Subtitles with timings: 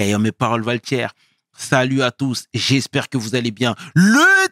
[0.00, 0.80] Et mes paroles valent
[1.52, 2.46] Salut à tous.
[2.54, 3.74] J'espère que vous allez bien.
[3.94, 4.48] Le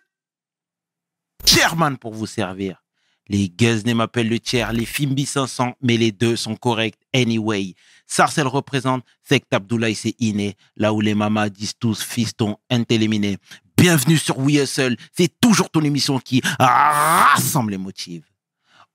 [1.47, 2.85] chairman pour vous servir.
[3.29, 7.75] Les Guzney m'appellent le tiers, les Fimbi 500, mais les deux sont corrects anyway.
[8.07, 13.39] Sarcel représente, Sect Abdoulaye c'est inné, là où les mamas disent tous fiston, inteliminé.
[13.77, 18.25] Bienvenue sur We Hustle, c'est toujours ton émission qui rassemble les motifs.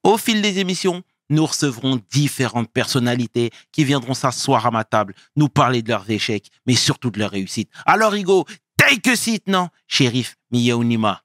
[0.04, 1.04] Au fil des émissions,
[1.34, 6.50] nous recevrons différentes personnalités qui viendront s'asseoir à ma table, nous parler de leurs échecs,
[6.65, 7.70] mais surtout de leurs réussites.
[7.86, 8.46] Alors, Igo,
[8.78, 9.69] take a seat, non?
[9.87, 11.21] Shérif Miyaounima.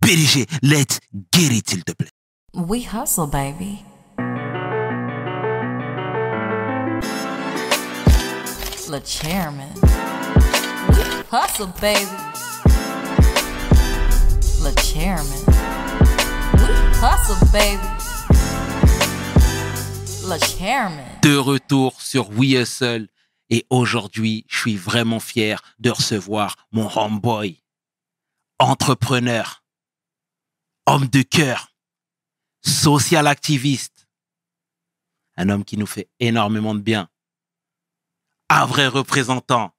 [0.00, 1.00] PDG, let's
[1.32, 2.10] get it, s'il te plaît.
[2.54, 3.82] We hustle, baby.
[8.88, 9.72] Le chairman.
[10.88, 12.06] We hustle, baby.
[14.62, 15.44] Le chairman.
[16.54, 16.68] We
[17.00, 17.95] hustle, baby.
[20.26, 23.08] De retour sur We Hustle.
[23.48, 27.62] Et aujourd'hui, je suis vraiment fier de recevoir mon homeboy,
[28.58, 29.62] entrepreneur,
[30.86, 31.68] homme de cœur,
[32.60, 34.08] social activiste,
[35.36, 37.08] un homme qui nous fait énormément de bien,
[38.48, 39.76] un vrai représentant,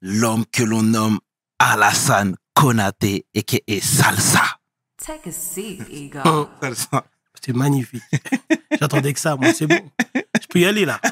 [0.00, 1.20] l'homme que l'on nomme
[1.58, 4.58] Alassane Konaté et qui est Salsa.
[4.96, 6.20] Take a seat, Ego.
[6.24, 6.48] Oh,
[7.44, 8.02] C'est magnifique.
[8.80, 9.80] J'attendais que ça, moi, c'est bon.
[10.14, 11.00] Je peux y aller là.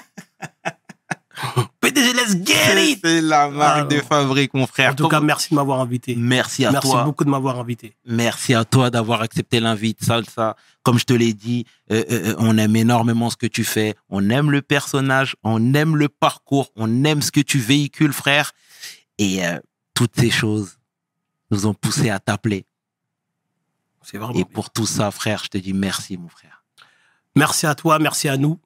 [1.81, 3.01] PDG, let's get it!
[3.05, 4.03] C'est la marque Ah, de non.
[4.03, 4.93] fabrique, mon frère.
[4.93, 6.15] En tout cas, merci de m'avoir invité.
[6.17, 7.05] merci à Merci toi.
[7.05, 7.95] beaucoup de m'avoir invité.
[8.07, 10.57] Merci à toi d'avoir accepté l'invite, Salsa.
[10.83, 13.95] Comme je te l'ai dit, euh, euh, on aime énormément ce que tu fais.
[14.09, 18.53] On aime le personnage, on aime le parcours, on aime ce que tu véhicules, frère.
[19.19, 19.59] Et euh,
[19.95, 20.79] toutes ces choses
[21.51, 22.65] nous ont poussé à t'appeler.
[24.13, 24.33] Vraiment.
[24.35, 26.65] Et pour tout ça, frère, je te dis merci, mon frère.
[27.35, 28.61] Merci à toi, merci à nous.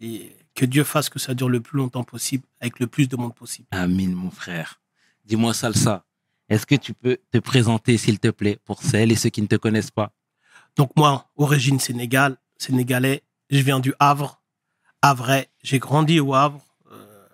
[0.00, 3.16] Et que Dieu fasse que ça dure le plus longtemps possible, avec le plus de
[3.16, 3.66] monde possible.
[3.70, 4.80] Amin, mon frère.
[5.24, 6.04] Dis-moi, Salsa,
[6.48, 9.46] est-ce que tu peux te présenter, s'il te plaît, pour celles et ceux qui ne
[9.46, 10.12] te connaissent pas?
[10.76, 14.42] Donc moi, origine Sénégal, sénégalais, je viens du Havre,
[15.02, 15.50] Havrais.
[15.62, 17.26] J'ai grandi au Havre, euh,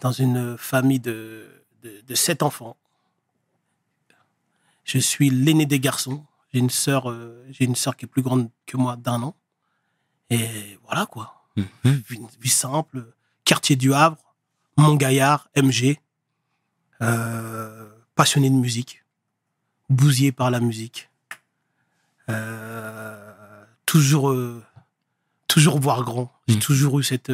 [0.00, 1.46] dans une famille de,
[1.82, 2.76] de, de sept enfants.
[4.84, 6.24] Je suis l'aîné des garçons.
[6.54, 9.34] J'ai une sœur, euh, j'ai une sœur qui est plus grande que moi d'un an.
[10.30, 11.34] Et voilà quoi.
[11.56, 11.66] Mhm.
[12.08, 13.12] Vie, vie simple,
[13.44, 14.22] quartier du Havre,
[14.76, 15.98] Montgaillard, MG,
[17.02, 19.04] euh, passionné de musique,
[19.90, 21.10] bousillé par la musique.
[22.28, 24.32] Euh, toujours,
[25.48, 26.32] toujours voir grand.
[26.46, 26.60] J'ai Mm.
[26.60, 27.32] toujours eu cette,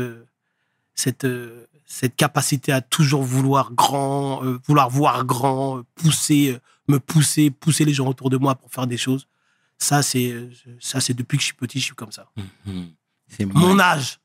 [0.94, 1.26] cette,
[1.84, 6.58] cette capacité à toujours vouloir grand, vouloir voir grand, pousser,
[6.90, 9.26] me pousser, pousser les gens autour de moi pour faire des choses.
[9.78, 10.34] Ça, c'est,
[10.80, 12.30] ça, c'est depuis que je suis petit, je suis comme ça.
[12.66, 12.92] Mhm.
[13.28, 14.20] C'est Mon mag- âge,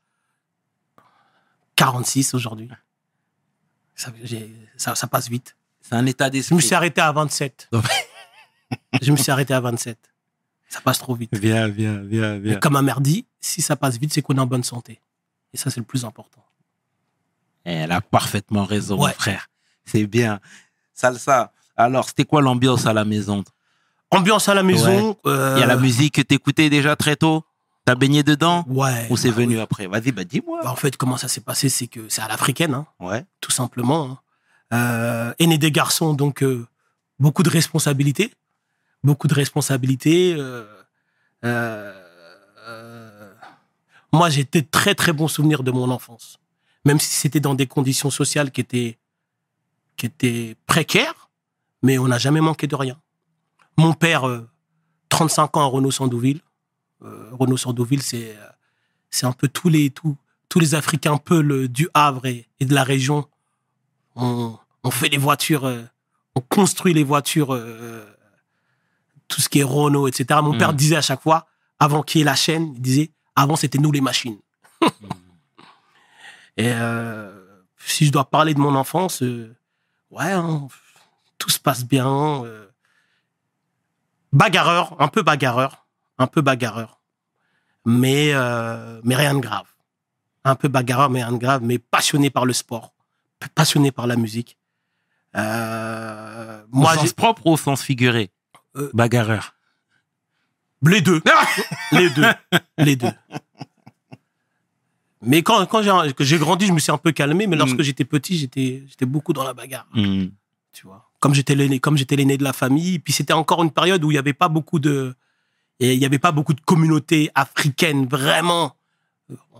[1.76, 2.68] 46 aujourd'hui.
[3.94, 5.56] Ça, j'ai- ça, ça passe vite.
[5.80, 6.62] C'est un état Je me d'esprit.
[6.62, 7.68] suis arrêté à 27.
[9.02, 9.98] je me suis arrêté à 27.
[10.68, 11.30] Ça passe trop vite.
[11.36, 14.40] Viens, viens, viens, Et comme ma mère dit, si ça passe vite, c'est qu'on est
[14.40, 15.00] en bonne santé.
[15.52, 16.44] Et ça, c'est le plus important.
[17.64, 19.12] Elle a parfaitement raison, Ouais.
[19.14, 19.48] frère.
[19.84, 20.40] C'est bien.
[20.92, 23.44] Salsa, alors, c'était quoi l'ambiance à la maison?
[24.10, 25.16] Ambiance à la maison.
[25.26, 27.44] euh, Il y a la musique que t'écoutais déjà très tôt?
[27.84, 28.64] T'as baigné dedans?
[28.68, 29.06] Ouais.
[29.10, 29.60] Ou c'est bah venu oui.
[29.60, 29.86] après?
[29.86, 30.60] Vas-y, bah dis-moi.
[30.62, 33.24] Bah, en fait, comment ça s'est passé, c'est que c'est à l'africaine, hein, Ouais.
[33.40, 34.04] tout simplement.
[34.10, 34.18] hein.
[34.74, 36.66] Euh, aîné des garçons, donc euh,
[37.20, 38.32] beaucoup de responsabilités.
[39.04, 40.34] Beaucoup de responsabilités.
[40.36, 40.64] euh,
[41.44, 41.92] euh,
[42.66, 43.32] euh,
[44.12, 46.38] moi, j'ai très très bons souvenirs de mon enfance.
[46.84, 48.98] Même si c'était dans des conditions sociales qui étaient,
[49.96, 51.25] qui étaient précaires,
[51.82, 53.00] mais on n'a jamais manqué de rien.
[53.76, 54.48] Mon père, euh,
[55.08, 56.40] 35 ans à Renault-Sandouville.
[57.02, 58.46] Euh, Renault-Sandouville, c'est euh,
[59.10, 60.16] c'est un peu tous les, tous,
[60.48, 63.28] tous les Africains peu le, du Havre et, et de la région.
[64.14, 65.82] On, on fait les voitures, euh,
[66.34, 68.04] on construit les voitures, euh,
[69.28, 70.40] tout ce qui est Renault, etc.
[70.42, 71.46] Mon père disait à chaque fois,
[71.78, 74.38] avant qu'il y ait la chaîne, il disait, avant c'était nous les machines.
[76.56, 77.30] et euh,
[77.78, 79.54] si je dois parler de mon enfance, euh,
[80.10, 80.68] ouais, hein,
[81.38, 82.44] tout se passe bien.
[82.44, 82.66] euh,
[84.32, 85.86] bagarreur, un peu bagarreur,
[86.18, 87.00] un peu bagarreur,
[87.84, 89.66] mais euh, mais rien de grave.
[90.44, 92.92] Un peu bagarreur, mais rien de grave, mais passionné par le sport,
[93.54, 94.56] passionné par la musique.
[95.36, 98.30] Euh, moi, au j'ai sens propre ou au sens figuré?
[98.92, 99.54] Bagarreur.
[100.82, 101.22] les deux,
[101.92, 102.32] les deux,
[102.78, 103.12] les deux.
[105.22, 105.82] Mais quand, quand
[106.20, 107.46] j'ai grandi, je me suis un peu calmé.
[107.46, 107.82] Mais lorsque Mm.
[107.82, 109.88] j'étais petit, j'étais beaucoup dans la bagarre.
[109.94, 110.26] Hmm.
[110.72, 111.05] tu vois.
[111.26, 114.12] Comme j'étais l'aîné, comme j'étais l'aîné de la famille, puis c'était encore une période où
[114.12, 115.16] il y avait pas beaucoup de,
[115.80, 118.76] il y avait pas beaucoup de communautés africaines vraiment.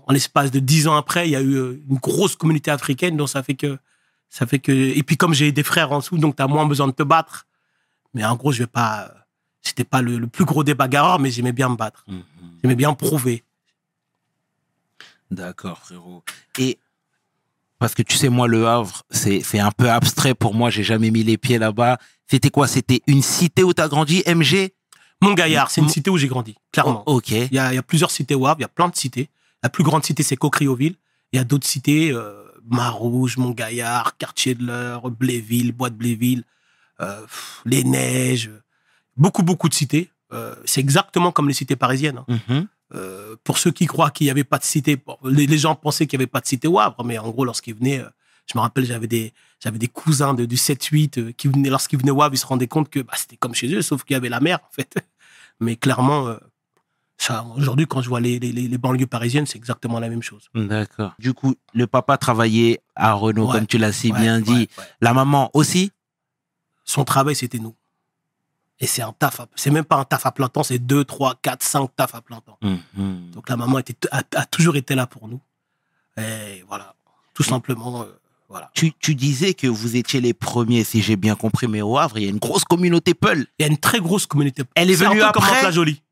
[0.06, 3.16] En l'espace de dix ans après, il y a eu euh, une grosse communauté africaine,
[3.16, 3.78] donc ça fait que
[4.30, 6.86] Ça fait que et puis comme j'ai des frères en dessous, donc t'as moins besoin
[6.86, 7.48] de te battre.
[8.14, 9.12] Mais en gros, je vais pas.
[9.64, 12.04] J'étais pas le, le plus gros des bagarreurs, mais j'aimais bien me battre.
[12.06, 12.22] Mhm.
[12.62, 13.42] J'aimais bien prouver.
[15.32, 16.22] D'accord, frérot.
[16.60, 16.78] Et
[17.78, 20.70] parce que tu sais, moi, le Havre, c'est c'est un peu abstrait pour moi.
[20.70, 21.98] J'ai jamais mis les pieds là-bas.
[22.30, 22.66] C'était quoi?
[22.66, 24.70] C'était une cité où t'as grandi, MG
[25.22, 27.02] Montgaillard, c'est une cité où j'ai grandi, clairement.
[27.06, 27.30] Oh, ok.
[27.30, 28.96] Il y a, il y a plusieurs cités au Havre, il y a plein de
[28.96, 29.30] cités.
[29.62, 30.96] La plus grande cité, c'est Cocrioville.
[31.32, 36.44] Il y a d'autres cités, euh, Marouge, Montgaillard, Quartier de l'Heure, Bléville, Bois de Bléville,
[37.00, 38.50] euh, pff, Les Neiges.
[39.16, 40.10] Beaucoup, beaucoup de cités.
[40.32, 42.18] Euh, c'est exactement comme les cités parisiennes.
[42.28, 42.38] hein.
[42.48, 42.66] Mhm.
[42.94, 45.74] Euh, pour ceux qui croient qu'il n'y avait pas de cité, bon, les, les gens
[45.74, 48.08] pensaient qu'il n'y avait pas de cité au Havre, mais en gros, lorsqu'ils venaient, euh,
[48.46, 51.98] je me rappelle, j'avais des, j'avais des cousins de, du 7-8 euh, qui venaient, lorsqu'ils
[51.98, 54.14] venaient au Havre, ils se rendaient compte que bah, c'était comme chez eux, sauf qu'il
[54.14, 54.94] y avait la mer, en fait.
[55.60, 56.36] Mais clairement,
[57.18, 60.22] ça, aujourd'hui, quand je vois les, les, les les banlieues parisiennes, c'est exactement la même
[60.22, 60.48] chose.
[60.54, 61.14] D'accord.
[61.18, 63.52] Du coup, le papa travaillait à Renault, Ouais.
[63.54, 64.68] comme tu l'as si Ouais, bien ouais, dit.
[65.00, 65.90] La maman aussi?
[66.84, 67.74] Son travail, c'était nous.
[68.78, 71.04] Et c'est un taf, à- c'est même pas un taf à plein temps, c'est 2,
[71.04, 72.58] 3, 4, 5 tafs à plein temps.
[72.62, 73.30] Mhm.
[73.32, 75.40] Donc la maman était, a, a toujours été là pour nous.
[76.18, 76.94] Et voilà,
[77.34, 78.06] tout simplement, euh,
[78.48, 78.70] voilà.
[78.74, 82.18] tu, tu disais que vous étiez les premiers, si j'ai bien compris, mais au Havre,
[82.18, 83.46] il y a une grosse communauté Peul.
[83.58, 84.62] Il y a une très grosse communauté.
[84.74, 86.02] Elle est C'est un venue peu comme après la jolie.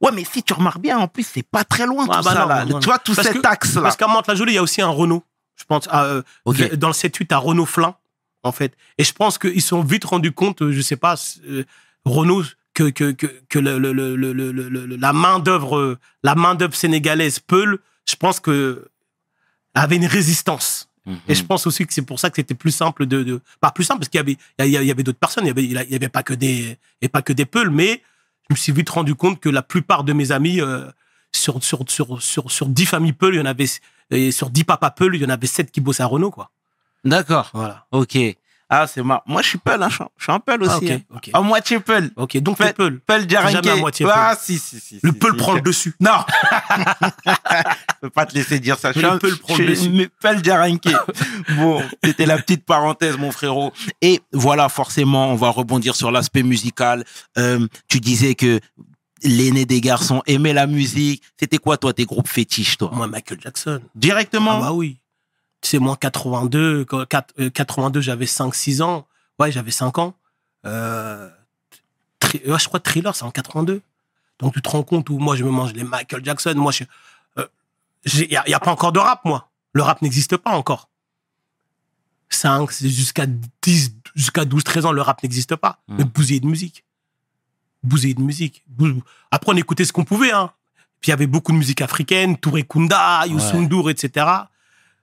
[0.00, 2.34] Ouais, mais si tu remarques bien, en plus, c'est pas très loin Ah tout bah
[2.34, 2.64] ça, non, là.
[2.66, 2.80] non, non.
[2.80, 3.80] Tu vois, tout Parce cet axe-là.
[3.82, 5.24] Parce qu'à Mantes-la-Jolie, il y a aussi un Renault.
[5.56, 6.22] Je pense, ah, euh,
[6.76, 7.94] dans le 7-8, à Renault Flin,
[8.46, 8.74] en fait.
[8.98, 11.16] Et je pense qu'ils se sont vite rendus compte, euh, je sais pas,
[11.48, 11.64] euh,
[12.04, 12.44] Renault,
[12.74, 16.34] que, que, que, que le, le, le, le, le- le- le- la main-d'œuvre, euh, la
[16.34, 17.78] main-d'œuvre sénégalaise, Peul,
[18.08, 18.88] je pense que
[19.74, 20.88] avait une résistance.
[21.06, 21.18] Mhm.
[21.28, 23.70] Et je pense aussi que c'est pour ça que c'était plus simple de, de pas
[23.70, 24.36] plus simple parce qu'il y avait
[24.82, 27.22] il y, d'autres personnes, il y avait il y avait pas que des et pas
[27.22, 28.02] que des peuls, mais
[28.48, 30.84] je me suis vite rendu compte que la plupart de mes amis euh,
[31.32, 33.66] sur sur sur sur sur 10 familles peuls, il y en avait
[34.10, 36.50] et sur 10 papas peuls, il y en avait 7 qui bossaient à Renault quoi.
[37.06, 37.50] D'accord.
[37.54, 37.86] Voilà.
[37.92, 38.18] Ok.
[38.68, 39.22] Ah, c'est marrant.
[39.26, 39.88] Moi, je suis Peul, hein.
[39.88, 40.72] je suis- un Peul aussi.
[40.72, 41.00] Ah, ok, hein.
[41.14, 41.30] ok.
[41.34, 42.10] À moitié Peul.
[42.16, 42.98] OK, donc peuls.
[42.98, 43.52] Peul Djaranké.
[43.52, 44.98] Jamais à moitié Ah, si, si, si.
[45.04, 45.36] Le si, peul si.
[45.38, 45.94] prend le dessus.
[46.00, 46.18] Non.
[47.26, 47.30] je
[48.00, 48.90] peux pas te laisser dire ça.
[48.92, 49.88] Je suis un- Peul prend le dessus.
[49.90, 50.90] mais Peul Djaranké.
[51.56, 53.72] bon, c'était la petite parenthèse, mon frérot.
[54.02, 57.04] Et voilà, forcément, on va rebondir sur l'aspect musical.
[57.38, 58.58] Euh, tu disais que
[59.22, 61.22] l'aîné des garçons aimait la musique.
[61.38, 62.90] C'était quoi, toi, tes groupes fétiches, toi?
[62.92, 63.80] Moi Michael Jackson.
[63.94, 64.56] Directement?
[64.56, 64.98] Ah bah oui.
[65.66, 69.06] Sais, moi, en 82, quand- quat- euh, 82, j'avais 5-6 ans.
[69.38, 70.14] Ouais, j'avais 5 ans.
[70.64, 71.28] Euh,
[72.46, 73.82] ouais, je crois Thriller, c'est en 82.
[74.38, 76.54] Donc, tu te rends compte où moi, je me mange les Michael Jackson.
[76.56, 76.84] Moi, je
[78.06, 79.50] il n'y a, pas encore de rap, moi.
[79.72, 80.88] Le rap n'existe pas encore.
[82.28, 83.26] 5, c'est jusqu'à
[83.62, 85.80] 10, jusqu'à 12, 13 ans, le rap n'existe pas.
[85.88, 85.96] Mm.
[85.98, 86.84] Mais bousiller de musique.
[87.82, 88.64] Bousiller de musique.
[89.30, 90.52] Après, on écoutait ce qu'on pouvait, hein.
[91.00, 93.92] Puis il y avait beaucoup de musique africaine, Touré Kunda, Youssou Ouais.
[93.92, 94.26] Etc.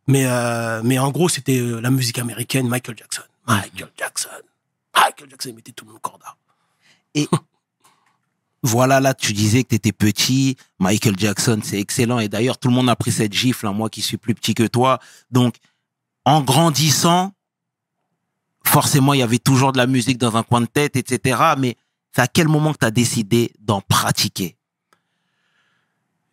[0.07, 3.23] Mais, euh, mais en gros, c'était euh, la musique américaine, Michael Jackson.
[3.47, 4.29] Michael Jackson.
[4.95, 6.35] Michael Jackson, il mettait tout le monde corda.
[8.65, 10.55] Voilà, là, tu disais que tu étais petit.
[10.79, 12.19] Michael Jackson, c'est excellent.
[12.19, 14.53] Et d'ailleurs, tout le monde a pris cette gifle, hein, moi qui suis plus petit
[14.53, 14.99] que toi.
[15.31, 15.55] Donc,
[16.23, 17.33] en grandissant,
[18.65, 21.41] forcément, il y avait toujours de la musique dans un coin de tête, etc.
[21.57, 21.75] Mais
[22.15, 24.55] c'est à quel moment que tu as décidé d'en pratiquer?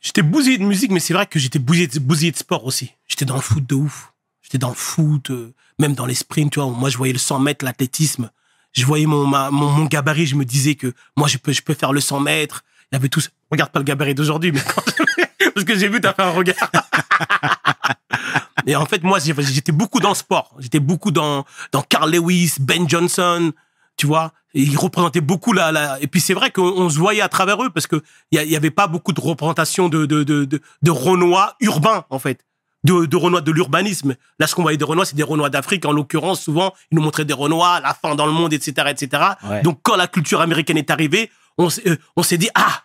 [0.01, 2.93] J'étais bousillé de musique, mais c'est vrai que j'étais bousillé, bousillé de sport aussi.
[3.07, 4.13] J'étais dans le foot de ouf.
[4.43, 6.71] J'étais dans le foot, euh, même dans les sprints, tu vois.
[6.71, 8.31] Moi, je voyais le 100 mètres, l'athlétisme.
[8.73, 11.61] Je voyais mon, ma- mon, mon gabarit, je me disais que moi, je peux, je
[11.63, 12.63] peux faire le 100 mètres.
[12.91, 13.31] Il y avait tous.
[13.51, 14.83] Regarde pas le gabarit d'aujourd'hui, mais quand
[15.55, 16.71] parce que j'ai vu, t'as fait un regard.
[18.67, 20.55] Et en fait, moi, j'étais beaucoup dans le sport.
[20.59, 23.53] J'étais beaucoup dans, dans Carl Lewis, Ben Johnson,
[24.01, 24.33] tu vois.
[24.55, 26.01] Ils représentaient beaucoup la, la...
[26.01, 28.03] Et puis c'est vrai qu'on on se voyait à travers eux parce que
[28.33, 32.19] il y, avait pas beaucoup de représentation de, de, de, de, de Renois urbains, en
[32.19, 32.47] fait.
[32.83, 34.17] De, de Renois de l'urbanisme.
[34.39, 35.85] Là, ce qu'on voyait des Renois, c'est des Renois d'Afrique.
[35.85, 39.23] En l'occurrence, souvent, ils nous montraient des Renois, la fin dans le monde, etc., etc.
[39.47, 39.61] Ouais.
[39.61, 42.85] Donc, quand la culture américaine est arrivée, on, s'est- euh, on s'est dit, ah,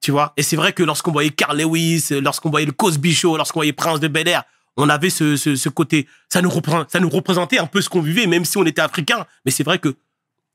[0.00, 0.32] tu vois?
[0.36, 3.72] Et c'est vrai que lorsqu'on voyait Carl Lewis, lorsqu'on voyait le Cosby Show, lorsqu'on voyait
[3.72, 4.44] Prince de Bel Air,
[4.76, 6.50] on avait ce, ce, ce côté, ça nous,
[6.88, 9.26] ça nous représentait un peu ce qu'on vivait, même si on était africain.
[9.44, 9.96] Mais c'est vrai que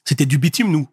[0.07, 0.87] c'était du bitume, nous.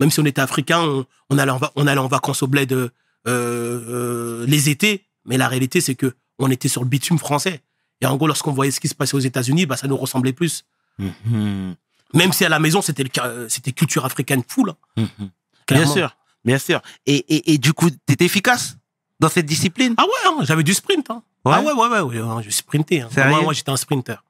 [0.00, 2.46] Même si on était africain, on, on allait, en, va- on allait en vacances au
[2.46, 2.88] bled euh,
[3.26, 5.04] euh, les étés.
[5.24, 7.60] Mais la réalité, c'est que on était sur le bitume français.
[8.00, 10.32] Et en gros, lorsqu'on voyait ce qui se passait aux États-Unis, bah, ça nous ressemblait
[10.32, 10.64] plus.
[10.98, 11.74] Mhm.
[12.14, 14.70] Même si à la maison, c'était euh, c'était culture africaine full.
[14.70, 15.30] hein, Mhm.
[15.70, 16.80] Bien sûr, bien sûr.
[17.06, 18.76] Et, et, et du coup, tu étais efficace
[19.20, 19.94] dans cette discipline?
[19.98, 21.10] Ah ouais, hein, j'avais du sprint.
[21.10, 21.22] hein.
[21.44, 21.52] Ouais.
[21.54, 23.00] Ah ouais, ouais, ouais, ouais, je sprintais.
[23.00, 23.08] hein.
[23.30, 24.22] Moi, moi j'étais un sprinter.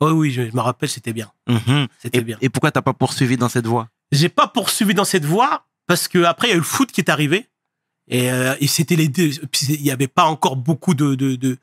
[0.00, 1.30] Oui, oui, je, me rappelle, c'était bien.
[1.48, 1.86] Mhm.
[1.98, 2.36] C'était Et, bien.
[2.40, 3.88] et pourquoi t'as pas poursuivi dans cette voie?
[4.12, 6.92] J'ai pas poursuivi dans cette voie parce que après il y a eu le foot
[6.92, 7.48] qui est arrivé
[8.08, 9.30] et, euh, et c'était les deux.
[9.68, 11.58] Il y avait pas encore beaucoup de de, de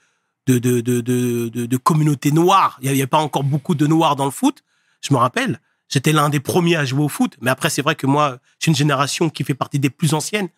[0.48, 2.78] de, de, de, de, de, de communauté noire.
[2.82, 4.64] Il n'y avait pas encore beaucoup de noirs dans le foot,
[5.02, 5.60] je me rappelle.
[5.90, 7.38] J'étais l'un des premiers à jouer au foot.
[7.40, 10.50] Mais après, c'est vrai que moi, j'ai une génération qui fait partie des plus anciennes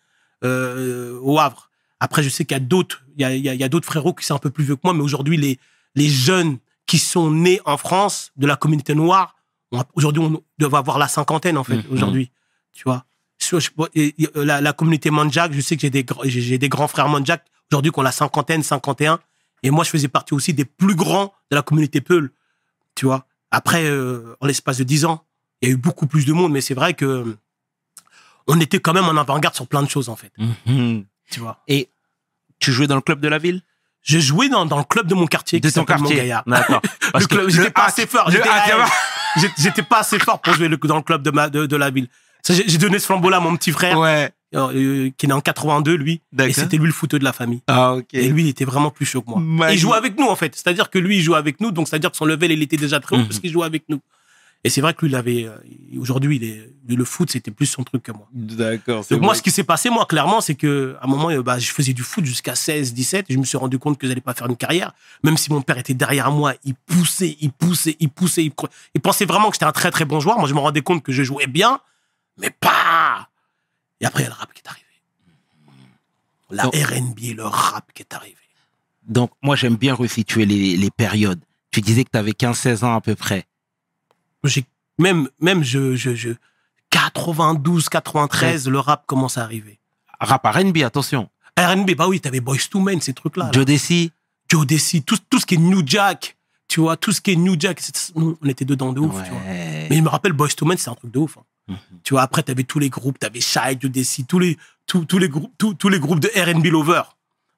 [0.44, 1.70] euh, au Havre.
[2.00, 4.14] Après, je sais qu'il y a d'autres, il y a, il y a d'autres frérots
[4.14, 5.58] qui sont un peu plus vieux que moi, mais aujourd'hui, les,
[5.94, 9.34] les jeunes qui sont nés en France de la communauté noire,
[9.94, 11.84] aujourd'hui, on doit avoir la cinquantaine, en fait, Mhm.
[11.90, 12.30] aujourd'hui.
[12.72, 13.04] Tu vois.
[13.94, 17.08] Et- et, euh, la, la communauté Manjak, je sais que j'ai des, j'ai grands frères
[17.08, 19.18] Manjak, aujourd'hui, qui ont la cinquantaine, 51.
[19.62, 22.30] Et moi, je faisais partie aussi des plus grands de la communauté Peul.
[22.94, 23.26] Tu vois.
[23.50, 25.24] Après, euh, en l'espace de 10 ans,
[25.60, 27.36] il y a eu beaucoup plus de monde, mais c'est vrai que euh,
[28.46, 30.32] on était quand même en avant-garde sur plein de choses, en fait.
[30.66, 31.04] Mhm.
[31.30, 31.58] Tu vois.
[31.68, 31.88] Et
[32.58, 33.62] tu jouais dans le club de la ville?
[34.06, 35.58] Je jouais dans, dans le club de mon quartier.
[35.58, 36.34] De qui ton s'appelle quartier.
[36.46, 36.80] D'accord.
[37.12, 38.30] Parce Le que j'étais pas assez fort.
[39.58, 41.90] J'étais pas assez fort pour jouer le- dans le club de, ma, de, de la
[41.90, 42.08] ville.
[42.48, 44.30] J'ai donné ce flambeau-là à mon petit frère, Ouais.
[44.54, 46.22] euh, qui est né en 82, lui.
[46.38, 47.60] Et c'était lui le footeux de la famille.
[47.66, 48.06] Ah, ok.
[48.12, 49.72] Et lui, il était vraiment plus chaud que moi.
[49.72, 50.54] Il jouait avec nous, en fait.
[50.54, 53.00] C'est-à-dire que lui, il jouait avec nous, donc c'est-à-dire que son level, il était déjà
[53.00, 53.26] très haut Mhm.
[53.26, 54.00] parce qu'il jouait avec nous.
[54.66, 55.44] Et c'est vrai que lui, il avait.
[55.44, 55.56] euh,
[56.00, 58.28] Aujourd'hui, il est- le foot, c'était plus son truc que moi.
[58.32, 59.04] D'accord.
[59.10, 61.58] Donc moi, ce qui s'est passé, moi, clairement, c'est que à un moment, euh, bah,
[61.58, 63.26] je faisais du foot jusqu'à 16, 17.
[63.28, 64.92] Et je me suis rendu compte que j'allais pas faire une carrière.
[65.24, 68.44] Même si mon père était derrière moi, il poussait, il poussait, il poussait.
[68.94, 70.38] Il, pensait vraiment que j'étais un très, très bon joueur.
[70.38, 71.80] Moi, je me rendais compte que je jouais bien,
[72.38, 73.28] mais pas.
[74.00, 74.84] Et après, il y a le rap qui est arrivé.
[76.50, 78.36] La Donc- RB et le rap qui est arrivé.
[79.08, 81.40] Donc, moi, j'aime bien resituer les, les périodes.
[81.70, 83.46] Tu disais que tu avais 15-16 ans à peu près.
[84.46, 84.64] J'ai
[84.98, 86.30] même, même je, je, je,
[86.90, 89.78] 92, 93, le rap commence à arriver.
[90.20, 91.28] Rap R&B, attention.
[91.58, 93.46] RB, bah oui, t'avais Boys to Men, ces trucs-là.
[93.46, 93.50] là.
[93.52, 94.12] Joe Desi.
[94.48, 96.36] Joe Desi, tout, tout ce qui est New Jack,
[96.68, 97.80] tu vois, tout ce qui est New Jack,
[98.14, 99.40] nous, on était dedans de ouf, tu vois.
[99.46, 101.36] Mais je me rappelle, Boys to Men, c'est un truc de ouf.
[101.38, 101.42] hein.
[101.68, 101.76] Mhm.
[102.04, 105.18] Tu vois, après, t'avais tous les groupes, t'avais Shy, Joe Desi, tous les, tous, tous
[105.18, 107.02] les groupes, tous, tous les groupes de R&B lover.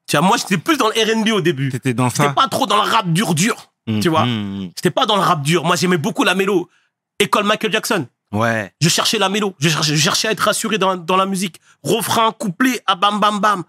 [0.07, 1.68] Tu vois, moi, j'étais plus dans le R&B au début.
[1.71, 3.71] T'étais dans J'étais ça pas trop dans le rap dur, dur.
[3.87, 4.25] tu vois.
[4.25, 4.71] Mhm.
[4.76, 5.64] J'étais pas dans le rap dur.
[5.64, 6.71] Moi, j'aimais beaucoup la mélo.
[7.19, 8.07] École Michael Jackson.
[8.33, 8.73] Ouais.
[8.81, 9.55] Je cherchais la mélo.
[9.59, 11.61] Je cherchais, je cherchais à être rassuré dans, dans la musique.
[11.83, 13.65] Refrain, couplet, ah bam bam bam.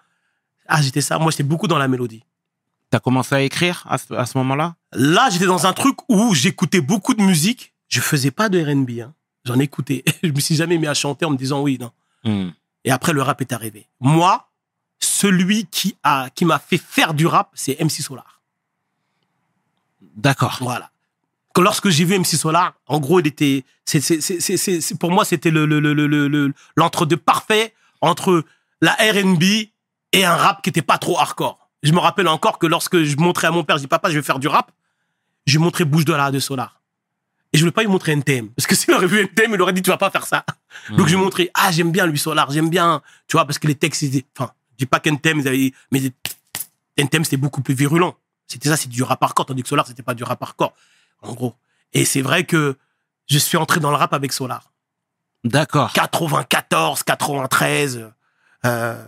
[0.67, 1.17] Ah, j'étais ça.
[1.17, 2.23] Moi, j'étais beaucoup dans la mélodie.
[2.91, 4.75] T'as commencé à écrire à ce, à ce moment-là?
[4.93, 7.73] Là, j'étais dans un truc où j'écoutais beaucoup de musique.
[7.87, 9.01] Je faisais pas de R&B.
[9.01, 9.13] Hein.
[9.45, 10.03] J'en écoutais.
[10.23, 11.91] Je me suis jamais mis à chanter en me disant oui, non.
[12.23, 12.53] Mhm.
[12.85, 13.87] Et après, le rap est arrivé.
[13.99, 14.47] Moi,
[14.99, 18.41] celui qui a, qui m'a fait faire du rap, c'est MC Solar.
[20.15, 20.57] D'accord.
[20.61, 20.91] Voilà.
[21.59, 25.25] Que lorsque j'ai vu MC Solar, en gros, il était, c'est, c'est, c'est, pour moi,
[25.25, 28.45] c'était le, le, le, le, le- le- l'entre-deux parfait entre
[28.79, 29.43] la R&B
[30.13, 31.69] et un rap qui était pas trop hardcore.
[31.83, 34.15] Je me rappelle encore que lorsque je montrais à mon père, je dis papa, je
[34.15, 34.71] vais faire du rap,
[35.47, 36.79] je lui montrais Bouche de la de Solar.
[37.51, 38.47] Et je voulais pas lui montrer NTM.
[38.51, 40.45] Parce que s'il aurait vu NTM, il aurait dit, tu vas pas faire ça.
[40.91, 43.67] Donc je lui montrais, ah, j'aime bien lui Solar, j'aime bien, tu vois, parce que
[43.67, 46.01] les textes, ils étaient- enfin, je dis pas qu'NTM, ils avaient, mais
[46.95, 48.15] NTM, c'était beaucoup plus virulent.
[48.47, 50.73] C'était ça, c'est du rap hardcore, tandis que Solar, c'était pas du rap hardcore,
[51.21, 51.55] en gros.
[51.93, 52.77] Et c'est vrai que
[53.27, 54.71] je suis entré dans le rap avec Solar.
[55.43, 55.91] D'accord.
[55.93, 58.09] 94, 93,
[58.65, 59.05] euh,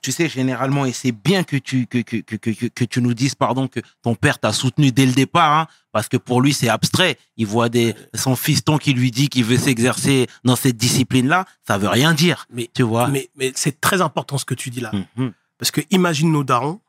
[0.00, 3.00] Tu sais, généralement, et c'est bien que tu, que, que, que, que, que- que tu
[3.00, 6.42] nous dises, pardon, que ton père t'a soutenu dès le départ, hein, parce que pour
[6.42, 7.16] lui, c'est abstrait.
[7.38, 11.46] Il voit des, son fiston qui lui dit qu'il veut s'exercer dans cette discipline-là.
[11.66, 12.46] Ça veut rien dire.
[12.50, 13.08] mais, Tu vois?
[13.08, 14.92] mais, mais c'est très important ce que tu dis là.
[15.16, 15.32] Mhm.
[15.56, 16.80] Parce que imagine nos darons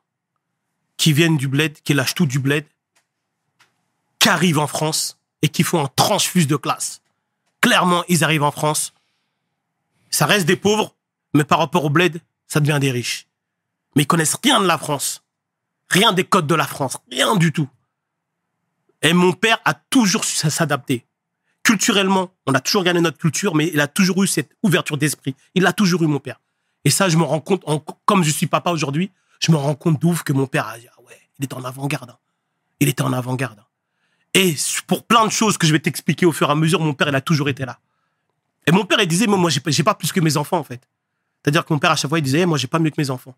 [0.98, 2.66] qui viennent du bled, qui lâchent tout du bled,
[4.26, 7.00] qui arrivent en France et qui font un transfuse de classe.
[7.60, 8.92] Clairement, ils arrivent en France.
[10.10, 10.96] Ça reste des pauvres,
[11.32, 13.28] mais par rapport au bled, ça devient des riches.
[13.94, 15.22] Mais ils connaissent rien de la France.
[15.90, 16.98] Rien des codes de la France.
[17.08, 17.68] Rien du tout.
[19.00, 21.06] Et mon père a toujours su s'adapter.
[21.62, 25.36] Culturellement, on a toujours gagné notre culture, mais il a toujours eu cette ouverture d'esprit.
[25.54, 26.40] Il l'a toujours eu, mon père.
[26.84, 27.64] Et ça, je me rends compte,
[28.04, 30.88] comme je suis papa aujourd'hui, je me rends compte d'ouf que mon père a dit,
[30.98, 32.10] ah ouais, il était en avant-garde.
[32.10, 32.18] hein.
[32.80, 33.62] Il était en avant-garde.
[34.36, 34.54] Et
[34.86, 37.08] pour plein de choses que je vais t'expliquer au fur et à mesure, mon père,
[37.08, 37.78] il a toujours été là.
[38.66, 40.62] Et mon père, il disait, mais moi, j'ai pas, pas plus que mes enfants, en
[40.62, 40.86] fait.
[41.42, 43.00] C'est-à-dire que mon père, à chaque fois, il disait, Eh, moi, j'ai pas mieux que
[43.00, 43.34] mes enfants.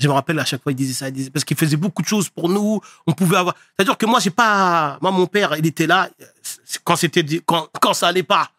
[0.00, 2.28] Je me rappelle, à chaque fois, il disait ça, parce qu'il faisait beaucoup de choses
[2.28, 2.80] pour nous.
[3.06, 3.54] On pouvait avoir.
[3.76, 4.98] C'est-à-dire que moi, j'ai pas.
[5.00, 6.10] Moi, mon père, il était là
[6.82, 8.50] quand c'était, quand, quand ça allait pas.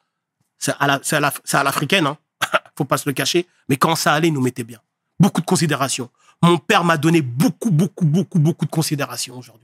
[0.58, 2.18] C'est à la, c'est à hein.
[2.78, 3.46] Faut pas se le cacher.
[3.68, 4.80] Mais quand ça allait, il nous mettait bien.
[5.20, 6.10] Beaucoup de considération.
[6.42, 9.63] Mon père m'a donné beaucoup, beaucoup, beaucoup, beaucoup de considération aujourd'hui.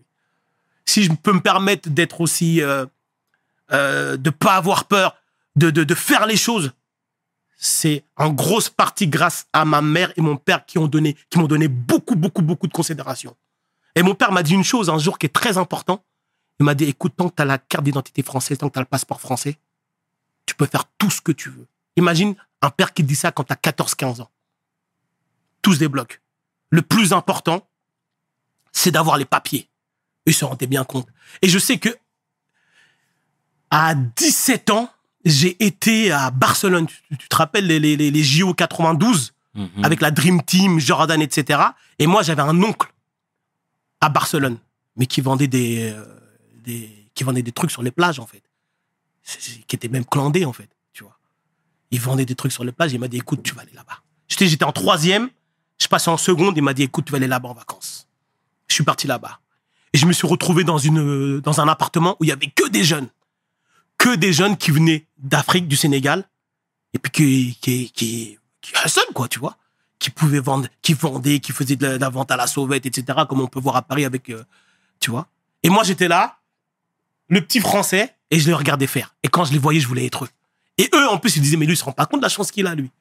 [0.89, 2.87] Si je peux me permettre d'être aussi, euh,
[3.71, 5.15] euh, de pas avoir peur,
[5.55, 6.71] de, de, faire les choses,
[7.57, 11.45] c'est en grosse partie grâce à ma mère et mon père qui ont donné, m'ont
[11.45, 13.37] donné beaucoup, beaucoup, beaucoup de considération.
[13.93, 16.03] Et mon père m'a dit une chose un jour qui est très important.
[16.59, 18.79] Il m'a dit, écoute, tant que tu as la carte d'identité française, tant que tu
[18.79, 19.59] as le passeport français,
[20.47, 21.67] tu peux faire tout ce que tu veux.
[21.97, 24.31] Imagine un père qui dit ça quand tu as 14, 15 ans.
[25.61, 26.19] Tout se débloque.
[26.71, 27.69] Le plus important,
[28.71, 29.69] c'est d'avoir les papiers.
[30.25, 31.07] Ils se rendaient bien compte.
[31.41, 31.89] Et je sais que
[33.71, 34.91] à 17 ans,
[35.25, 36.87] j'ai été à Barcelone.
[36.87, 39.83] Tu, tu te rappelles les, les, les, JO 92 Mhm.
[39.83, 41.59] avec la Dream Team, Jordan, etc.
[41.97, 42.87] Et moi, j'avais un oncle
[43.99, 44.57] à Barcelone,
[44.95, 46.05] mais qui vendait des, euh,
[46.63, 48.43] des, qui vendait des trucs sur les plages, en fait.
[49.67, 51.17] Qui était même clandé, en fait, tu vois.
[51.91, 54.01] Il vendait des trucs sur les plages, il m'a dit, écoute, tu vas aller là-bas.
[54.27, 55.29] J'étais, j'étais en troisième,
[55.81, 58.07] je passais en seconde, il m'a dit, écoute, tu vas aller là-bas en vacances.
[58.67, 59.39] Je suis parti là-bas.
[59.93, 62.47] Et je me suis retrouvé dans une, euh, dans un appartement où il y avait
[62.47, 63.07] que des jeunes.
[63.97, 66.27] Que des jeunes qui venaient d'Afrique, du Sénégal,
[66.93, 68.73] et puis qui, qui, qui, qui
[69.13, 69.57] quoi, tu vois.
[69.99, 73.19] Qui pouvaient vendre, qui vendaient, qui faisaient de la, la vente à la sauvette, etc.,
[73.27, 74.43] comme on peut voir à Paris avec, euh,
[74.99, 75.27] tu vois.
[75.63, 76.37] Et moi, j'étais là,
[77.27, 79.15] le petit français, et je les regardais faire.
[79.23, 80.29] Et quand je les voyais, je voulais être eux.
[80.77, 82.29] Et eux, en plus, ils disaient, mais lui, il se rend pas compte de la
[82.29, 82.91] chance qu'il a, lui.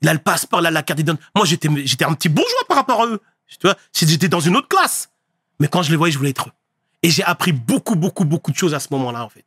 [0.00, 1.26] Il a le passeport, il a la carte d'identité.
[1.34, 3.20] Moi, j'étais, j'étais un petit bourgeois par rapport à eux.
[3.48, 5.10] Tu vois, j'étais dans une autre classe.
[5.60, 6.52] Mais quand je les voyais, je voulais être eux.
[7.02, 9.44] Et j'ai appris beaucoup, beaucoup, beaucoup de choses à ce moment-là, en fait.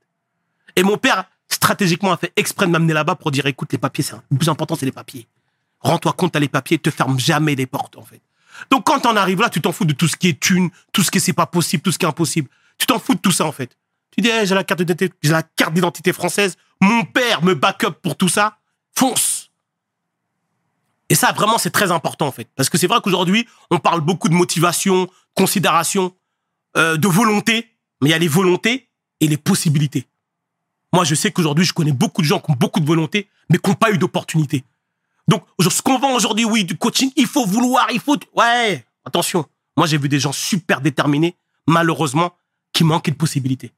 [0.76, 4.04] Et mon père, stratégiquement, a fait exprès de m'amener là-bas pour dire, écoute, les papiers,
[4.04, 5.28] c'est le plus important, c'est les papiers.
[5.80, 8.22] Rends-toi compte, t'as les papiers, te ferme jamais les portes, en fait.
[8.70, 11.04] Donc, quand on arrive là, tu t'en fous de tout ce qui est thune, tout
[11.04, 12.50] ce qui c'est pas possible, tout ce qui est impossible.
[12.78, 13.76] Tu t'en fous de tout ça, en fait.
[14.12, 16.58] Tu dis, Eh, j'ai la carte d'identité, j'ai la carte d'identité française.
[16.82, 18.58] Mon père me back up pour tout ça.
[18.96, 19.50] Fonce.
[21.10, 22.50] Et ça, vraiment, c'est très important, en fait.
[22.56, 26.14] Parce que c'est vrai qu'aujourd'hui, on parle beaucoup de motivation, considération,
[26.76, 27.68] euh, de volonté.
[28.02, 28.90] Mais il y a les volontés
[29.22, 30.08] et les possibilités.
[30.94, 33.58] Moi, je sais qu'aujourd'hui, je connais beaucoup de gens qui ont beaucoup de volonté, mais
[33.58, 34.64] qui n'ont pas eu d'opportunité.
[35.28, 38.18] Donc, ce qu'on vend aujourd'hui, oui, du coaching, il faut vouloir, il faut...
[38.36, 39.46] Ouais, attention.
[39.76, 41.36] Moi, j'ai vu des gens super déterminés,
[41.68, 42.34] malheureusement,
[42.74, 43.72] qui manquaient de possibilités.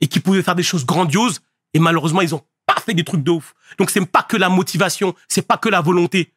[0.00, 1.40] Et qui pouvaient faire des choses grandioses,
[1.74, 3.54] et malheureusement, ils ont pas fait des trucs de ouf.
[3.78, 6.32] Donc, c'est pas que la motivation, c'est pas que la volonté.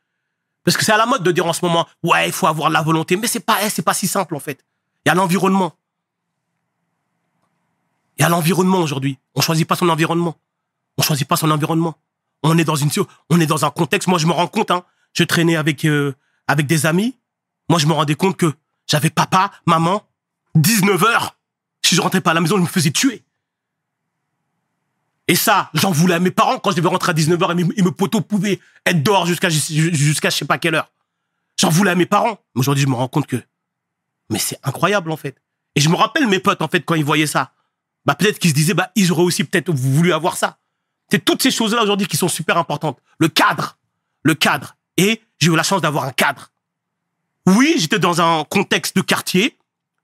[0.64, 2.70] Parce que c'est à la mode de dire en ce moment, ouais, il faut avoir
[2.70, 4.64] la volonté, mais c'est pas, eh, c'est pas si simple, en fait.
[5.06, 5.74] Il y a l'environnement.
[8.18, 9.18] Il y a l'environnement aujourd'hui.
[9.36, 10.38] On choisit pas son environnement.
[10.98, 11.96] On choisit pas son environnement.
[12.44, 12.90] On est dans une,
[13.30, 14.08] on est dans un contexte.
[14.08, 14.72] Moi, je me rends compte.
[14.72, 16.14] Hein, je traînais avec euh,
[16.48, 17.18] avec des amis.
[17.70, 18.54] Moi, je me rendais compte que
[18.88, 20.04] j'avais papa, maman,
[20.56, 21.38] 19 heures.
[21.82, 23.24] Si je rentrais pas à la maison, je me faisais tuer.
[25.28, 27.56] Et ça, j'en voulais à mes parents quand je devais rentrer à 19 heures et
[27.56, 30.92] mes, et mes pouvaient être dehors jusqu'à jusqu'à je sais pas quelle heure.
[31.60, 32.40] J'en voulais à mes parents.
[32.56, 33.42] Mais aujourd'hui, je me rends compte que,
[34.30, 35.38] mais c'est incroyable en fait.
[35.76, 37.54] Et je me rappelle mes potes en fait quand ils voyaient ça
[38.06, 40.60] bah peut-être qu'ils se disaient bah ils auraient aussi peut-être voulu avoir ça.
[41.10, 43.00] C'est toutes ces choses-là aujourd'hui qui sont super importantes.
[43.18, 43.78] Le cadre,
[44.24, 44.76] le cadre.
[44.98, 46.52] Et j'ai eu la chance d'avoir un cadre.
[47.46, 49.58] Oui, j'étais dans un contexte de quartier.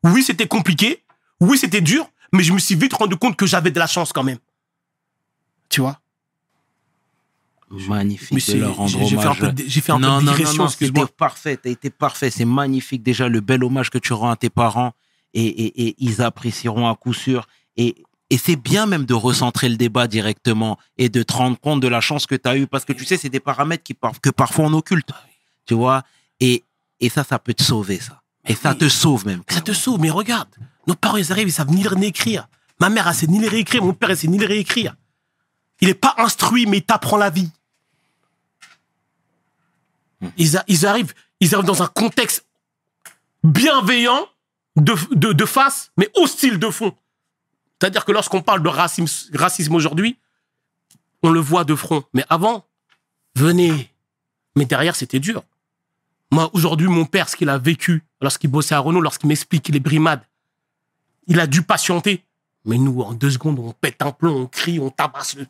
[0.04, 1.04] Oui, c'était compliqué.
[1.40, 2.10] Oui, c'était dur.
[2.34, 4.38] Mais je me suis vite rendu compte que j'avais de la chance quand même.
[5.70, 6.00] Tu vois?
[7.72, 10.26] Magnifique Mais de leur rendre j'ai fait un peu j'ai fait un non, peu de
[10.26, 11.04] non, digression, excuse-moi.
[11.06, 14.36] c'était parfait, t'as été parfait, c'est magnifique déjà le bel hommage que tu rends à
[14.36, 14.94] tes parents
[15.36, 17.48] et, et, et ils apprécieront à coup sûr.
[17.78, 21.80] Et, et c'est bien même de recentrer le débat directement et de te rendre compte
[21.80, 23.94] de la chance que tu as eue parce que tu sais, c'est des paramètres qui,
[23.94, 25.12] par- que parfois on occulte,
[25.68, 26.02] tu vois?
[26.40, 26.64] Et,
[27.00, 28.22] et ça, ça peut te sauver, ça.
[28.48, 29.44] Et ça te sauve même.
[29.48, 30.50] Ça te sauve, mais regarde.
[30.88, 32.48] Nos parents, ils arrivent, ils savent ni lire ni écrire.
[32.80, 33.84] Ma mère, elle sait ni lire ni écrire.
[33.84, 34.96] Mon père, il sait ni lire ni écrire.
[35.82, 37.50] Il est pas instruit, mais il t'apprend la vie.
[40.38, 42.46] Ils, a- ils arrivent, ils arrivent dans un contexte
[43.44, 44.28] bienveillant
[44.76, 46.96] de, de, de face, mais hostile de fond.
[47.80, 50.18] C'est-à-dire que lorsqu'on parle de racisme, racisme aujourd'hui,
[51.24, 52.04] on le voit de front.
[52.14, 52.66] Mais avant,
[53.36, 53.94] venez.
[54.56, 55.44] Mais derrière, c'était dur.
[56.32, 59.80] Moi, aujourd'hui, mon père, ce qu'il a vécu lorsqu'il bossait à Renault, lorsqu'il m'explique les
[59.80, 60.22] brimades,
[61.28, 62.26] il a dû patienter.
[62.66, 65.36] Mais nous, en deux secondes, on pète un plomb, on crie, on tabasse.
[65.36, 65.48] le-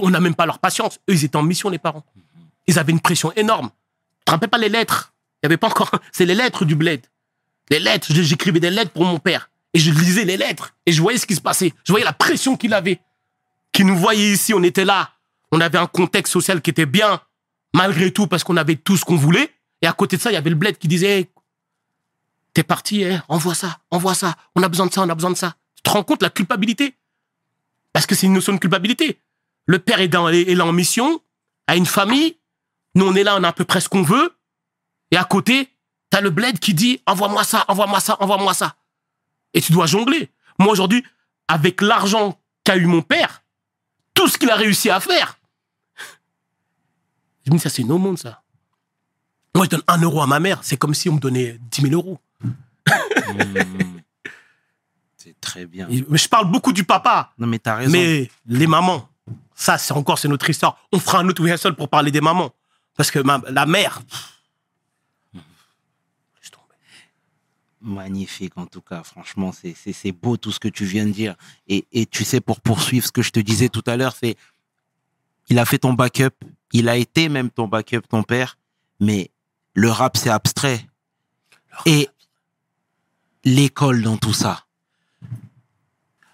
[0.00, 0.98] On n'a même pas leur patience.
[1.08, 2.04] Eux, ils étaient en mission, les parents.
[2.66, 3.70] Ils avaient une pression énorme.
[4.20, 5.12] Tu te rappelles pas les lettres?
[5.42, 5.90] Il n'y avait pas encore.
[6.12, 7.00] C'est les lettres du bled.
[7.70, 8.08] Les lettres.
[8.10, 9.50] J'écrivais des lettres pour mon père.
[9.74, 10.74] Et je lisais les lettres.
[10.86, 11.72] Et je voyais ce qui se passait.
[11.84, 13.00] Je voyais la pression qu'il avait.
[13.72, 14.54] Qui nous voyait ici.
[14.54, 15.10] On était là.
[15.52, 17.20] On avait un contexte social qui était bien.
[17.74, 19.50] Malgré tout, parce qu'on avait tout ce qu'on voulait.
[19.82, 21.30] Et à côté de ça, il y avait le bled qui disait
[22.56, 24.34] T'es parti, hein, envoie ça, envoie ça.
[24.54, 25.56] On a besoin de ça, on a besoin de ça.
[25.74, 26.96] Tu te rends compte la culpabilité?
[27.92, 29.20] Parce que c'est une notion de culpabilité.
[29.66, 31.20] Le père est, dans, est là en mission,
[31.66, 32.36] a une famille.
[32.94, 34.34] Nous, on est là, on a à peu près ce qu'on veut.
[35.10, 35.68] Et à côté,
[36.10, 38.76] t'as le bled qui dit envoie-moi ça, envoie-moi ça, envoie-moi ça.
[39.54, 40.30] Et tu dois jongler.
[40.58, 41.04] Moi, aujourd'hui,
[41.48, 43.42] avec l'argent qu'a eu mon père,
[44.14, 45.38] tout ce qu'il a réussi à faire,
[47.44, 48.42] je me dis, ça, c'est une aumône, ça.
[49.54, 51.82] Moi, je donne un euro à ma mère, c'est comme si on me donnait 10
[51.82, 52.18] 000 euros.
[52.42, 52.50] Mmh.
[55.16, 55.88] C'est très bien.
[56.08, 57.90] Mais je parle beaucoup du papa, Non, mais t'as raison.
[57.90, 59.08] mais les mamans,
[59.58, 60.78] ça, c'est encore, c'est notre histoire.
[60.92, 62.52] On fera un autre rehearsal pour parler des mamans.
[62.94, 64.42] Parce que ma- la mère, pff,
[65.34, 66.74] laisse tomber.
[67.80, 69.02] Magnifique, en tout cas.
[69.02, 71.34] Franchement, c'est beau tout ce que tu viens de dire.
[71.68, 74.36] Et, et tu sais, pour poursuivre ce que je te disais tout à l'heure, c'est
[75.48, 76.34] il a fait ton backup,
[76.72, 78.58] il a été même ton backup, ton père,
[79.00, 79.30] mais
[79.74, 80.86] le rap, c'est abstrait.
[81.86, 82.08] Et
[83.44, 84.64] l'école dans tout ça.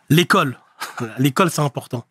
[0.09, 0.59] L'école.
[1.19, 2.05] L'école, c'est important.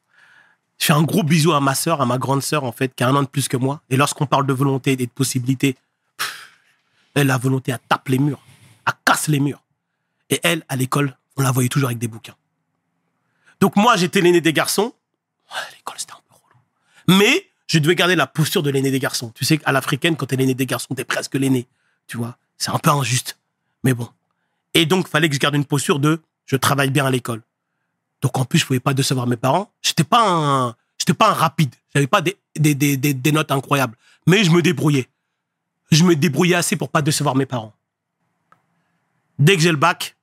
[0.82, 3.04] Je fais un gros bisou à ma sœur, à ma grande sœur, en fait, qui
[3.04, 3.84] a un an de plus que moi.
[3.91, 5.78] Et lorsqu'on parle de volonté et de possibilités,
[6.17, 6.50] pff,
[7.13, 8.41] elle, la volonté, elle tape les murs.
[8.88, 9.62] Elle casse les murs.
[10.32, 12.34] Et elle, à l'école, on la voyait toujours avec des bouquins.
[13.60, 14.91] Donc moi, j'étais l'aîné des garçons.
[15.76, 17.20] L'école, c'était un peu relou.
[17.20, 19.32] Mais je devais garder la posture de l'aîné des garçons.
[19.36, 21.67] Tu sais qu'à l'africaine, quand t'es l'aîné des garçons, t'es presque l'aîné.
[22.08, 23.38] Tu vois, c'est un peu injuste.
[23.84, 24.10] Mais bon.
[24.74, 27.44] Et donc, fallait que je garde une posture de je travaille bien à l'école.
[28.21, 29.71] Donc en plus, je pouvais pas décevoir mes parents.
[29.81, 30.75] J'étais pas un,
[31.17, 31.73] pas un rapide.
[31.93, 33.97] J'avais pas des notes incroyables.
[34.27, 35.07] Mais je me débrouillais.
[35.91, 37.73] Je me débrouillais assez pour pas décevoir mes parents.
[39.39, 40.15] Dès que j'ai le bac,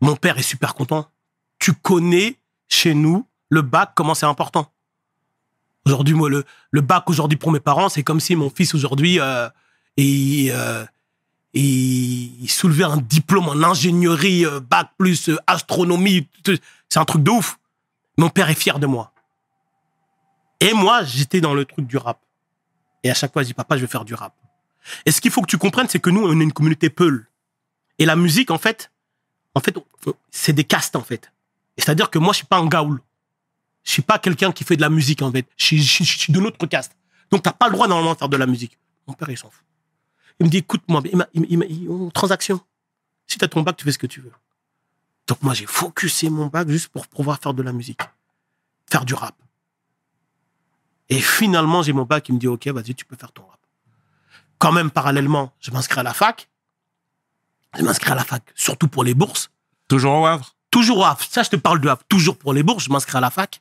[0.00, 1.10] mon père est super content.
[1.58, 4.70] Tu connais chez nous le bac, comment c'est important?
[5.84, 9.18] Aujourd'hui, moi, le, le bac aujourd'hui pour mes parents, c'est comme si mon fils aujourd'hui,
[9.20, 9.48] euh,
[9.96, 10.84] il, euh,
[11.54, 16.28] il, il soulevait un diplôme en ingénierie, euh, bac plus euh, astronomie.
[16.88, 17.58] C'est un truc de ouf.
[18.16, 19.12] Mon père est fier de moi.
[20.60, 22.20] Et moi, j'étais dans le truc du rap.
[23.04, 24.34] Et à chaque fois, je dis, papa, je vais faire du rap.
[25.06, 27.28] Et ce qu'il faut que tu comprennes, c'est que nous, on est une communauté Peul.
[27.98, 28.90] Et la musique, en fait,
[29.54, 29.76] en fait,
[30.30, 31.32] c'est des castes, en fait.
[31.76, 33.00] Et C'est-à-dire que moi, je suis pas un gaoul.
[33.84, 35.46] Je suis pas quelqu'un qui fait de la musique, en fait.
[35.56, 36.96] Je suis, de notre caste.
[37.30, 38.78] Donc, t'as pas le droit, normalement, de faire de la musique.
[39.06, 39.64] Mon père, il s'en fout.
[40.40, 41.02] Il me dit, écoute-moi,
[41.88, 42.60] on- transaction.
[43.26, 44.32] Si t'as ton bac, tu fais ce que tu veux.
[45.26, 48.00] Donc, moi, j'ai focusé mon bac juste pour pouvoir faire de la musique.
[48.90, 49.34] Faire du rap.
[51.10, 53.58] Et finalement, j'ai mon bac, il me dit, OK, vas-y, tu peux faire ton rap.
[54.58, 56.48] Quand même, parallèlement, je m'inscris à la fac.
[57.76, 59.50] Je m'inscris à la fac, surtout pour les bourses.
[59.88, 60.54] Toujours au Havre?
[60.70, 61.22] Toujours au Havre.
[61.28, 62.02] Ça, je te parle du Havre.
[62.08, 62.84] Toujours pour les bourses.
[62.84, 63.60] Je m'inscris à la fac.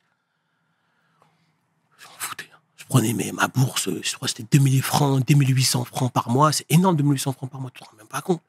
[2.00, 2.50] Je m'en foutais.
[2.54, 2.60] hein.
[2.77, 6.52] Je prenais mes, ma bourse, je crois que c'était 2000 francs, 2800 francs par mois.
[6.52, 7.72] C'est énorme, 2800 francs par mois.
[7.74, 8.42] Tu te rends même pas compte.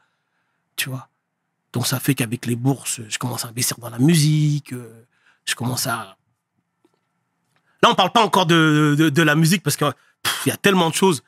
[0.77, 1.09] Tu vois.
[1.73, 4.73] Donc, ça fait qu'avec les bourses, je commence à investir dans la musique.
[4.73, 5.05] euh,
[5.45, 6.17] Je commence à.
[7.83, 9.93] Là, on parle pas encore de, de, la musique parce qu'il
[10.47, 11.23] y a tellement de choses.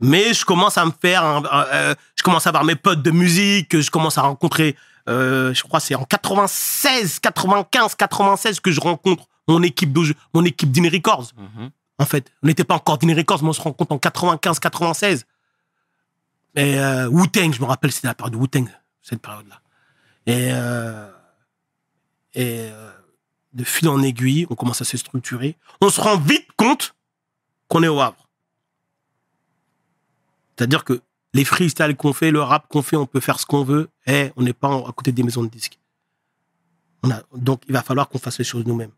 [0.00, 1.24] Mais je commence à me faire,
[1.72, 4.76] euh, je commence à avoir mes potes de musique, je commence à rencontrer,
[5.08, 10.00] euh, je crois c'est en 96, 95, 96 que je rencontre mon équipe de,
[10.92, 11.32] Records.
[11.98, 15.26] En fait, on n'était pas encore d'In Records, mais on se rencontre en 95, 96.
[16.56, 16.78] Et
[17.10, 18.66] Wu-Tang, je me rappelle, c'était la période de Wu-Tang,
[19.02, 19.60] cette période-là.
[20.26, 21.08] Et, euh,
[22.36, 22.92] euh,
[23.52, 25.56] de fil en aiguille, on commence à se structurer.
[25.80, 26.94] On se rend vite compte
[27.68, 28.28] qu'on est au Havre.
[30.56, 31.00] C'est-à-dire que
[31.32, 33.88] les freestyles qu'on fait, le rap qu'on fait, on peut faire ce qu'on veut.
[34.06, 35.78] Et on n'est pas à côté des maisons de disques.
[37.34, 38.90] Donc, il va falloir qu'on fasse les choses nous-mêmes.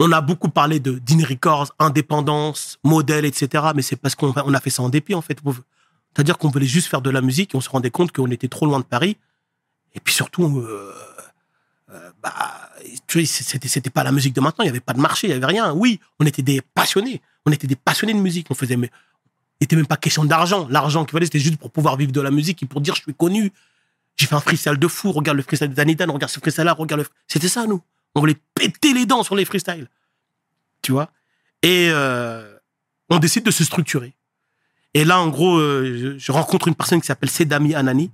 [0.00, 3.64] On a beaucoup parlé de Dean Records, indépendance, modèle, etc.
[3.74, 5.38] Mais c'est parce qu'on on a fait ça en dépit, en fait.
[6.14, 8.48] C'est-à-dire qu'on voulait juste faire de la musique et on se rendait compte qu'on était
[8.48, 9.16] trop loin de Paris.
[9.94, 10.92] Et puis surtout, euh,
[11.92, 12.34] euh, bah,
[13.24, 14.64] c'était pas la musique de maintenant.
[14.64, 15.72] Il n'y avait pas de marché, il n'y avait rien.
[15.72, 17.22] Oui, on était des passionnés.
[17.46, 18.46] On était des passionnés de musique.
[18.50, 18.90] On faisait, mais
[19.60, 20.66] il n'était même pas question d'argent.
[20.70, 23.02] L'argent qu'il fallait, c'était juste pour pouvoir vivre de la musique et pour dire je
[23.02, 23.52] suis connu.
[24.16, 25.12] J'ai fait un freestyle de fou.
[25.12, 27.06] Regarde le freestyle de Danidan, regarde ce freestyle-là, regarde le.
[27.26, 27.80] C'était ça, nous.
[28.14, 29.88] On voulait péter les dents sur les freestyles.
[30.82, 31.10] Tu vois?
[31.62, 32.56] Et euh,
[33.10, 34.14] on décide de se structurer.
[34.92, 38.10] Et là, en gros, euh, je, rencontre une personne qui s'appelle Sedami Anani.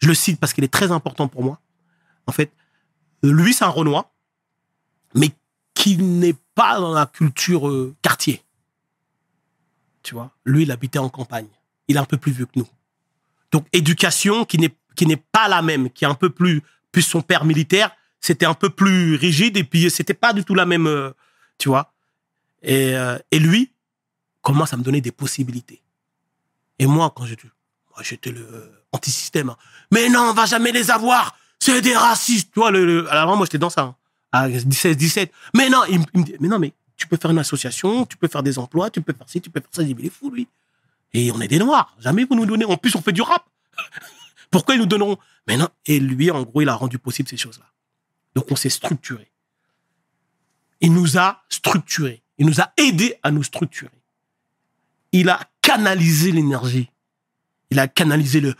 [0.00, 1.60] Je le cite parce qu'il est très important pour moi.
[2.26, 2.52] En fait,
[3.22, 4.10] lui, c'est un Renoir,
[5.14, 5.30] mais
[5.74, 8.42] qui n'est pas dans la culture euh, quartier.
[10.02, 10.30] Tu vois?
[10.44, 11.48] Lui, il habitait en campagne.
[11.88, 12.68] Il est un peu plus vieux que nous.
[13.50, 17.02] Donc, éducation qui n'est qui n'est pas la même, qui est un peu plus, plus
[17.02, 17.90] son père militaire,
[18.26, 21.10] c'était un peu plus rigide et puis c'était pas du tout la même, euh,
[21.58, 21.92] tu vois.
[22.62, 23.70] Et, euh, et lui
[24.40, 25.82] commence à me donner des possibilités.
[26.78, 27.48] Et moi, quand j'étais,
[27.90, 28.46] moi, j'étais le
[28.92, 29.50] anti-système.
[29.50, 29.56] hein.
[29.90, 31.36] Mais non, on va jamais les avoir.
[31.60, 32.50] C'est des racistes.
[32.52, 33.82] Tu vois, le, le- alors moi, j'étais dans ça.
[33.82, 33.96] hein,
[34.32, 35.30] à 16, 17.
[35.54, 38.16] Mais non, il, il me dit, mais non, mais tu peux faire une association, tu
[38.16, 39.82] peux faire des emplois, tu peux faire ci, tu peux faire ça.
[39.82, 40.48] Je dis, mais il est fou, lui.
[41.12, 41.94] Et on est des noirs.
[42.00, 42.64] Jamais vous nous donnez.
[42.64, 43.44] En plus, on fait du rap.
[44.50, 45.18] Pourquoi ils nous donneront?
[45.46, 45.68] Mais non.
[45.86, 47.66] Et lui, en gros, il a rendu possible ces choses-là.
[48.34, 49.30] Donc, on s'est structuré.
[50.80, 52.22] Il nous a structuré.
[52.38, 54.02] Il nous a aidé à nous structurer.
[55.12, 56.90] Il a canalisé l'énergie.
[57.70, 58.54] Il a canalisé le.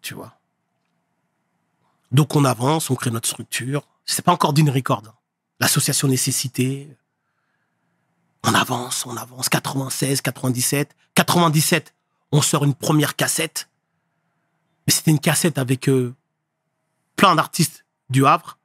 [0.00, 0.38] Tu vois.
[2.12, 3.86] Donc, on avance, on crée notre structure.
[4.04, 5.02] C'est pas encore d'une record.
[5.06, 5.14] hein.
[5.60, 6.88] L'association Nécessité.
[8.44, 9.48] On avance, on avance.
[9.48, 10.94] 96, 97.
[11.14, 11.94] 97,
[12.32, 13.68] on sort une première cassette.
[14.86, 16.14] Mais c'était une cassette avec euh,
[17.16, 18.58] plein d'artistes du Havre.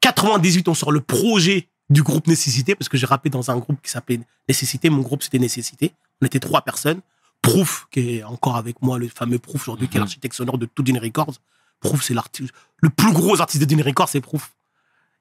[0.00, 3.80] 98, on sort le projet du groupe Nécessité, parce que j'ai rappé dans un groupe
[3.82, 4.90] qui s'appelait Nécessité.
[4.90, 5.92] Mon groupe, c'était Nécessité.
[6.22, 7.00] On était trois personnes.
[7.42, 10.04] Proof, qui est encore avec moi, le fameux Proof aujourd'hui, qui est Mhm.
[10.04, 11.34] l'architecte sonore de tout Dine Records.
[11.80, 14.52] Proof, c'est l'artiste, le plus gros artiste de Dine Records, c'est Proof.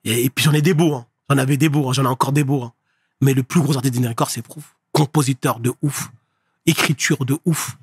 [0.05, 1.05] Et, et puis j'en ai des beaux, hein.
[1.29, 1.93] J'en avais des beaux, hein.
[1.93, 2.73] j'en ai encore des beaux, hein.
[3.21, 4.75] Mais le plus gros artiste de Dine Records, c'est Proof.
[4.93, 6.09] Compositeur de ouf.
[6.65, 7.77] Écriture de ouf.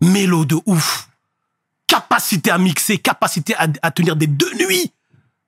[0.00, 1.08] Mélo de ouf.
[1.94, 4.90] Capacité à mixer, capacité à, à tenir des deux nuits.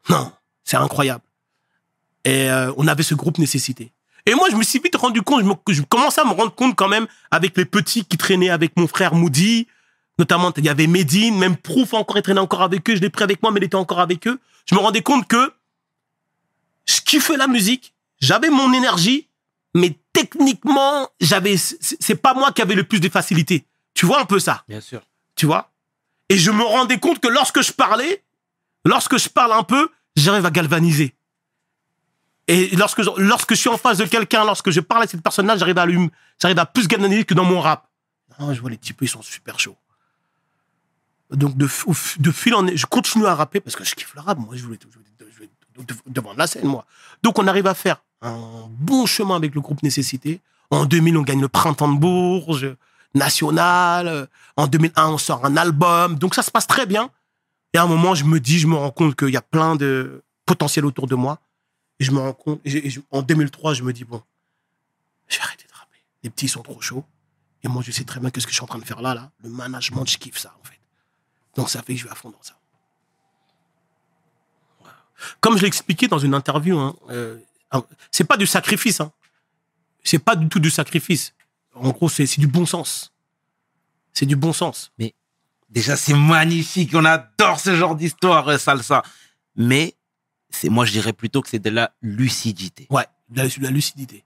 [0.09, 0.33] Non,
[0.65, 1.25] c'est incroyable.
[2.25, 3.91] Et euh, on avait ce groupe nécessité.
[4.27, 6.55] Et moi, je me suis vite rendu compte, je, me- je commençais à me rendre
[6.55, 9.67] compte quand même avec les petits qui traînaient avec mon frère Moody,
[10.21, 13.11] notamment il y avait Medine, même Proof encore, il traînait encore avec eux, je l'ai
[13.11, 14.39] pris avec moi, mais il était encore avec eux.
[14.71, 15.53] Je me rendais compte que
[16.87, 19.27] je kiffais la musique, j'avais mon énergie,
[19.75, 23.65] mais techniquement, j'avais, c'est c'est pas moi qui avais le plus de facilité.
[23.95, 24.65] Tu vois un peu ça?
[24.69, 25.03] Bien sûr.
[25.37, 25.71] tu vois?
[26.29, 28.23] Et je me rendais compte que lorsque je parlais,
[28.85, 31.15] lorsque je parle un peu, j'arrive à galvaniser.
[32.49, 35.23] Et lorsque je, lorsque je suis en face de quelqu'un, lorsque je parle à cette
[35.23, 35.87] personne-là, j'arrive à
[36.41, 37.89] j'arrive à plus galvaniser que dans mon rap.
[38.39, 39.77] Non, je vois les types, ils sont super chauds.
[41.31, 44.39] Donc de, fil en je continue à rapper parce que je kiffe le rap.
[44.39, 46.87] Moi, je voulais, je voulais- je voulais de- devant la scène, moi.
[47.23, 50.41] Donc on arrive à faire un bon chemin avec le groupe Nécessité.
[50.71, 52.75] En 2000, on gagne le Printemps de Bourges,
[53.17, 54.07] national.
[54.09, 54.27] Euh,
[54.57, 56.17] En 2001, on sort un album.
[56.17, 57.11] Donc ça se passe très bien.
[57.73, 59.77] Et à un moment, je me dis, je me rends compte qu'il y a plein
[59.77, 61.39] de potentiel autour de moi.
[62.01, 64.23] Et je me rends compte, je- en 2003, je me dis, bon,
[65.29, 65.99] j'ai arrêté de rapper.
[66.23, 67.05] Les petits sont trop chauds.
[67.63, 69.01] Et moi, je sais très bien que ce que je suis en train de faire
[69.03, 70.79] là, là, le management, je kiffe ça, en fait.
[71.57, 72.55] Donc ça fait que je vais à fond dans ça.
[75.41, 77.39] Comme je l'ai expliqué dans une interview, hein, euh,
[78.11, 79.01] c'est pas du sacrifice.
[79.01, 79.11] Hein.
[80.05, 81.33] C'est pas du tout du sacrifice.
[81.77, 83.13] En gros, c'est du bon sens.
[84.13, 84.93] C'est du bon sens.
[85.69, 86.91] Déjà, c'est magnifique.
[86.95, 89.03] On adore ce genre d'histoire, euh, salsa.
[89.57, 89.95] Mais
[90.49, 92.87] c'est, moi, je dirais plutôt que c'est de la lucidité.
[92.91, 94.25] Ouais, la, la lucidité.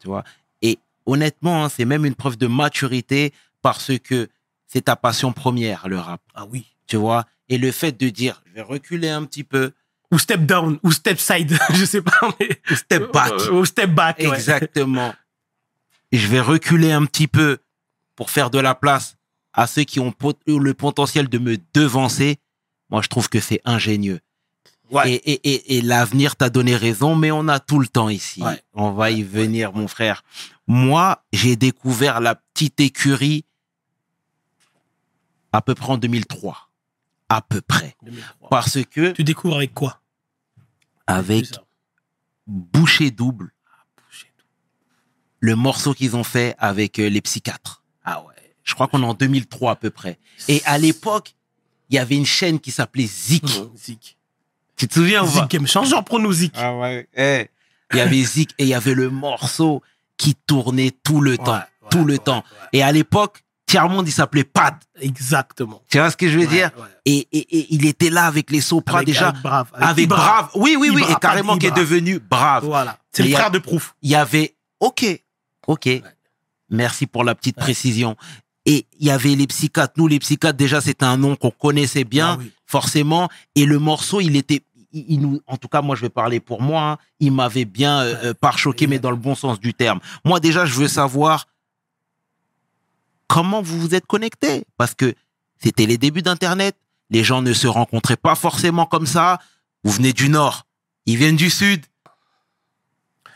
[0.00, 0.24] tu vois?
[0.62, 4.28] Et honnêtement, hein, c'est même une preuve de maturité parce que
[4.66, 6.66] c'est ta passion première, le rap, Ah oui.
[6.86, 7.26] tu vois?
[7.48, 9.72] Et le fait de dire, je vais reculer un petit peu,
[10.12, 12.18] Ou step down, ou step side, je sais pas.
[12.40, 12.60] Mais...
[12.76, 13.32] step back.
[13.52, 14.18] Ou step back.
[14.20, 14.38] ouais.
[16.16, 17.58] Je vais reculer un petit peu
[18.14, 19.16] pour faire de la place
[19.52, 22.38] à ceux qui ont pot- le potentiel de me devancer.
[22.90, 24.20] Moi, je trouve que c'est ingénieux.
[24.90, 25.10] Ouais.
[25.14, 28.40] Et, et, et, et l'avenir t'a donné raison, mais on a tout le temps ici.
[28.42, 28.62] Ouais.
[28.74, 30.22] On va y venir, mon frère.
[30.68, 33.44] Moi, j'ai découvert la petite écurie
[35.52, 36.70] à peu près en 2003.
[37.28, 37.96] À peu près.
[38.02, 38.48] 2003.
[38.48, 40.00] Parce que Tu découvres avec quoi?
[41.06, 41.46] Avec.
[42.46, 43.52] Boucher Double,
[45.46, 47.82] le morceau qu'ils ont fait avec euh, les psychiatres.
[48.04, 48.34] Ah ouais.
[48.64, 50.18] Je crois qu'on est en 2003 à peu près.
[50.48, 51.36] Et à l'époque,
[51.88, 53.44] il y avait une chaîne qui s'appelait Zik.
[53.44, 54.16] Mmh, Zik.
[54.76, 56.52] Tu te souviens ou Zik Game Changer pour nous, Zik.
[56.56, 57.08] Ah ouais.
[57.92, 59.82] Il y avait Zik et il y avait le morceau
[60.16, 61.52] qui tournait tout le temps.
[61.54, 62.38] Ouais, tout le ouais, temps.
[62.62, 62.68] ouais.
[62.72, 64.74] Et à l'époque, Tiers-Monde, il s'appelait Pad.
[65.00, 65.80] Exactement.
[65.88, 66.70] Tu vois ce que je veux Ouais, dire?
[66.76, 66.84] ouais.
[67.04, 69.28] et, et, et il était là avec les Sopras Avec- déjà.
[69.28, 69.68] avec Brave.
[69.74, 70.08] Avec.
[70.08, 70.50] Brave.
[70.56, 71.02] Oui, oui, oui.
[71.02, 72.64] Ibra, et carrément qui est devenu Brave.
[72.64, 72.98] Voilà.
[73.12, 73.94] C'est le frère de Proof.
[74.02, 75.06] il y avait OK,
[75.66, 75.88] OK.
[76.70, 78.16] Merci pour la petite précision.
[78.64, 79.94] Et il y avait les psychiatres.
[79.96, 82.52] Nous, les psychiatres, déjà, c'était un nom qu'on connaissait bien, Ah oui.
[82.66, 83.28] forcément.
[83.54, 86.40] Et le morceau, il était, il, il nous, en tout cas, moi, je vais parler
[86.40, 86.82] pour moi.
[86.92, 90.00] hein, il m'avait bien euh, euh, par-choqué, mais dans le bon sens du terme.
[90.24, 91.46] Moi, déjà, je veux savoir
[93.28, 95.14] comment vous vous êtes connectés, parce que
[95.62, 96.76] c'était les débuts d'Internet.
[97.10, 99.38] Les gens ne se rencontraient pas forcément comme ça.
[99.84, 100.66] Vous venez du Nord,
[101.06, 101.84] ils viennent du Sud.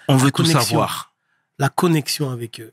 [0.08, 1.09] On veut tout savoir.
[1.60, 2.72] La connexion avec eux.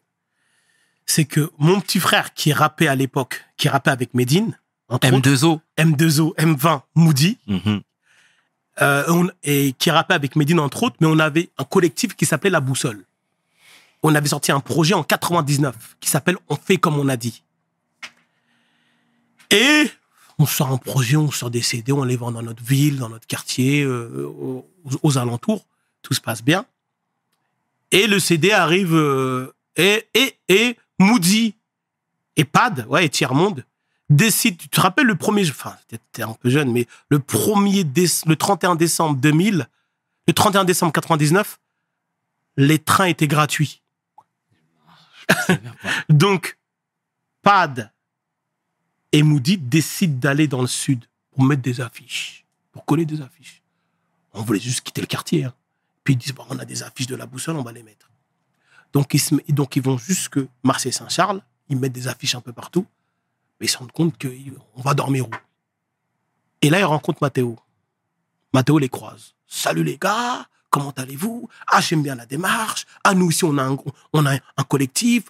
[1.05, 4.57] C'est que mon petit frère qui rappait à l'époque, qui rappait avec Medine,
[4.89, 5.59] entre autres, M2O.
[5.77, 7.81] M2O, M20, Moody, Mhm.
[8.81, 12.25] euh, on- et qui rappait avec Medine entre autres, mais on avait un collectif qui
[12.25, 13.05] s'appelait La Boussole.
[14.03, 17.43] On avait sorti un projet en 99 qui s'appelle On fait comme on a dit.
[19.49, 19.89] Et
[20.39, 23.09] on sort un projet, on sort des CD, on les vend dans notre ville, dans
[23.09, 24.69] notre quartier, euh, aux,
[25.03, 25.65] aux alentours.
[26.01, 26.65] Tout se passe bien.
[27.91, 31.55] Et le CD arrive euh, et, et, et Moody
[32.35, 33.65] et Pad, ouais, et Tiers-Monde,
[34.09, 35.75] décident, tu te rappelles le premier, enfin,
[36.11, 39.67] t'es un peu jeune, mais le premier, le 31 décembre 2000,
[40.27, 41.59] le 31 décembre 99,
[42.57, 43.81] les trains étaient gratuits.
[46.09, 46.57] Donc,
[47.41, 47.91] Pad
[49.11, 53.61] et Moody décident d'aller dans le sud pour mettre des affiches, pour coller des affiches.
[54.33, 55.45] On voulait juste quitter le quartier.
[55.45, 55.53] hein.
[56.07, 58.09] Puis ils disent, bon, on a des affiches de la boussole, on va les mettre.
[58.93, 62.85] Donc ils, se donc ils vont jusque Marseille-Saint-Charles, ils mettent des affiches un peu partout.
[63.59, 65.31] Mais ils se rendent compte qu'on va dormir où?
[66.61, 67.59] Et là, ils rencontrent Mathéo.
[68.53, 69.33] Mathéo les croise.
[69.47, 71.49] Salut les gars, comment allez-vous?
[71.69, 72.85] Ah, j'aime bien la démarche.
[73.03, 73.75] Ah, nous ici, on a un,
[74.13, 75.25] on a un collectif.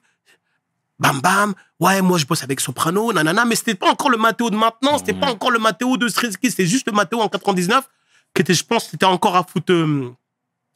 [1.00, 1.56] Bam bam.
[1.80, 3.46] Ouais, moi je bosse avec Soprano, nanana.
[3.46, 5.00] Mais c'était pas encore le Mathéo de maintenant.
[5.00, 6.52] C'était pas encore le Mathéo de Strizky.
[6.52, 7.90] C'était juste le Mathéo en 99
[8.36, 10.12] qui était, je pense, c'était encore à foot, euh,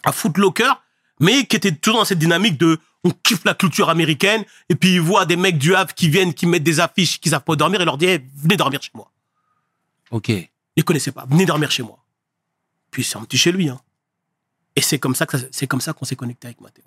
[0.04, 0.72] à foot locker,
[1.20, 4.96] mais qui était toujours dans cette dynamique de on kiffe la culture américaine et puis
[4.96, 7.56] ils voient des mecs du Havre qui viennent, qui mettent des affiches, qui savent pas
[7.56, 9.12] dormir et leur disent Eh, venez dormir chez moi.
[10.12, 10.30] Ok.
[10.30, 11.26] Ils ne connaissaient pas.
[11.30, 11.98] Venez dormir chez moi.
[12.92, 13.70] Puis c'est un petit chez lui.
[13.70, 13.80] Hein.
[14.76, 16.84] Et c'est comme ça que c'est comme ça qu'on s'est connecté avec Matteo.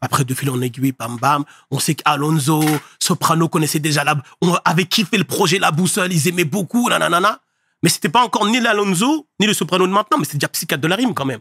[0.00, 2.62] Après, de fil en aiguille, bam bam, on sait qu'Alonso,
[2.98, 7.40] Soprano connaissaient déjà la, on avait kiffé le projet La Boussole, ils aimaient beaucoup, nanana.
[7.82, 10.82] Mais c'était pas encore ni l'Alonso, ni le Soprano de maintenant, mais c'était déjà Psychiatre
[10.82, 11.40] de la Rime quand même.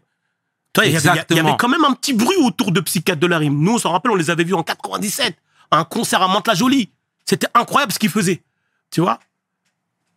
[0.74, 3.60] Toi, il y avait- quand même un petit bruit autour de Psychiatre de la Rime.
[3.60, 5.36] Nous, on s'en rappelle, on les avait vus en 97,
[5.72, 6.90] à un concert à Mantes-la-Jolie.
[7.26, 8.42] C'était incroyable ce qu'ils faisaient.
[8.92, 9.20] Tu vois?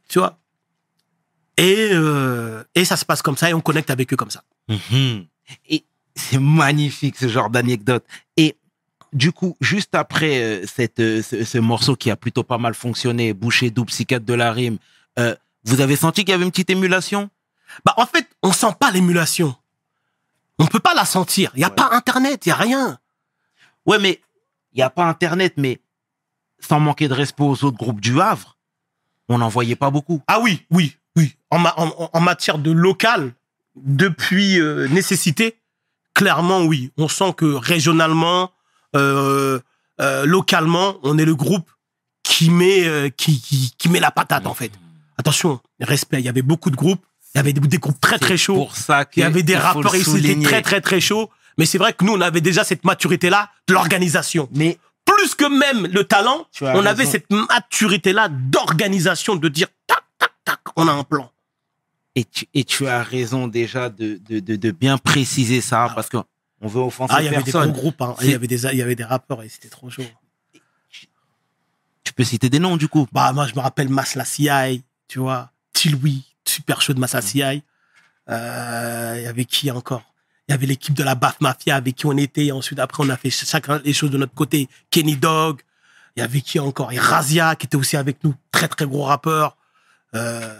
[0.09, 0.38] Tu vois?
[1.59, 4.42] Et, euh, et ça se passe comme ça et on connecte avec eux comme ça.
[4.69, 5.27] Mhm.
[5.69, 8.05] Et c'est magnifique ce genre d'anecdote.
[8.37, 8.57] Et
[9.12, 12.75] du coup, juste après euh, cette, euh, ce, ce morceau qui a plutôt pas mal
[12.75, 14.79] fonctionné, Boucher double psychiatre de la rime,
[15.64, 17.29] vous avez senti qu'il y avait une petite émulation?
[17.85, 19.55] Bah, en fait, on sent pas l'émulation.
[20.59, 21.51] On peut pas la sentir.
[21.55, 21.75] Il y a Ouais.
[21.75, 22.99] pas Internet, il y a rien.
[23.85, 24.21] Ouais, mais
[24.73, 25.81] il n'y a pas Internet, mais
[26.61, 28.57] sans manquer de respect aux autres groupes du Havre,
[29.29, 30.23] on n'en voyait pas beaucoup.
[30.27, 31.37] Ah oui, oui, oui.
[31.51, 33.35] En, ma- en- en matière de local,
[33.77, 35.59] depuis euh, nécessité,
[36.14, 36.90] clairement, oui.
[36.97, 38.51] On sent que régionalement,
[38.95, 39.61] euh,
[40.01, 41.71] euh, localement, on est le groupe
[42.23, 44.73] qui met, qui, qui, qui met la patate, en fait.
[45.19, 46.19] Attention, respect.
[46.21, 47.05] Il y avait beaucoup de groupes.
[47.37, 48.55] Il y avait des, groupes très, très chauds.
[48.55, 50.44] pour ça Il y avait des rappeurs étaient souligner.
[50.46, 51.31] très, très, très chauds.
[51.59, 54.49] Mais c'est vrai que nous, on avait déjà cette maturité-là de l'organisation.
[54.55, 56.87] Mais Plus que même le talent, on raison.
[56.87, 61.31] avait cette maturité-là d'organisation, de dire tac, tac, tac, on a un plan.
[62.14, 66.09] et tu, et tu as raison déjà de, de, de, de bien préciser ça parce
[66.09, 66.25] qu'on
[66.62, 67.70] veut offenser Ah, il y avait des personne.
[67.72, 68.14] gros groupes, hein.
[68.22, 70.03] Il y avait des, il y avait des rappeurs et c'était trop chaud.
[72.03, 73.07] Tu peux citer des noms du coup.
[73.12, 77.62] Bah, moi, je me rappelle Masla CI, tu vois, Tiloui, super chaud de Masla CI.
[78.28, 80.02] Euh, il y avait qui encore?
[80.48, 82.46] Il y avait l'équipe de la BAF Mafia avec qui on était.
[82.46, 84.68] Et ensuite, après, on a fait chacun les choses de notre côté.
[84.90, 85.61] Kenny Dog.
[86.16, 86.92] Il y avait qui encore?
[86.92, 88.35] Et Razia, qui était aussi avec nous.
[88.52, 89.56] Très, très gros rappeur.
[90.14, 90.59] Euh,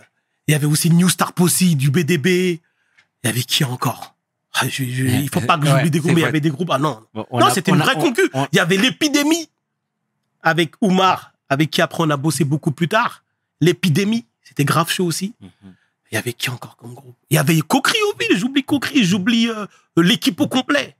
[0.49, 2.61] il y avait aussi New Star Posse du BDB.
[3.25, 4.15] Il y avait qui encore?
[4.55, 6.41] Ah, je- je- il faut pas que Ouais, j'oublie des groupes, mais il y avait
[6.41, 6.71] des groupes.
[6.73, 8.23] Ah non, Bon, non, c'était une vraie on- concu.
[8.33, 9.49] on- Il y avait l'épidémie
[10.43, 13.23] avec Oumar, avec qui après on a bossé beaucoup plus tard.
[13.61, 15.35] L'épidémie, c'était grave chaud aussi.
[15.41, 15.75] Mhm.
[16.13, 17.17] Il y avait qui encore comme groupe?
[17.31, 20.97] Il y avait Cocri au ville, j'oublie Cocri, j'oublie euh, l'équipe au complet.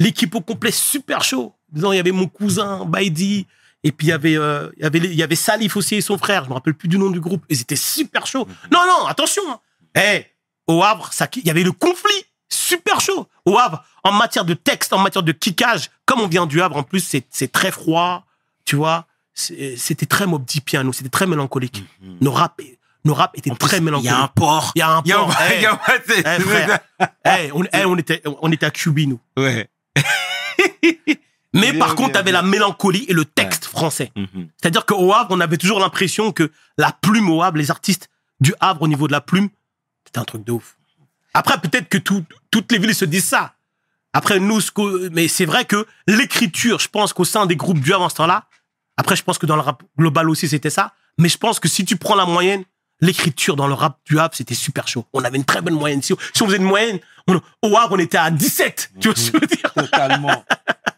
[0.00, 1.54] L'équipe au complet super chaud.
[1.74, 3.46] Il y avait mon cousin Baidi,
[3.84, 6.00] et puis il y avait, euh, il y avait, il y avait Salif aussi et
[6.00, 7.44] son frère, je me rappelle plus du nom du groupe.
[7.50, 8.46] Ils étaient super chauds.
[8.72, 9.42] Non, non, attention.
[9.50, 9.60] hein.
[9.94, 10.24] Eh,
[10.66, 13.28] au Havre, ça, il y avait le conflit super chaud.
[13.44, 16.76] Au Havre, en matière de texte, en matière de kickage, comme on vient du Havre,
[16.76, 18.24] en plus, c'est très froid,
[18.64, 19.06] tu vois.
[19.34, 21.84] C'était très Mob Deepien, nous, c'était très mélancolique.
[22.00, 22.16] Mhm.
[22.22, 22.60] Nos rap,
[23.06, 24.72] nos rap étaient En plus, très Il y a un port.
[24.74, 25.32] Il y a un port.
[25.56, 26.78] Il y a- c'est- eh, frère.
[27.24, 29.20] eh, on, eh, on était, on était à QB, nous.
[29.36, 29.68] Ouais.
[31.54, 34.12] Mais Bien, par contre, t'avais la mélancolie et le texte français.
[34.14, 34.48] Mhm.
[34.60, 38.52] C'est-à-dire qu'au Havre, on avait toujours l'impression que la plume au Havre, les artistes du
[38.60, 39.48] Havre au niveau de la plume,
[40.04, 40.76] c'était un truc de ouf.
[41.32, 43.54] Après, peut-être que tout- toutes les villes se disent ça.
[44.12, 47.92] Après, nous, ce mais c'est vrai que l'écriture, je pense qu'au sein des groupes du
[47.94, 48.44] Havre en ce temps-là,
[48.98, 50.92] après, je pense que dans le rap global aussi, c'était ça.
[51.18, 52.64] Mais je pense que si tu prends la moyenne,
[53.00, 55.04] l'écriture dans le rap du Havre, c'était super chaud.
[55.12, 56.02] On avait une très bonne moyenne.
[56.02, 58.90] Si, si on faisait une moyenne, on- au Havre, on était à 17.
[59.00, 59.72] Tu vois ce que je veux dire?
[59.74, 60.44] Totalement.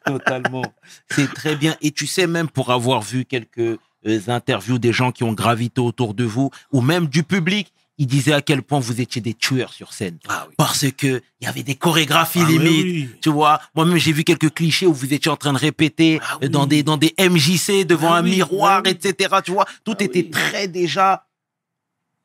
[0.05, 0.63] Totalement.
[1.11, 1.77] C'est très bien.
[1.83, 5.81] Et tu sais, même pour avoir vu quelques euh, interviews des gens qui ont gravité
[5.81, 9.35] autour de vous, ou même du public, ils disaient à quel point vous étiez des
[9.35, 10.19] tueurs sur scène.
[10.29, 10.55] Ah oui.
[10.57, 12.85] Parce que il y avait des chorégraphies Ah limites.
[12.85, 13.11] oui.
[13.21, 16.35] Tu vois, moi-même j'ai vu quelques clichés où vous étiez en train de répéter Ah
[16.35, 16.49] euh, oui.
[16.49, 19.35] dans des dans des MJC devant Ah un miroir, etc.
[19.45, 21.25] Tu vois, tout était très déjà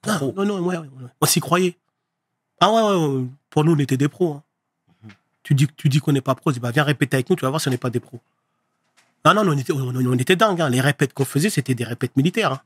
[0.04, 0.34] pro.
[0.36, 1.10] non, non, ouais, ouais, ouais.
[1.22, 1.76] on s'y croyait.
[2.60, 4.34] Ah ouais, pour nous, on était des pros.
[4.36, 4.44] hein.
[5.44, 7.36] Tu dis, tu dis qu'on n'est pas pro, tu dis, bah, viens répéter avec nous,
[7.36, 8.20] tu vas voir si on n'est pas des pros.
[9.26, 10.62] Ah non, non, on était, on, on était dingues.
[10.62, 10.70] hein.
[10.70, 12.54] Les répètes qu'on faisait, c'était des répètes militaires.
[12.54, 12.62] hein.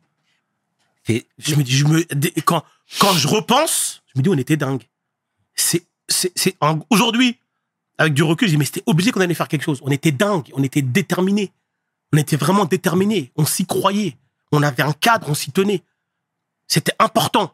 [1.37, 2.63] Je me dis, je me, des- quand,
[2.99, 4.83] quand je repense, je me dis, on était dingues.
[5.55, 5.85] C'est,
[6.89, 7.37] aujourd'hui,
[7.97, 9.79] avec du recul, je dis, mais c'était obligé qu'on allait faire quelque chose.
[9.83, 11.51] On était dingues, on était déterminés.
[12.13, 13.31] On était vraiment déterminés.
[13.35, 14.15] On s'y croyait.
[14.51, 15.81] On avait un cadre, on s'y tenait.
[16.67, 17.53] C'était important.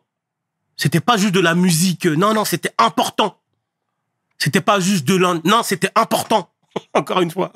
[0.76, 2.06] C'était pas juste de la musique.
[2.06, 3.40] Non, non, c'était important.
[4.38, 5.42] C'était pas juste de l'un.
[5.46, 6.50] Non, c'était important.
[6.94, 7.52] Encore une fois.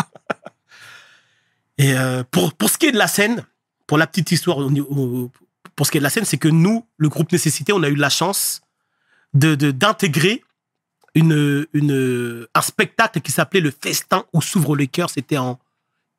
[1.77, 3.45] Et euh, pour, pour ce qui est de la scène,
[3.85, 4.57] pour la petite histoire,
[5.75, 7.89] pour ce qui est de la scène, c'est que nous, le groupe Nécessité, on a
[7.89, 8.61] eu la chance
[9.33, 10.43] de d'intégrer
[11.13, 15.09] une, une, un spectacle qui s'appelait Le Festin où s'ouvrent les cœurs.
[15.09, 15.59] C'était en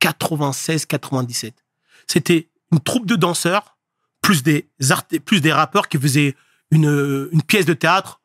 [0.01, 1.53] 96-97.
[2.07, 3.77] C'était une troupe de danseurs,
[4.29, 6.35] plus des, art- plus des rappeurs qui faisaient
[6.71, 8.21] une, une pièce de théâtre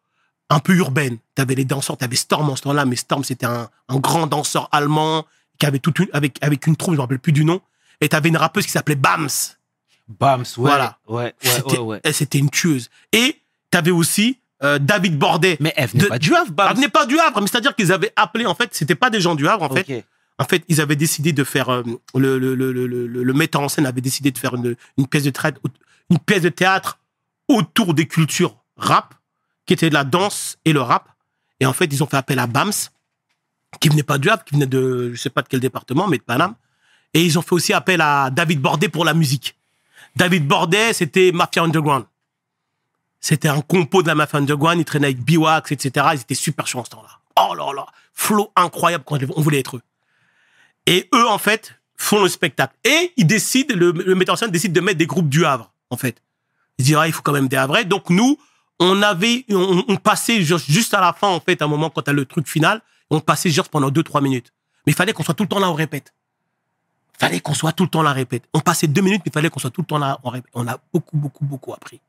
[0.49, 1.17] un peu urbaine.
[1.33, 4.67] T'avais les danseurs, t'avais Storm en ce temps-là, mais Storm, c'était un, un grand danseur
[4.73, 5.25] allemand
[5.59, 7.61] qui avait toute une, avec, avec une troupe, je me rappelle plus du nom.
[8.01, 9.29] Et t'avais une rappeuse qui s'appelait Bams.
[10.19, 10.45] Bams, ouais.
[10.57, 10.97] Voilà.
[11.07, 12.11] Ouais, ouais, C'était ouais, ouais.
[12.11, 12.89] c'était une tueuse.
[13.13, 13.39] Et
[13.71, 15.55] t'avais aussi euh, David Bordet.
[15.61, 16.67] Mais elle venait De- pas du Havre, Bams.
[16.71, 19.21] Elle venait pas du Havre, mais c'est-à-dire qu'ils avaient appelé, en fait, c'était pas des
[19.21, 20.05] gens du Havre, en fait.
[20.37, 21.83] En fait, ils avaient décidé de faire, euh,
[22.15, 25.07] le, le, le, le, le- le metteur en scène avait décidé de faire une, une,
[25.07, 25.59] pièce de théâtre,
[26.09, 26.99] une pièce de théâtre
[27.47, 29.13] autour des cultures rap,
[29.65, 31.09] qui était la danse et le rap.
[31.59, 32.71] Et en fait, ils ont fait appel à Bams,
[33.79, 36.17] qui venait pas du Havre, qui venait de, je sais pas de quel département, mais
[36.17, 36.55] de Paname.
[37.13, 39.55] Et ils ont fait aussi appel à David Bordet pour la musique.
[40.15, 42.05] David Bordet, c'était Mafia Underground.
[43.19, 46.07] C'était un compo de la Mafia Underground, il traînait avec Biwax, etc.
[46.13, 47.19] Ils étaient super chauds en ce temps-là.
[47.39, 49.81] Oh là là, flow incroyable quand on voulait être eux.
[50.85, 52.75] Et eux, en fait, font le spectacle.
[52.83, 55.71] Et ils décident, le, le metteur en scène décide de mettre des groupes du Havre,
[55.93, 56.21] en fait.
[56.77, 57.85] Ils disent, ah, il faut quand même des Havrais.
[57.85, 58.37] Donc nous,
[58.79, 62.01] on avait, on, on passait juste à la fin, en fait, à un moment, quand
[62.01, 64.51] t'as le truc final, on passait juste pendant 2-3 minutes.
[64.85, 66.13] Mais il fallait qu'on soit tout le temps là, on répète.
[67.17, 68.43] fallait qu'on soit tout le temps là, répète.
[68.53, 70.51] On passait deux minutes, mais il fallait qu'on soit tout le temps là, on répète.
[70.53, 72.01] On a beaucoup, beaucoup, beaucoup appris.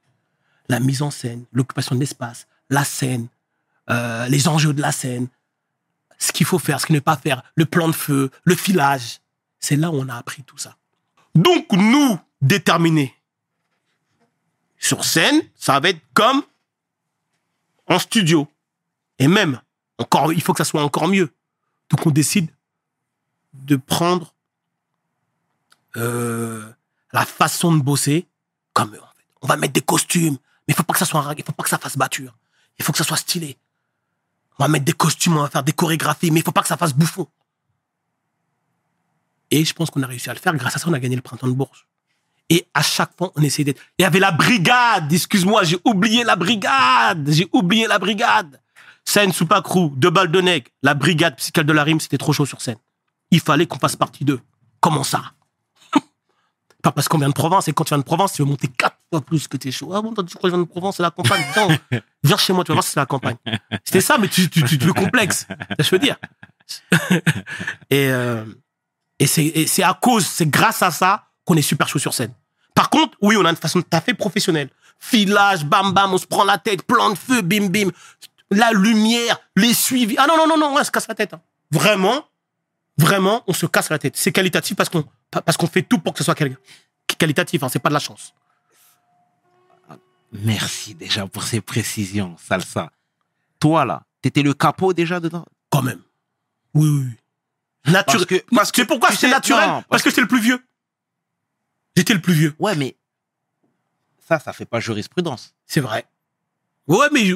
[0.68, 3.28] La mise en scène, l'occupation de l'espace, la scène,
[3.90, 5.28] euh, les enjeux de la scène,
[6.18, 8.54] ce qu'il faut faire, ce qu'il ne faut pas faire, le plan de feu, le
[8.54, 9.20] filage.
[9.60, 10.76] C'est là où on a appris tout ça.
[11.34, 13.14] Donc, nous, déterminés
[14.84, 16.42] sur scène, ça va être comme
[17.88, 18.46] en studio.
[19.18, 19.60] Et même,
[20.32, 21.32] il faut que ça soit encore mieux.
[21.90, 22.50] Donc, on décide
[23.54, 24.34] de prendre
[25.96, 26.70] euh,
[27.12, 28.26] la façon de bosser
[28.72, 28.98] comme.
[29.40, 31.44] On va mettre des costumes, mais il faut pas que ça soit un rag- il
[31.44, 32.36] faut pas que ça fasse batture.
[32.78, 33.56] Il faut que ça soit stylé.
[34.58, 36.68] On va mettre des costumes, on va faire des chorégraphies, mais il faut pas que
[36.68, 37.26] ça fasse bouffon.
[39.50, 40.54] Et je pense qu'on a réussi à le faire.
[40.56, 41.86] Grâce à ça, on a gagné le printemps de Bourges.
[42.50, 43.80] Et à chaque fois, on essayait d'être.
[43.98, 45.12] Il y avait la brigade.
[45.12, 47.28] Excuse-moi, j'ai oublié la brigade.
[47.30, 48.60] J'ai oublié la brigade.
[49.04, 50.66] Scène Soupacrou, deux balles de nègre.
[50.82, 52.76] La brigade psychale de la rime, c'était trop chaud sur scène.
[53.30, 54.40] Il fallait qu'on fasse partie d'eux.
[54.80, 55.22] Comment ça?
[56.82, 57.68] Pas parce qu'on vient de province.
[57.68, 59.92] Et quand tu viens de province, tu veux monter quatre fois plus que t'es chaud.
[59.94, 61.44] Ah bon, toi, tu crois que je viens de province, c'est la campagne.
[61.54, 61.78] Viens,
[62.22, 63.36] viens chez moi, tu vas voir si c'est la campagne.
[63.84, 65.46] C'était ça, mais tu, tu, tu, tu le complexes.
[65.78, 66.16] Je veux dire?
[67.90, 68.44] et euh,
[69.18, 72.32] et c'est à cause, c'est grâce à ça qu'on est super chaud sur scène.
[72.74, 74.68] Par contre, oui, on a une façon de taffer professionnelle.
[74.98, 77.90] Filage, bam bam, on se prend la tête, plan de feu, bim bim.
[78.50, 80.16] La lumière, les suivis.
[80.18, 81.34] Ah non, non, non, non, on se casse la tête.
[81.34, 81.40] hein.
[81.70, 82.24] Vraiment,
[82.98, 84.16] vraiment, on se casse la tête.
[84.16, 85.04] C'est qualitatif parce qu'on
[85.44, 86.56] parce qu'on fait tout pour que ce soit quali-
[87.18, 87.62] qualitatif.
[87.62, 88.32] Hein, c'est pas de la chance.
[90.32, 92.90] Merci déjà pour ces précisions, Salsa.
[93.60, 95.44] Toi, là, t'étais le capot déjà dedans?
[95.70, 96.00] Quand même.
[96.74, 97.04] Oui, oui.
[97.86, 97.92] oui.
[97.92, 98.04] Naturel.
[98.06, 99.66] Parce que- parce que- pourquoi sais- naturel?
[99.66, 100.64] non, Parce parce que j'étais le plus vieux.
[101.96, 102.54] J'étais le plus vieux.
[102.58, 102.96] Ouais, mais
[104.26, 105.54] ça, ça fait pas jurisprudence.
[105.66, 106.04] C'est vrai.
[106.86, 107.34] Ouais, mais je-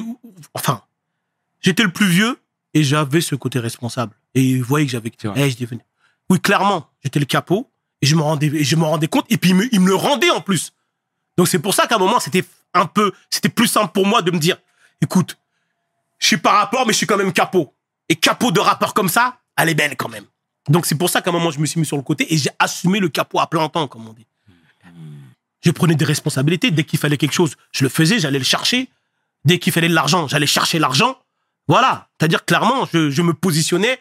[0.53, 0.83] enfin,
[1.61, 2.39] j'étais le plus vieux
[2.73, 4.13] et j'avais ce côté responsable.
[4.35, 5.11] Et vous voyez que j'avais.
[5.23, 5.33] Vois.
[5.37, 5.85] Eh, je devenais.
[6.29, 9.37] Oui, clairement, j'étais le capot et je me rendais, et je me rendais compte et
[9.37, 10.73] puis il me, il me le rendait en plus.
[11.37, 12.43] Donc c'est pour ça qu'à un moment c'était
[12.73, 14.57] un peu, c'était plus simple pour moi de me dire,
[15.01, 15.37] écoute,
[16.19, 17.73] je suis pas rapport mais je suis quand même capot.
[18.09, 20.25] Et capot de rappeur comme ça, elle est belle quand même.
[20.67, 22.37] Donc c'est pour ça qu'à un moment je me suis mis sur le côté et
[22.37, 24.27] j'ai assumé le capot à plein temps, comme on dit.
[25.61, 26.71] Je prenais des responsabilités.
[26.71, 28.89] Dès qu'il fallait quelque chose, je le faisais, j'allais le chercher.
[29.45, 31.17] Dès qu'il fallait de l'argent, j'allais chercher l'argent.
[31.67, 32.09] Voilà.
[32.19, 33.99] C'est-à-dire, clairement, je, je me positionnais.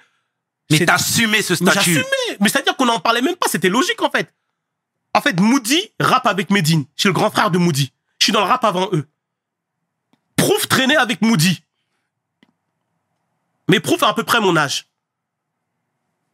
[0.71, 1.95] Mais t'assumais ce Mais statut.
[1.95, 2.37] j'assumais.
[2.41, 3.49] Mais c'est-à-dire qu'on n'en parlait même pas.
[3.49, 4.33] C'était logique, en fait.
[5.15, 6.85] En fait, Moody rappe avec Medine.
[6.95, 7.93] Je suis le grand frère de Moody.
[8.21, 9.07] Je suis dans le rap avant eux.
[10.37, 11.63] Proof traînait avec Moody.
[13.69, 14.87] Mais Proof a à peu près mon âge.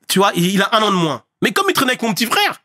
[0.09, 1.25] Tu vois, il a un an de moins.
[1.43, 2.61] Mais comme il traînait avec mon petit frère,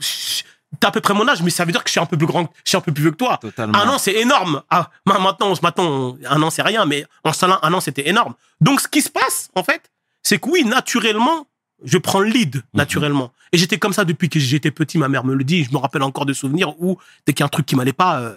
[0.00, 0.44] chut,
[0.80, 2.16] t'as à peu près mon âge, mais ça veut dire que je suis un peu
[2.16, 3.36] plus grand, je suis un peu plus vieux que toi.
[3.40, 3.78] Totalement.
[3.78, 4.62] Un an, c'est énorme.
[4.70, 8.34] Ah, ma- maintenant, maintenant, un an, c'est rien, mais en ce un an, c'était énorme.
[8.60, 9.90] Donc, ce qui se passe, en fait,
[10.22, 11.46] c'est que oui, naturellement,
[11.84, 13.32] je prends le lead, naturellement.
[13.52, 15.78] Et j'étais comme ça depuis que j'étais petit, ma mère me le dit, je me
[15.78, 18.36] rappelle encore de souvenirs où, dès qu'il y a un truc qui m'allait pas, euh,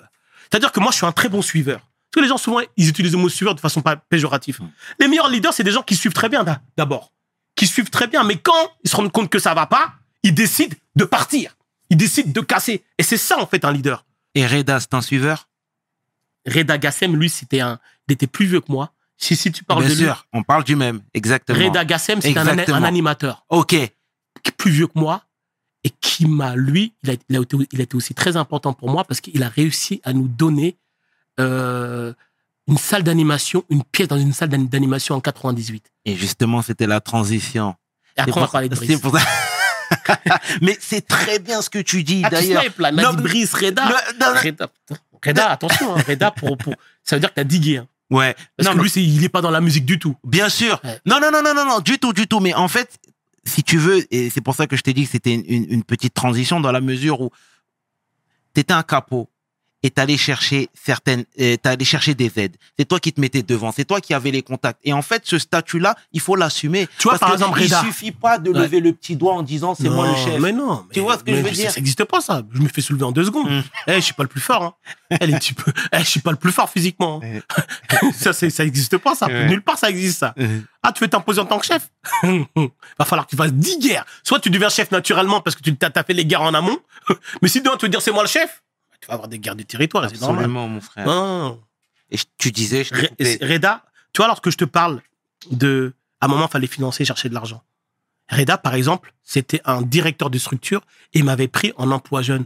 [0.49, 1.79] c'est-à-dire que moi, je suis un très bon suiveur.
[1.79, 4.59] Parce que les gens, souvent, ils utilisent le mot suiveur de façon pas péjorative.
[4.99, 7.11] Les meilleurs leaders, c'est des gens qui suivent très bien, d'a- d'abord.
[7.55, 10.33] Qui suivent très bien, mais quand ils se rendent compte que ça va pas, ils
[10.33, 11.55] décident de partir.
[11.89, 12.83] Ils décident de casser.
[12.97, 14.05] Et c'est ça, en fait, un leader.
[14.35, 15.47] Et Reda, c'est un suiveur?
[16.47, 18.91] Reda Gassem, lui, c'était un, il était plus vieux que moi.
[19.17, 21.57] Si, si tu parles Bien de lui, sûr, on parle du même, exactement.
[21.63, 23.75] Reda Gassem, c'était un, animateur Ok,
[24.57, 25.23] plus vieux que moi.
[25.85, 28.73] et qui m'a, lui, il a, il, a été, il a été aussi très important
[28.73, 30.77] pour moi parce qu'il a réussi à nous donner
[31.39, 32.13] euh,
[32.67, 35.91] une salle d'animation, une pièce dans une salle d'an- d'animation en 98.
[36.05, 37.75] Et justement, c'était la transition.
[38.17, 39.23] Et après, C'est on va parler de c'est Brice.
[40.61, 42.61] Mais c'est très bien ce que tu dis, Ah, tu d'ailleurs.
[42.63, 43.83] snipes, là, Brice, Reda.
[43.87, 44.39] Le-.
[44.43, 44.67] Reda.
[45.25, 46.73] Reda, attention, hein, Reda, pour, pour,
[47.03, 47.77] ça veut dire que t'as digué.
[47.77, 48.35] Hein, Ouais.
[48.57, 50.15] parce Non, que lui, c'est- il est pas dans la musique du tout.
[50.23, 50.79] Bien sûr.
[50.83, 50.99] Ouais.
[51.05, 52.39] Non, non, non, non, non, non, du tout, du tout.
[52.41, 52.99] Mais en fait,
[53.45, 55.65] si tu veux, et c'est pour ça que je t'ai dit que c'était une, une-
[55.69, 57.31] une petite transition dans la mesure où
[58.53, 59.29] t'étais un capot
[59.83, 62.55] et t'allais chercher certaines, euh, t'allais chercher des aides.
[62.79, 64.79] C'est toi qui te mettais devant, c'est toi qui avais les contacts.
[64.83, 66.87] Et en fait, ce statut-là, il faut l'assumer.
[66.97, 67.81] Tu vois, Parce par que exemple, il Reda.
[67.81, 68.59] suffit pas de Ouais.
[68.61, 70.39] lever le petit doigt en disant c'est moi le chef.
[70.39, 70.85] Mais non.
[70.91, 71.71] Tu mais- vois ce que je veux ça- dire?
[71.71, 72.41] Ça n'existe pas, ça.
[72.53, 73.49] Je me fais soulever en deux secondes.
[73.49, 73.63] Mm.
[73.87, 74.63] Eh, je suis pas le plus fort.
[74.63, 74.73] Hein.
[75.19, 75.71] Elle est peu.
[75.91, 77.21] Eh, je suis pas le plus fort physiquement.
[77.23, 77.39] hein.
[78.15, 79.27] ça, ça existe pas, ça.
[79.27, 79.47] Ouais.
[79.47, 80.33] Nulle part, ça existe, ça.
[80.81, 81.89] Ah, tu veux t'imposer en tant que chef?
[82.99, 84.05] Va falloir que tu fasses 10 guerres.
[84.23, 86.77] Soit tu deviens chef naturellement parce que tu t'as t'as fait les guerres en amont.
[87.41, 88.62] Mais si demain tu veux dire c'est moi le chef,
[89.03, 90.05] tu vas avoir des guerres de territoire.
[90.05, 90.45] et C'est normal.
[90.45, 91.05] Absolument, mon frère.
[92.09, 92.93] Et je- tu disais, je.
[93.45, 93.83] Reda,
[94.13, 95.01] tu vois, lorsque je te parle
[95.51, 95.93] de.
[96.21, 97.61] À un moment, il fallait financer, chercher de l'argent.
[98.29, 100.81] Reda, par exemple, c'était un directeur de structure
[101.13, 102.45] et il m'avait pris en emploi jeune,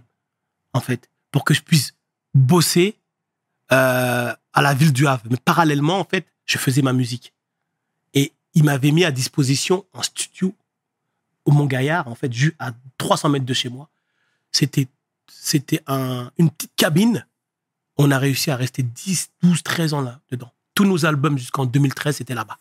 [0.74, 1.93] en fait, pour que je puisse
[2.34, 2.97] bosser
[3.72, 5.24] euh, à la ville du Havre.
[5.30, 7.34] Mais parallèlement, en fait, je faisais ma musique.
[8.16, 10.55] Et il m'avait mis à disposition un studio
[11.45, 13.89] au Mont-Gaillard, en fait, ju- à 300 mètres de chez moi.
[14.51, 14.88] C'était,
[15.48, 17.26] c'était un, une petite cabine.
[17.98, 20.52] On a réussi à rester 10, 12, 13 ans là, dedans.
[20.76, 22.60] Tous nos albums jusqu'en 2013, c'était là-bas.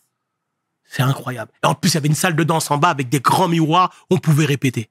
[0.84, 1.50] C'est incroyable.
[1.64, 3.48] Et en plus, il y avait une salle de danse en bas avec des grands
[3.48, 4.88] miroirs, on pouvait répéter.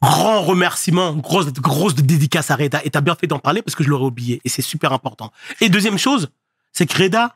[0.00, 2.80] Grand remerciement, grosse, grosse dédicace à Reda.
[2.84, 4.40] Et t'as bien fait d'en parler parce que je l'aurais oublié.
[4.44, 5.30] Et c'est super important.
[5.60, 6.30] Et deuxième chose,
[6.72, 7.34] c'est que Reda,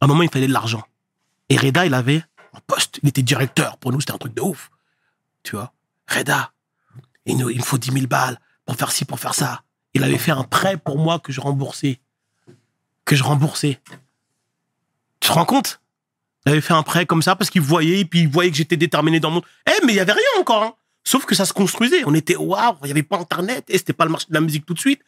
[0.00, 0.84] à un moment, il fallait de l'argent.
[1.50, 2.98] Et Reda, il avait un poste.
[3.02, 3.76] Il était directeur.
[3.76, 4.70] Pour nous, c'était un truc de ouf.
[5.42, 5.74] Tu vois
[6.08, 6.52] Reda,
[7.26, 9.62] il nous, il me faut 10 000 balles pour faire ci, pour faire ça.
[9.94, 12.00] Il avait fait un prêt pour moi que je remboursais.
[13.04, 13.80] Que je remboursais.
[15.20, 15.80] Tu te rends compte?
[16.46, 18.76] Il avait fait un prêt comme ça parce qu'il voyait, puis il voyait que j'étais
[18.76, 19.42] déterminé dans mon...
[19.66, 20.62] Eh, mais il y avait rien encore.
[20.62, 20.74] hein.
[21.04, 22.02] Sauf que ça se construisait.
[22.06, 24.40] On était waouh, il y avait pas Internet, et c'était pas le marché de la
[24.40, 25.02] musique tout de suite.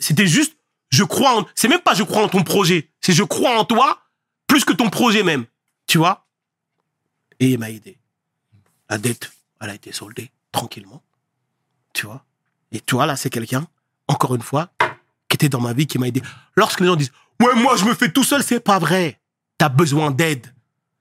[0.00, 0.56] C'était juste,
[0.90, 1.46] je crois en...
[1.54, 4.00] C'est même pas je crois en ton projet, c'est je crois en toi
[4.46, 5.46] plus que ton projet même.
[5.86, 6.26] Tu vois?
[7.38, 7.98] Et il m'a aidé.
[8.88, 11.02] La dette, elle a été soldée tranquillement.
[11.92, 12.24] Tu vois?
[12.76, 13.66] Et tu vois, là, c'est quelqu'un,
[14.06, 14.68] encore une fois,
[15.28, 16.20] qui était dans ma vie, qui m'a aidé.
[16.56, 17.10] Lorsque les gens disent,
[17.42, 19.18] ouais, moi, je me fais tout seul, c'est pas vrai.
[19.56, 20.54] T'as besoin d'aide.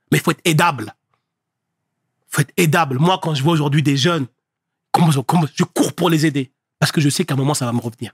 [0.09, 0.95] Mais il faut être aidable.
[2.29, 2.97] faut être aidable.
[2.97, 4.25] Moi, quand je vois aujourd'hui des jeunes,
[4.93, 5.19] comment, je
[5.65, 6.53] cours pour les aider.
[6.79, 8.13] Parce que je sais qu'à un moment, ça va me revenir.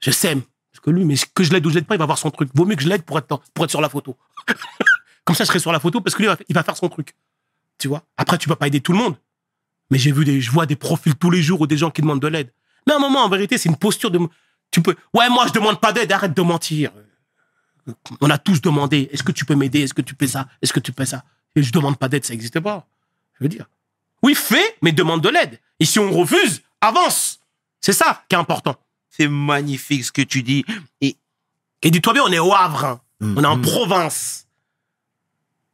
[0.00, 0.42] Je sème.
[0.72, 2.32] Parce que lui, mais que je l'aide ou je l'aide pas, il va voir son
[2.32, 2.50] truc.
[2.52, 4.16] Vaut mieux que je l'aide pour être, pour être sur la photo.
[5.24, 7.14] Comme ça, je serai sur la photo parce que lui, il va- faire son truc.
[7.78, 8.02] Tu vois?
[8.16, 9.16] Après, tu peux pas aider tout le monde.
[9.90, 12.00] Mais j'ai vu des, je vois des profils tous les jours ou des gens qui
[12.00, 12.52] demandent de l'aide.
[12.86, 14.18] Mais à un moment, en vérité, c'est une posture de.
[14.70, 14.96] Tu peux.
[15.14, 16.10] Ouais, moi, je demande pas d'aide.
[16.12, 16.90] Arrête de mentir.
[18.20, 19.08] On a tous demandé.
[19.12, 21.24] Est-ce que tu peux m'aider Est-ce que tu fais ça Est-ce que tu fais ça?
[21.56, 22.86] Et je demande pas d'aide, ça n'existe pas.
[23.38, 23.66] Je veux dire.
[24.22, 25.60] Oui, fais, mais demande de l'aide.
[25.80, 27.40] Et si on refuse, avance.
[27.80, 28.76] C'est ça qui est important.
[29.10, 30.64] C'est magnifique ce que tu dis.
[31.00, 31.16] Et
[31.82, 32.84] Et dis-toi bien, on est au Havre.
[32.84, 33.00] hein.
[33.20, 34.46] On est en province.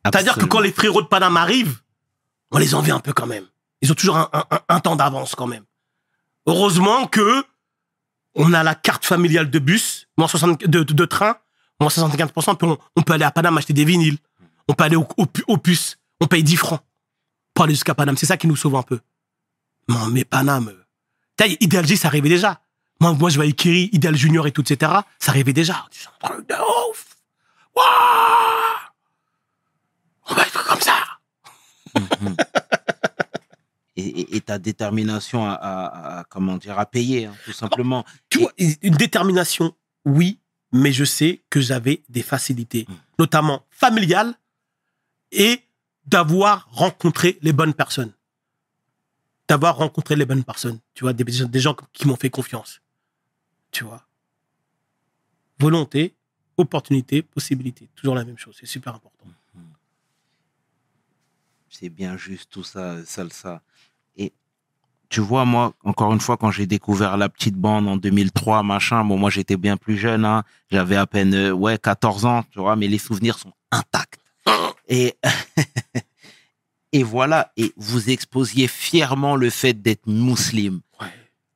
[0.04, 1.80] C'est-à-dire que quand les frérots de Paname arrivent,
[2.50, 3.44] on les envie un peu quand même.
[3.82, 5.64] Ils ont toujours un, un- un- un temps d'avance quand même.
[6.48, 7.44] Heureusement que
[8.34, 11.36] on a la carte familiale de bus, moins 60, de, de, train,
[11.78, 14.16] moins 75%, puis on, on peut aller à Paname acheter des vinyles.
[14.66, 15.98] On peut aller au, au, pu- au puce.
[16.22, 16.80] On paye 10 francs
[17.52, 18.16] pour aller jusqu'à Paname.
[18.16, 18.98] C'est ça qui nous sauve un peu.
[19.88, 20.72] Non, mais Paname,
[21.36, 22.62] t'as, Ideal G, ça arrivait déjà.
[22.98, 24.90] Moi, moi je voyais Kiri, Ideal Junior et tout, etc.
[25.18, 25.84] Ça arrivait déjà.
[26.22, 26.54] Un truc de
[30.30, 30.94] On va être comme ça.
[34.00, 38.04] Et, ta détermination à, à- à- comment dire à payer hein, tout simplement.
[38.30, 39.74] Tu Et- vois, une détermination,
[40.04, 40.38] oui,
[40.72, 42.94] mais je sais que j'avais des facilités, Mm.
[43.18, 44.34] notamment familiales,
[45.32, 45.62] et
[46.06, 48.12] d'avoir rencontré les bonnes personnes.
[49.48, 50.78] D'avoir rencontré les bonnes personnes.
[50.94, 52.80] Tu vois, des, des gens qui m'ont fait confiance.
[53.72, 54.06] Tu vois.
[55.58, 56.14] Volonté,
[56.56, 57.88] opportunité, possibilité.
[57.96, 58.56] Toujours la même chose.
[58.60, 59.26] C'est super important.
[61.70, 63.62] C'est bien juste tout ça, salsa.
[65.10, 69.04] Tu vois, moi, encore une fois, quand j'ai découvert la petite bande en 2003, machin,
[69.04, 70.42] bon, moi, j'étais bien plus jeune, hein.
[70.70, 74.20] J'avais à peine, euh, ouais, 14 ans, tu vois, mais les souvenirs sont intacts.
[74.88, 75.14] Et,
[76.92, 77.52] et voilà.
[77.56, 80.80] Et vous exposiez fièrement le fait d'être musulman.
[81.00, 81.06] Ouais.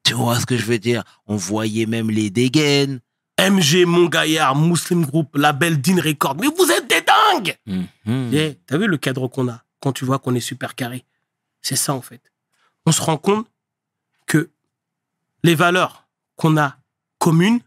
[0.04, 1.02] Tu vois ce que je veux dire?
[1.26, 3.00] On voyait même les dégaines.
[3.40, 6.36] MG, Mon Gaillard, Muslim Group, label Dean Record.
[6.40, 8.30] Mais vous êtes des dingues Mhm.
[8.34, 9.62] Eh, T'as vu le cadre qu'on a?
[9.80, 11.04] Quand tu vois qu'on est super carré
[11.60, 12.20] C'est ça en fait.
[12.86, 13.46] On se rend compte
[14.26, 14.50] que
[15.42, 16.06] les valeurs
[16.36, 16.76] qu'on a
[17.18, 17.60] communes,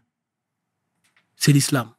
[1.36, 1.92] c'est l'islam.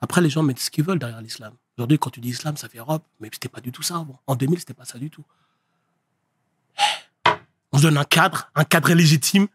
[0.00, 1.54] Après, les gens mettent ce qu'ils veulent derrière l'islam.
[1.76, 4.20] Aujourd'hui, quand tu dis islam, ça fait Europe, mais c'était pas du tout ça avant.
[4.26, 5.24] En 2000, c'était pas ça du tout.
[7.72, 9.48] On se donne un cadre, un cadre légitime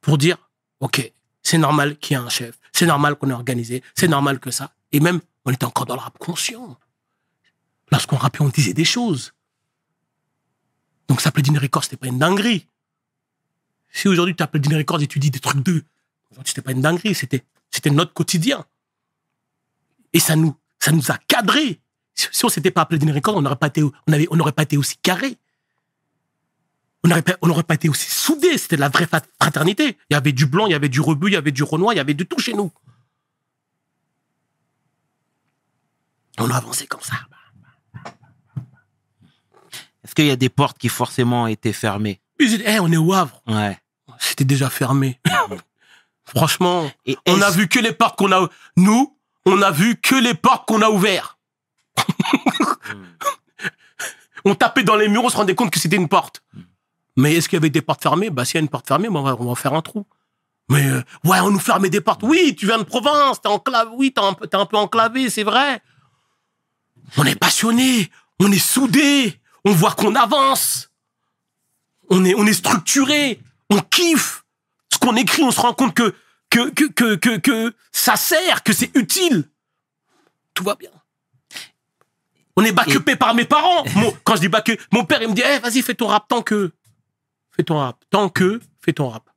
[0.00, 0.38] pour dire,
[0.80, 1.12] OK,
[1.42, 4.50] c'est normal qu'il y ait un chef, c'est normal qu'on est organisé, c'est normal que
[4.50, 4.72] ça.
[4.92, 6.78] Et même, on était encore dans le rap conscient.
[7.92, 9.32] Lorsqu'on rappait, on disait des choses.
[11.08, 12.66] Donc s'appeler Dine Records, c'était pas une dinguerie.
[13.92, 15.84] Si aujourd'hui tu t'appelles Dine Records et tu dis des trucs d'eux,
[16.30, 18.64] aujourd'hui c'était pas une dinguerie, c'était, c'était notre quotidien.
[20.12, 21.80] Et ça nous, ça nous a cadrés.
[22.14, 24.52] Si on s'était pas appelé Dine Records, on n'aurait pas été, on avait, on n'aurait
[24.52, 25.36] pas été aussi carré.
[27.04, 28.58] On n'aurait pas, on n'aurait pas été aussi soudés.
[28.58, 29.98] C'était de la vraie fraternité.
[30.10, 31.92] Il y avait du blanc, il y avait du rebut, il y avait du renoir,
[31.92, 32.72] il y avait de tout chez nous.
[36.38, 37.16] On a avancé comme ça.
[40.16, 43.12] Qu'il y a des portes qui forcément étaient fermées Ils disaient, Eh, on est au
[43.12, 43.42] Havre.
[43.46, 43.78] Ouais.
[44.18, 45.20] C'était déjà fermé.
[46.24, 48.48] Franchement, Et on a vu que les portes qu'on a.
[48.76, 51.38] Nous, on a vu que les portes qu'on a ouvertes.
[54.44, 56.42] on tapait dans les murs, on se rendait compte que c'était une porte.
[57.16, 58.30] Mais est-ce qu'il y avait des portes fermées?
[58.30, 60.04] Bah, s'il y a une porte fermée, bah, on, va, on va faire un trou.
[60.68, 62.22] Mais euh, ouais, on nous fermait des portes.
[62.24, 63.90] Oui, tu viens de province, t'es enclavé.
[63.94, 65.80] Oui, t'es un, un peu enclavé, c'est vrai.
[67.16, 68.10] On est passionné,
[68.40, 70.90] on est soudé, on voit qu'on avance.
[72.08, 74.44] On est, on est structuré, on kiffe.
[74.92, 76.14] Ce qu'on écrit, on se rend compte que,
[76.50, 79.48] que, que, que, que, que ça sert, que c'est utile.
[80.54, 80.90] Tout va bien.
[82.56, 83.84] On est backupé par mes parents.
[83.96, 86.26] Mon- quand je dis back mon père, il me dit, Eh, vas-y, fais ton rap
[86.28, 86.72] tant que.
[87.50, 87.96] Fais ton rap.
[88.10, 89.28] Tant que, fais ton rap.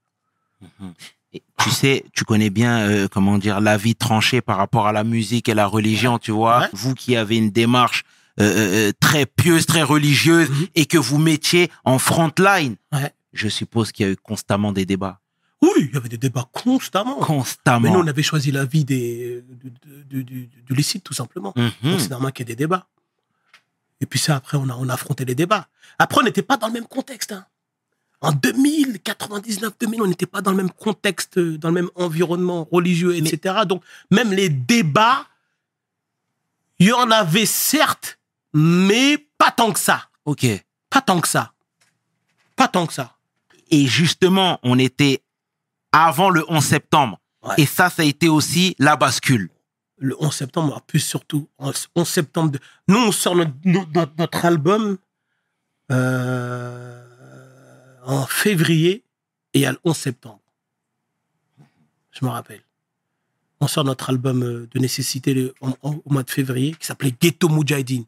[1.34, 4.94] Et tu sais, tu connais bien, euh, comment dire, la vie tranchée par rapport à
[4.94, 6.60] la musique et la religion, tu vois.
[6.62, 6.70] Ouais.
[6.74, 8.04] Vous qui avez une démarche
[8.40, 10.68] euh, euh, très pieuse, très religieuse, Mhm.
[10.76, 13.14] et que vous mettiez en front line, Ouais.
[13.34, 15.20] je suppose qu'il y a eu constamment des débats.
[15.62, 17.16] Oui, il y avait des débats constamment.
[17.18, 17.80] Constamment.
[17.82, 19.72] Mais nous, on avait choisi la vie des, du,
[20.06, 21.54] du, du, du licite, tout simplement.
[21.58, 21.72] Mhm.
[21.92, 22.88] Donc, c'est normal qu'il y ait des débats.
[24.02, 25.68] Et puis ça, après, on a, on a affronté les débats.
[25.98, 27.34] Après, on n'était pas dans le même contexte.
[27.34, 27.46] hein.
[28.22, 31.90] En 2000, 99, 2000, on n'était pas dans le même contexte, euh, dans le même
[31.96, 33.60] environnement religieux, etc.
[33.68, 33.82] Donc,
[34.12, 35.26] même les débats,
[36.80, 38.19] il y en avait certes,
[38.54, 40.10] mais pas tant que ça.
[40.26, 40.46] Ok.
[40.90, 41.54] Pas tant que ça.
[42.56, 43.16] Pas tant que ça.
[43.72, 45.22] Et justement, on était
[45.92, 47.20] avant le 11 septembre.
[47.44, 47.56] Ouais.
[47.58, 49.50] Et ça, ça a été aussi la bascule.
[50.02, 52.52] le 11 septembre, en plus surtout, en 11 septembre.
[52.52, 54.98] de- Nous, on sort notre, notre, notre album
[55.92, 57.04] euh,
[58.06, 59.04] en février
[59.54, 60.40] et a le 11 septembre.
[62.12, 62.62] Je me rappelle.
[63.62, 66.86] On sort notre album euh, de nécessité le- en- en- au mois de février qui
[66.86, 68.06] s'appelait Ghetto Mujahideen.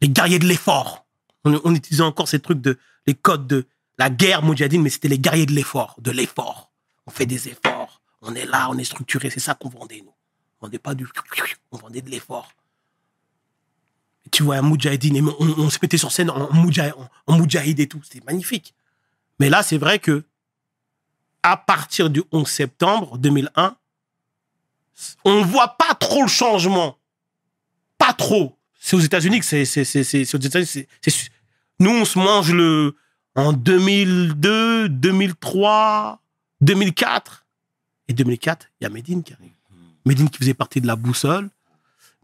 [0.00, 1.06] Les guerriers de l'effort.
[1.44, 3.66] On, utilisait encore ces trucs de les codes de
[3.98, 6.70] la guerre Mujahideen, mais c'était les guerriers de l'effort, de l'effort.
[7.06, 8.02] On fait des efforts.
[8.22, 9.30] On est là, on est structuré.
[9.30, 10.12] C'est ça qu'on vendait, nous.
[10.60, 11.06] On vendait pas du.
[11.72, 12.52] On vendait de l'effort.
[14.30, 17.88] Tu vois, un Moudjahidine, on, se mettait sur scène en, moudjah- en, en Moudjahid et
[17.88, 18.00] tout.
[18.02, 18.74] C'était magnifique.
[19.38, 20.24] Mais là, c'est vrai que,
[21.42, 23.76] à partir du 11 septembre 2001,
[25.24, 26.98] on voit pas trop le changement.
[27.98, 28.58] Pas trop.
[28.82, 29.64] C'est aux États-Unis que c'est.
[29.66, 31.30] c'est- c'est- c'est- c'est aux États-Unis, c'est- c'est-
[31.78, 32.96] Nous, on se mange le.
[33.36, 36.20] En 2002, 2003,
[36.60, 37.44] 2004.
[38.08, 39.52] Et 2004, il y a Medine qui arrive.
[40.04, 41.48] Medine qui faisait partie de la boussole.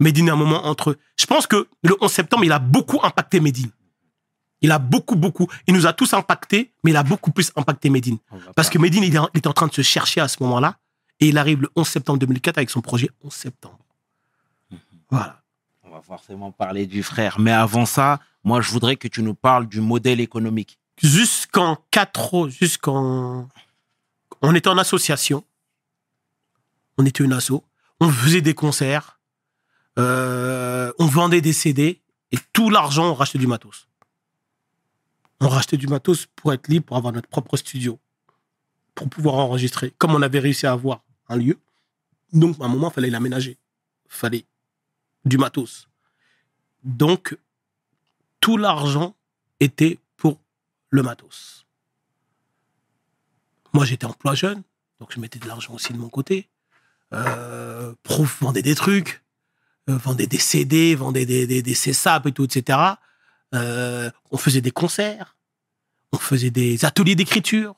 [0.00, 0.98] Medine, à un moment entre.
[1.18, 3.70] Je pense que le 11 septembre, il a beaucoup impacté Medine.
[4.62, 5.46] Il a beaucoup, beaucoup.
[5.66, 8.18] Il nous a tous impactés, mais il a beaucoup plus impacté Medine.
[8.56, 10.42] Parce que Medine, il est en- il est en train de se chercher à ce
[10.42, 10.78] moment-là.
[11.20, 13.78] Et il arrive le 11 septembre 2004 avec son projet 11 septembre.
[15.10, 15.42] Voilà.
[16.02, 17.38] Forcément parler du frère.
[17.38, 20.78] Mais avant ça, moi, je voudrais que tu nous parles du modèle économique.
[21.02, 23.48] Jusqu'en 4 jusqu'en.
[24.42, 25.44] On était en association.
[26.98, 27.62] On était une asso.
[28.00, 29.18] On faisait des concerts.
[29.98, 32.00] Euh, on vendait des CD.
[32.32, 33.88] Et tout l'argent, on rachetait du matos.
[35.40, 37.98] On rachetait du matos pour être libre, pour avoir notre propre studio.
[38.94, 39.92] Pour pouvoir enregistrer.
[39.98, 41.58] Comme on avait réussi à avoir un lieu.
[42.32, 43.58] Donc, à un moment, il fallait l'aménager.
[44.08, 44.44] fallait
[45.26, 45.88] du matos.
[46.84, 47.36] Donc,
[48.40, 49.14] tout l'argent
[49.60, 50.38] était pour
[50.90, 51.66] le matos.
[53.72, 54.62] Moi, j'étais emploi jeune,
[55.00, 56.48] donc je mettais de l'argent aussi de mon côté.
[57.12, 57.92] Euh,
[58.40, 59.22] vendait des trucs,
[59.90, 62.78] euh, vendait des CD, vendait des, des, CSAP et tout, etc.
[63.54, 65.36] Euh, on faisait des concerts,
[66.12, 67.74] on faisait des ateliers d'écriture,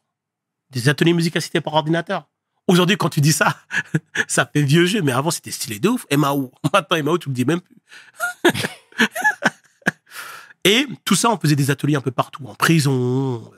[0.71, 2.29] des ateliers musicalité par ordinateur.
[2.69, 3.57] Aujourd'hui, quand tu dis ça,
[4.29, 6.07] ça fait vieux jeu, mais avant, c'était stylé de ouf.
[6.15, 6.53] MAO.
[6.73, 7.77] Maintenant, MAO, tu me dis même plus.
[10.65, 13.51] Et tout ça, on faisait des ateliers un peu partout, en prison,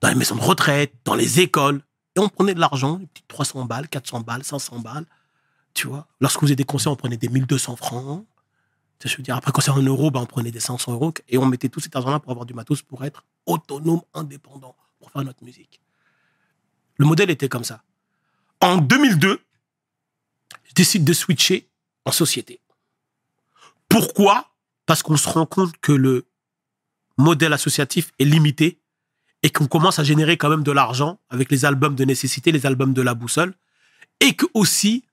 [0.00, 1.82] dans les maisons de retraite, dans les écoles.
[2.16, 5.04] Et on prenait de l'argent, des petites 300 balles, 400 balles, 500 balles.
[5.74, 8.24] Tu vois, lorsque vous faisiez des concerts, on prenait des 1200 francs.
[9.04, 11.36] Je veux dire, après, quand c'est en euros, ben, on prenait des 500 euros et
[11.36, 15.22] on mettait tout cet argent-là pour avoir du matos, pour être autonome, indépendant, pour faire
[15.22, 15.82] notre musique.
[16.96, 17.82] Le modèle était comme ça.
[18.60, 19.40] En 2002,
[20.64, 21.68] je décide de switcher
[22.04, 22.60] en société.
[23.88, 24.52] Pourquoi?
[24.86, 26.26] Parce qu'on se rend compte que le
[27.18, 28.78] modèle associatif est limité
[29.42, 32.66] et qu'on commence à générer quand même de l'argent avec les albums de nécessité, les
[32.66, 33.54] albums de la boussole,
[34.20, 35.04] et que aussi,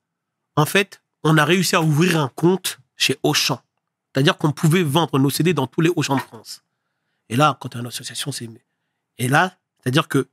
[0.56, 3.60] en fait, on a réussi à ouvrir un compte chez Auchan.
[4.12, 6.62] C'est-à-dire qu'on pouvait vendre nos CD dans tous les Auchan de France.
[7.28, 8.48] Et là, quand tu as une association, c'est...
[9.18, 10.28] Et là, c'est-à-dire que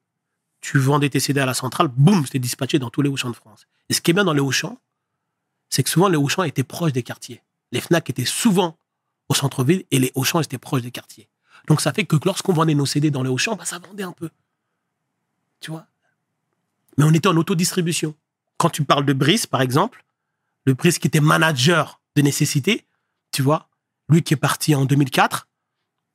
[0.62, 3.36] tu vendais tes CD à la centrale, boum, c'était dispatché dans tous les Auchan de
[3.36, 3.68] France.
[3.90, 4.80] Et ce qui est bien dans les Auchan,
[5.70, 7.42] c'est que souvent les Auchan étaient proches des quartiers.
[7.72, 8.78] Les FNAC étaient souvent
[9.28, 11.28] au centre-ville et les Auchan étaient proches des quartiers.
[11.68, 14.12] Donc ça fait que lorsqu'on vendait nos CD dans les Auchan, bah, ça vendait un
[14.12, 14.30] peu.
[15.60, 15.88] Tu vois?
[16.98, 18.16] Mais on était en autodistribution.
[18.58, 20.04] Quand tu parles de Brice, par exemple,
[20.66, 22.86] le Brice qui était manager de nécessité,
[23.32, 23.70] tu vois,
[24.10, 25.48] lui qui est parti en 2004,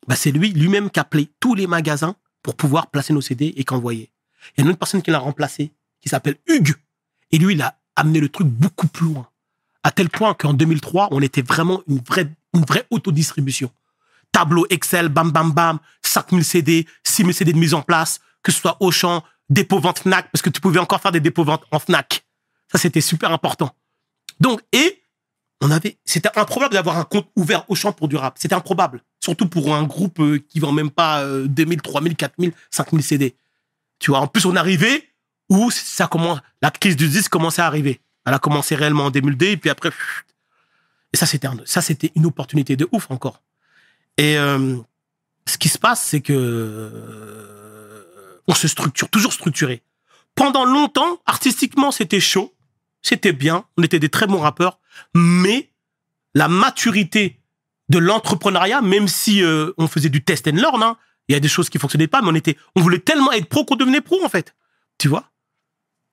[0.06, 3.64] bah, c'est lui lui-même qui appelait tous les magasins pour pouvoir placer nos CD et
[3.64, 4.12] qu'envoyer.
[4.52, 6.74] Il y a une autre personne qui l'a remplacé, qui s'appelle Hugues.
[7.30, 9.28] Et lui, il a amené le truc beaucoup plus loin.
[9.82, 13.70] À tel point qu'en 2003, on était vraiment une vraie, une vraie autodistribution.
[14.32, 18.60] Tableau Excel, bam, bam, bam, 5000 CD, 6000 CD de mise en place, que ce
[18.60, 21.78] soit Auchan, dépôt vente Fnac, parce que tu pouvais encore faire des dépôts vente en
[21.78, 22.24] Fnac.
[22.70, 23.70] Ça, c'était super important.
[24.40, 25.02] Donc, et
[25.60, 28.36] on avait, c'était improbable d'avoir un compte ouvert Auchan pour du rap.
[28.38, 29.02] C'était improbable.
[29.20, 33.36] Surtout pour un groupe euh, qui vend même pas euh, 2000, 3000, 4000, 5000 CD.
[33.98, 35.08] Tu vois, en plus, on arrivait
[35.48, 38.00] où ça commence, la crise du disque commençait à arriver.
[38.24, 39.90] Elle a commencé réellement en 2002 et puis après,
[41.12, 43.42] et ça, c'était, ça, c'était une opportunité de ouf encore.
[44.18, 44.76] Et euh,
[45.46, 49.82] ce qui se passe, c'est que euh, on se structure, toujours structuré.
[50.34, 52.54] Pendant longtemps, artistiquement, c'était chaud,
[53.02, 54.78] c'était bien, on était des très bons rappeurs,
[55.14, 55.70] mais
[56.34, 57.40] la maturité
[57.88, 60.96] de l'entrepreneuriat, même si euh, on faisait du test and learn, hein,
[61.28, 63.46] il y a des choses qui fonctionnaient pas, mais on était, on voulait tellement être
[63.48, 64.54] pro qu'on devenait pro en fait,
[64.98, 65.30] tu vois?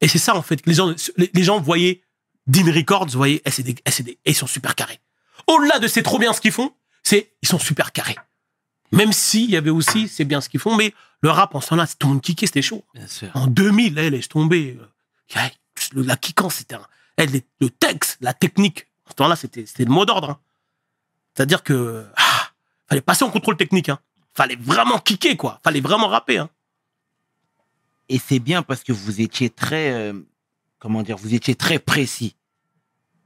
[0.01, 2.03] Et c'est ça en fait, les gens, les, gens voyaient
[2.47, 4.99] Dean Records, voyaient, eh, eh, c'est des- eh, ils sont super carrés.
[5.47, 8.18] Au-delà de c'est trop bien ce qu'ils font, c'est ils sont super carrés.
[8.91, 11.70] Même s'il y avait aussi c'est bien ce qu'ils font, mais le rap en ce
[11.70, 12.84] temps-là, c'est tout le monde kické, c'était chaud.
[12.93, 13.30] Bien sûr.
[13.34, 14.14] En 2000, elle
[15.36, 15.53] ouais,
[15.93, 16.88] le- La kickant, c'était un-
[17.18, 18.88] elle, les- le texte, la technique.
[19.05, 20.32] En ce temps-là, c'était c'était le mot d'ordre.
[20.32, 20.39] hein.
[21.36, 22.49] C'est-à-dire que ah,
[22.89, 23.89] fallait passer en contrôle technique.
[23.89, 23.99] Hein.
[24.34, 25.59] Fallait vraiment kicker, quoi.
[25.63, 26.39] Fallait vraiment rapper.
[26.39, 26.49] Hein.
[28.09, 30.13] Et c'est bien parce que vous étiez très, euh,
[30.79, 32.36] comment dire, vous étiez très précis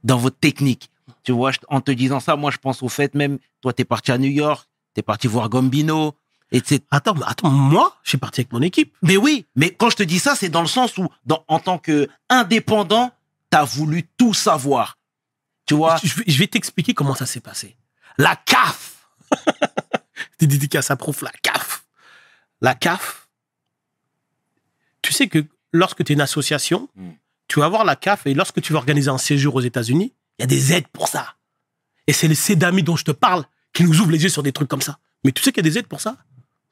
[0.04, 0.90] dans votre technique.
[1.24, 4.12] Tu vois, en te disant ça, moi, je pense au fait même, toi, t'es parti
[4.12, 6.14] à New York, t'es parti voir Gambino,
[6.52, 6.80] etc.
[6.90, 8.94] Attends, attends, moi, je suis parti avec mon équipe.
[9.02, 11.58] Mais oui, mais quand je te dis ça, c'est dans le sens où, dans, en
[11.58, 13.12] tant que indépendant,
[13.50, 14.98] t'as voulu tout savoir.
[15.66, 17.76] Tu vois, je vais t'expliquer comment ça s'est passé.
[18.16, 19.06] La CAF.
[20.38, 21.84] Des dédicaces à prof, la CAF.
[22.60, 23.28] La CAF.
[25.02, 27.10] Tu sais que lorsque tu es une association, Mm.
[27.48, 30.42] tu vas voir la CAF et lorsque tu vas organiser un séjour aux États-Unis, il
[30.42, 31.34] y a des aides pour ça.
[32.06, 34.52] Et c'est les CEDAMI dont je te parle qui nous ouvrent les yeux sur des
[34.52, 34.98] trucs comme ça.
[35.24, 36.16] Mais tu sais qu'il y a des aides pour ça?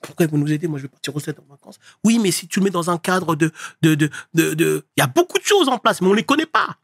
[0.02, 0.68] Pourquoi vous nous aidez?
[0.68, 1.78] Moi, je vais partir aux États en vacances.
[2.04, 3.50] Oui, mais si tu le mets dans un cadre de...
[3.82, 6.22] de, de, de, de- Il y a beaucoup de choses en place, mais on les
[6.24, 6.76] connaît pas.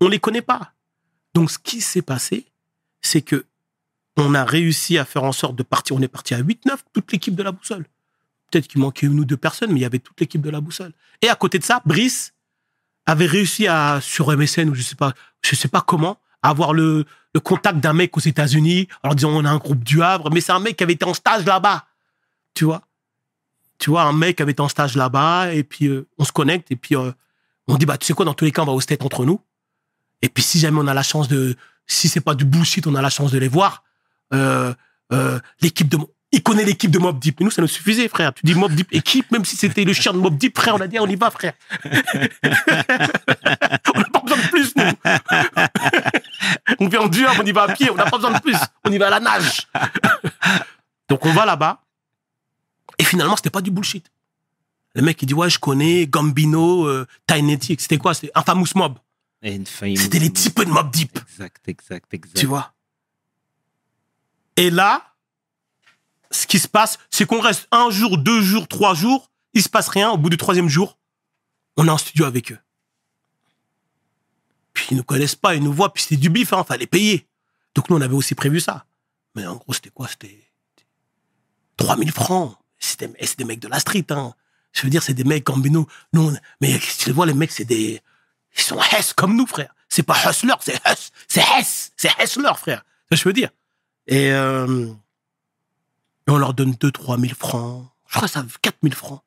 [0.00, 0.72] On les connaît pas.
[1.34, 2.46] Donc, ce qui s'est passé,
[3.00, 3.46] c'est que
[4.16, 5.96] on a réussi à faire en sorte de partir.
[5.96, 7.86] On est parti à 8-9, toute l'équipe de la boussole.
[8.50, 10.60] Peut-être qu'il manquait une ou deux personnes, mais il y avait toute l'équipe de la
[10.60, 10.92] boussole.
[11.22, 12.34] Et à côté de ça, Brice
[13.06, 14.96] avait réussi à, sur MSN, ou je sais
[15.56, 19.50] sais pas comment, avoir le, le contact d'un mec aux États-Unis, leur disant on a
[19.50, 21.86] un groupe du Havre, mais c'est un mec qui avait été en stage là-bas.
[22.54, 22.82] Tu vois?
[23.78, 26.32] Tu vois, un mec qui avait été en stage là-bas, et puis euh, on se
[26.32, 27.10] connecte, et puis euh,
[27.66, 29.24] on dit, bah, tu sais quoi, dans tous les cas, on va au state entre
[29.24, 29.40] nous.
[30.20, 31.56] Et puis si jamais on a la chance de,
[31.86, 33.82] si c'est pas du bullshit, on a la chance de les voir.
[34.32, 34.72] Euh,
[35.12, 35.98] euh, l'équipe de,
[36.32, 37.40] il connaît l'équipe de Mob Deep.
[37.40, 38.32] Et nous, ça nous suffisait, frère.
[38.32, 40.80] Tu dis Mob Deep équipe, même si c'était le chien de Mob Deep, frère, on
[40.80, 41.52] a dit, on y va, frère.
[41.84, 41.90] on
[43.98, 44.84] n'a pas besoin de plus, nous.
[46.80, 48.56] on vient en duo, on y va à pied, on n'a pas besoin de plus.
[48.84, 49.68] On y va à la nage.
[51.08, 51.82] Donc on va là-bas.
[52.98, 54.10] Et finalement, c'était pas du bullshit.
[54.94, 57.76] Le mec, il dit, ouais, je connais Gambino, euh, Tiny T.
[57.78, 58.14] C'était quoi?
[58.14, 58.98] C'était Infamous Mob.
[59.42, 61.18] C'était les types de Mob Deep.
[61.18, 62.36] Exact, exact, exact.
[62.36, 62.72] Tu vois?
[64.56, 65.14] Et là,
[66.30, 69.68] ce qui se passe, c'est qu'on reste un jour, deux jours, trois jours, il se
[69.68, 70.10] passe rien.
[70.10, 70.98] Au bout du troisième jour,
[71.76, 72.58] on est en studio avec eux.
[74.72, 77.26] Puis ils nous connaissent pas, ils nous voient, puis c'était du bif, hein, fallait payer.
[77.74, 78.86] Donc nous, on avait aussi prévu ça.
[79.34, 80.08] Mais en gros, c'était quoi?
[80.08, 80.50] C'était
[81.76, 82.56] 3000 francs.
[82.78, 84.34] C'était et c'est des mecs de la street, hein.
[84.72, 85.86] Je veux dire, c'est des mecs comme nous.
[86.14, 88.00] nous on- mais tu les vois, les mecs, c'est des.
[88.56, 89.74] Ils sont hess comme nous, frère.
[89.88, 91.10] C'est pas hustler, c'est hus.
[91.28, 91.92] C'est hess.
[91.96, 92.82] C'est hustler, frère.
[93.10, 93.50] Ça, je veux dire?
[94.06, 94.92] Et, euh,
[96.26, 97.88] et on leur donne 2 3 000 francs.
[98.08, 99.22] Je crois que ça 4 000 francs.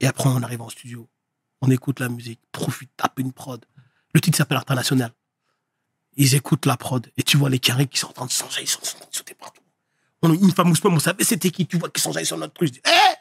[0.00, 1.08] Et après, on arrive en studio.
[1.60, 2.40] On écoute la musique.
[2.52, 3.64] Profite, tape une prod.
[4.12, 5.12] Le titre s'appelle International.
[6.16, 7.10] Ils écoutent la prod.
[7.16, 8.62] Et tu vois les carrés qui sont en train de changer.
[8.62, 9.62] Ils sont en train de sauter partout.
[10.22, 11.66] On a une fameuse pomme, on savait c'était qui.
[11.66, 12.68] Tu vois qu'ils allés sur notre truc.
[12.68, 13.14] Je dis, hé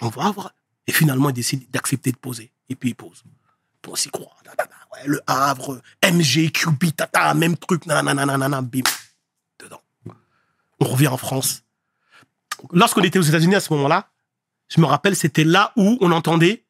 [0.00, 0.52] On va voir.
[0.86, 2.52] Et finalement, ils décident d'accepter de poser.
[2.68, 3.22] Et puis, ils posent.
[3.84, 7.84] Pour s'y ouais, le Havre, MG, QB, tata, même truc.
[7.84, 8.80] Nanana, nanana, bim.
[9.60, 9.80] Dedans.
[10.80, 11.62] On revient en France.
[12.72, 14.08] Lorsqu'on était aux États-Unis à ce moment-là,
[14.68, 16.64] je me rappelle, c'était là où on entendait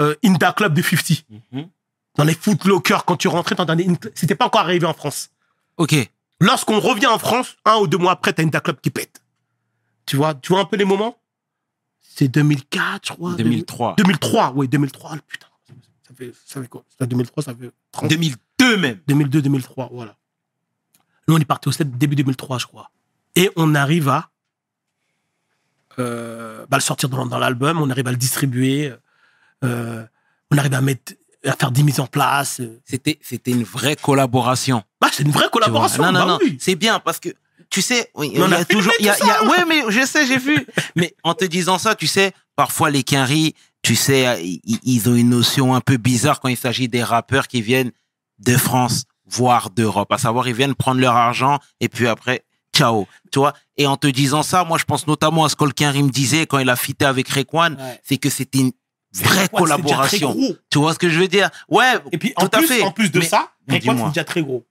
[0.00, 1.24] euh, Inda Club de 50.
[1.52, 1.68] Mhm.
[2.16, 3.84] Dans les footlockers, quand tu rentrais, t'entendais.
[3.84, 5.30] Inda- C'était pas encore arrivé en France.
[5.76, 5.94] Ok.
[6.40, 9.22] Lorsqu'on revient en France, un ou deux mois après, t'as Inda Club qui pète.
[10.04, 11.16] Tu vois, tu vois un peu les moments?
[12.00, 13.34] C'est 2004, je crois.
[13.34, 13.94] 2003.
[13.98, 15.16] 2003, oui, 2003.
[15.28, 15.46] Putain,
[16.16, 16.84] fait, ça fait quoi?
[16.98, 18.98] Ça, 2003, ça fait 30 2002 même.
[19.06, 20.16] 2002, 2003, voilà.
[21.28, 22.90] Nous, on est parti au set début 2003, je crois.
[23.34, 24.30] Et on arrive à
[25.98, 28.92] euh, bah, le sortir dans, dans l'album, on arrive à le distribuer,
[29.64, 30.04] euh,
[30.50, 31.14] on arrive à mettre,
[31.44, 32.60] à faire des mises en place.
[32.60, 32.80] euh.
[32.84, 34.82] C'était, c'était une vraie collaboration.
[35.00, 36.02] Bah, c'est une vraie collaboration.
[36.04, 36.38] Non, non, bah non.
[36.42, 36.58] oui.
[36.60, 37.30] C'est bien parce que,
[37.70, 39.44] tu sais, oui, il y a toujours, il y a, tout il y a- ça.
[39.46, 40.66] ouais, mais je sais, j'ai vu.
[40.96, 43.54] mais en te disant ça, tu sais, parfois les quinries,
[43.86, 47.46] tu sais, euh, ils, ont une notion un peu bizarre quand il s'agit des rappeurs
[47.46, 47.92] qui viennent
[48.40, 50.10] de France, voire d'Europe.
[50.10, 52.42] À savoir, ils viennent prendre leur argent et puis après,
[52.74, 53.06] ciao.
[53.30, 53.52] Tu vois?
[53.76, 56.58] Et en te disant ça, moi, je pense notamment à ce Quinry me disait quand
[56.58, 58.00] il a fité avec Rekwan, Ouais.
[58.02, 58.72] c'est que c'était une
[59.14, 60.36] vraie collaboration.
[60.68, 61.48] Tu vois ce que je veux dire?
[61.68, 61.94] Ouais.
[62.10, 62.82] Et puis, tout en à plus, fait.
[62.82, 63.94] en plus de Mais- ça, dis-moi.
[63.98, 64.66] c'est déjà très gros.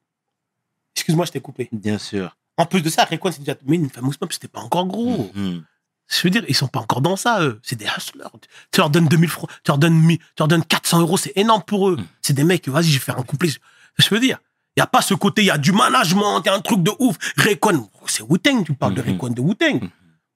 [0.93, 1.69] Excuse-moi, je t'ai coupé.
[1.71, 2.35] Bien sûr.
[2.57, 3.55] En plus de ça, Rayquan, c'est déjà.
[3.65, 5.31] Mais une fameuse pop, c'était pas encore gros.
[5.33, 5.63] Mhm.
[6.07, 7.59] Je veux dire, ils sont pas encore dans ça, eux.
[7.63, 8.25] C'est des hustlers.
[8.71, 11.33] Tu leur donnes 2000 francs, tu leur donnes, 1000, tu leur donnes 400 euros, c'est
[11.35, 11.97] énorme pour eux.
[11.97, 12.05] Mm.
[12.21, 13.49] C'est des mecs, vas-y, je vais faire un couplet.
[13.97, 14.37] Je veux dire,
[14.77, 16.59] il y a pas ce côté, il y a du management, il y a un
[16.61, 17.15] truc de ouf.
[17.37, 19.07] Rayquan, c'est Wu-Tang, tu parles de Mhm.
[19.07, 19.81] Rayquan de Wu-Tang.
[19.81, 19.89] Mhm.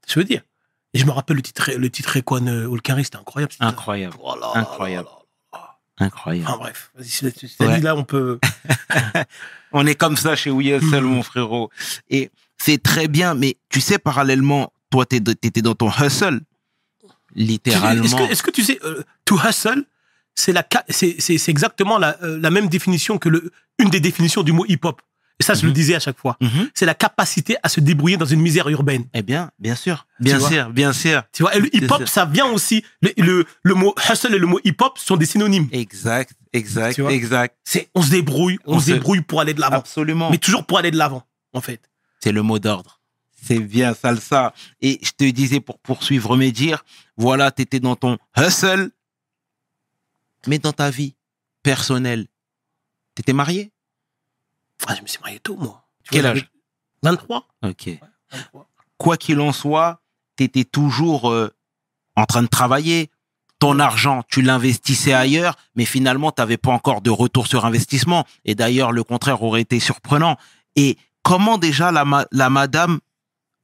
[0.07, 0.41] Je veux dire.
[0.93, 3.53] Et je me rappelle le titre, le titre Rayquan euh, Olkari, c'était incroyable.
[3.59, 4.15] Incroyable.
[4.23, 5.07] Oh là Incroyable.
[5.53, 5.77] là là.
[5.99, 6.47] Incroyable.
[6.49, 7.79] Enfin bref, vas-y, Ouais.
[7.81, 8.39] là, on peut.
[9.71, 11.03] On est comme ça chez Hustle, Mhm.
[11.03, 11.69] mon frérot.
[12.09, 16.41] Et c'est très bien, mais tu sais, parallèlement, toi, t'étais dans ton hustle.
[17.35, 18.27] Littéralement.
[18.29, 19.83] Est-ce que, tu sais, euh, to hustle,
[20.35, 21.17] c'est la, c'est,
[21.49, 25.01] exactement la, euh, la même définition que le, une des définitions du mot hip-hop.
[25.41, 25.73] Et ça, je le Mhm.
[25.73, 26.37] disais à chaque fois.
[26.41, 26.69] Mhm.
[26.73, 29.05] C'est la capacité à se débrouiller dans une misère urbaine.
[29.13, 30.05] Eh bien, bien sûr.
[30.19, 31.23] Bien sûr, bien sûr.
[31.31, 32.25] Tu vois, et le hip-hop, ça.
[32.25, 32.83] vient aussi.
[33.01, 35.69] Le, le, le mot hustle et le mot hip-hop sont des synonymes.
[35.71, 37.55] Exact, exact, exact.
[37.63, 39.77] C'est, on se débrouille, on, se- débrouille pour aller de l'avant.
[39.77, 40.29] Absolument.
[40.29, 41.23] Mais toujours pour aller de l'avant,
[41.53, 41.79] en fait.
[42.21, 42.98] C'est le mot d'ordre.
[43.41, 44.53] C'est bien salsa.
[44.81, 46.83] Et je te disais pour poursuivre mes dires,
[47.17, 48.91] voilà, t'étais dans ton hustle,
[50.47, 51.15] mais dans ta vie
[51.63, 52.27] personnelle,
[53.15, 53.71] t'étais marié?
[54.87, 55.85] Ah, je me suis marié tôt, moi.
[56.03, 56.37] Tu Quel vois, âge?
[57.03, 57.47] j'avais 23.
[57.63, 57.89] Ok.
[58.31, 58.69] 23.
[58.97, 60.01] quoi qu'il en soit,
[60.37, 61.49] tu étais toujours euh,
[62.15, 63.09] en train de travailler.
[63.59, 68.25] Ton argent, tu l'investissais ailleurs, mais finalement, tu n'avais pas encore de retour sur investissement.
[68.45, 70.37] Et d'ailleurs, le contraire aurait été surprenant.
[70.77, 72.99] Et comment déjà la, ma- la madame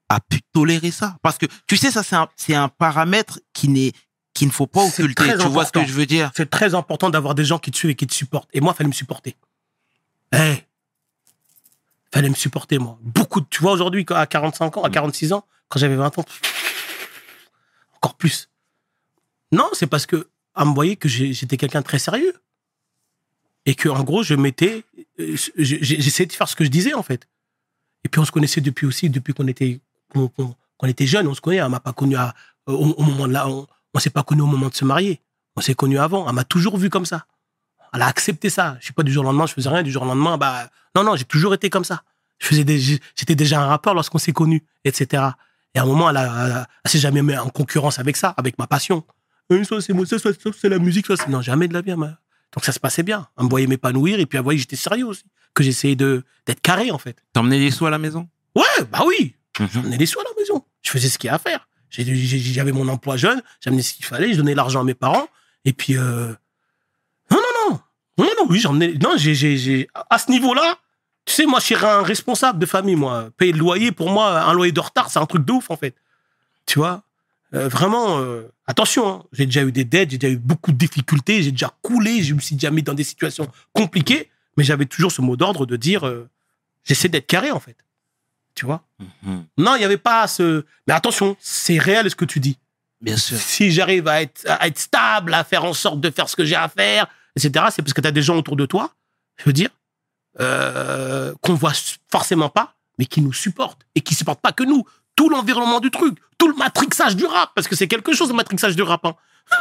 [0.10, 3.70] a pu tolérer ça Parce que, tu sais, ça, c'est un, c'est un paramètre qui
[3.70, 3.92] n'est
[4.34, 5.24] qu'il ne faut pas occulter.
[5.40, 5.86] Tu vois ce que important.
[5.86, 6.30] je veux dire?
[6.36, 8.50] C'est très important d'avoir des gens qui te suivent et qui te supportent.
[8.54, 9.38] Et moi, il fallait me supporter.
[10.34, 10.58] Eh,
[12.14, 13.00] fallait me supporter, moi.
[13.02, 16.26] Beaucoup, de- tu vois, aujourd'hui, à 45 ans, à 46 ans, quand j'avais 20 ans,
[17.94, 18.50] encore plus.
[19.54, 22.34] Non, c'est parce que, à me voyer que j'étais quelqu'un de très sérieux.
[23.66, 24.84] Et que, en gros, je m'étais,
[25.20, 27.28] euh, j'essayais de faire ce que je disais, en fait.
[28.04, 29.80] Et puis, on se connaissait depuis aussi, depuis qu'on était,
[30.16, 31.62] qu'on qu'on- qu'on était jeune, on se connaît.
[31.62, 32.34] On m'a pas connu à,
[32.68, 35.22] au, au moment de là, on, on s'est pas connu au moment de se marier.
[35.56, 36.28] On s'est connu avant.
[36.28, 37.26] Elle m'a toujours vu comme ça.
[37.94, 38.76] Elle a accepté ça.
[38.80, 39.84] Je suis pas du jour au lendemain, je faisais rien.
[39.84, 42.04] Du jour au lendemain, bah, non, non, j'ai toujours été comme ça.
[42.40, 42.66] Je faisais
[43.16, 45.24] j'étais déjà un rappeur lorsqu'on s'est connus, etc.
[45.74, 48.18] Et à un moment, elle, a, elle, a- elle s'est jamais mis en concurrence avec
[48.18, 49.06] ça, avec ma passion.
[49.52, 51.96] Euh, ça, c'est moi, ça, c'est la musique, ça, c'est- non, jamais de la vie.
[51.96, 52.18] ma-
[52.54, 53.28] Donc ça se passait bien.
[53.38, 55.24] Elle me voyait m'épanouir et puis elle voyait que j'étais sérieux aussi.
[55.54, 57.16] Que j'essayais de, d'être carré, en fait.
[57.32, 58.28] T'emmenais des sous à la maison?
[58.56, 59.36] Ouais, bah oui.
[59.60, 59.70] Mhm.
[59.74, 60.64] J'emmenais les sous à la maison.
[60.82, 61.68] Je faisais ce qu'il y a à faire.
[61.90, 65.28] J'avais mon emploi jeune, j'amenais ce qu'il fallait, je donnais l'argent à mes parents.
[65.64, 66.34] Et puis, euh...
[67.32, 67.80] non, non, non.
[68.18, 68.94] Non, non, oui, j'emmenais.
[69.02, 70.78] Non, j'ai, à ce niveau-là,
[71.26, 73.30] tu sais, moi, je suis un responsable de famille, moi.
[73.38, 75.78] Payer le loyer, pour moi, un loyer de retard, c'est un truc de ouf, en
[75.78, 75.96] fait.
[76.66, 77.04] Tu vois?
[77.54, 79.24] Euh, Vraiment, euh, attention, hein.
[79.32, 82.34] j'ai déjà eu des dettes, j'ai déjà eu beaucoup de difficultés, j'ai déjà coulé, je
[82.34, 85.76] me suis déjà mis dans des situations compliquées, mais j'avais toujours ce mot d'ordre de
[85.76, 86.10] dire,
[86.84, 87.85] j'essaie d'être carré, en fait.
[88.56, 88.84] Tu vois?
[89.24, 89.46] Mhm.
[89.58, 90.66] non, il n'y avait pas ce.
[90.88, 92.58] Mais attention, c'est réel ce que tu dis.
[93.02, 93.38] Bien sûr.
[93.38, 96.46] si j'arrive à être, à être stable, à faire en sorte de faire ce que
[96.46, 98.92] j'ai à faire, etc., c'est parce que tu as des gens autour de toi,
[99.38, 99.70] je veux dire,
[100.40, 101.74] euh, qu'on voit
[102.10, 103.86] forcément pas, mais qui nous supportent.
[103.94, 104.86] Et qui supportent pas que nous.
[105.18, 108.36] Tout l'environnement du truc, tout le matrixage du rap, parce que c'est quelque chose, le
[108.36, 109.06] matrixage du rap.
[109.06, 109.16] hein.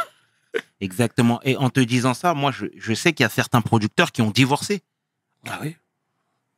[0.81, 1.39] Exactement.
[1.43, 4.21] Et en te disant ça, moi, je, je sais qu'il y a certains producteurs qui
[4.21, 4.81] ont divorcé
[5.47, 5.75] Ah oui.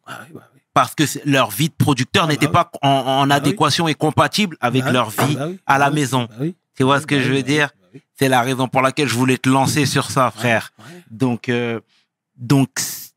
[0.06, 0.57] Ah oui, bah oui.
[0.78, 2.52] Parce que leur vie de producteur Ah bah n'était oui.
[2.54, 3.38] pas en, en Bah oui.
[3.38, 6.28] adéquation et compatible avec Bah oui, leur vie bah oui, à la bah maison.
[6.38, 6.46] bah.
[6.76, 7.70] Tu vois ce que Bah je veux bah dire?
[7.94, 8.00] Bah.
[8.20, 10.72] C'est la raison pour laquelle je voulais te lancer sur ça, frère.
[11.10, 11.80] Donc, euh,
[12.36, 12.70] donc,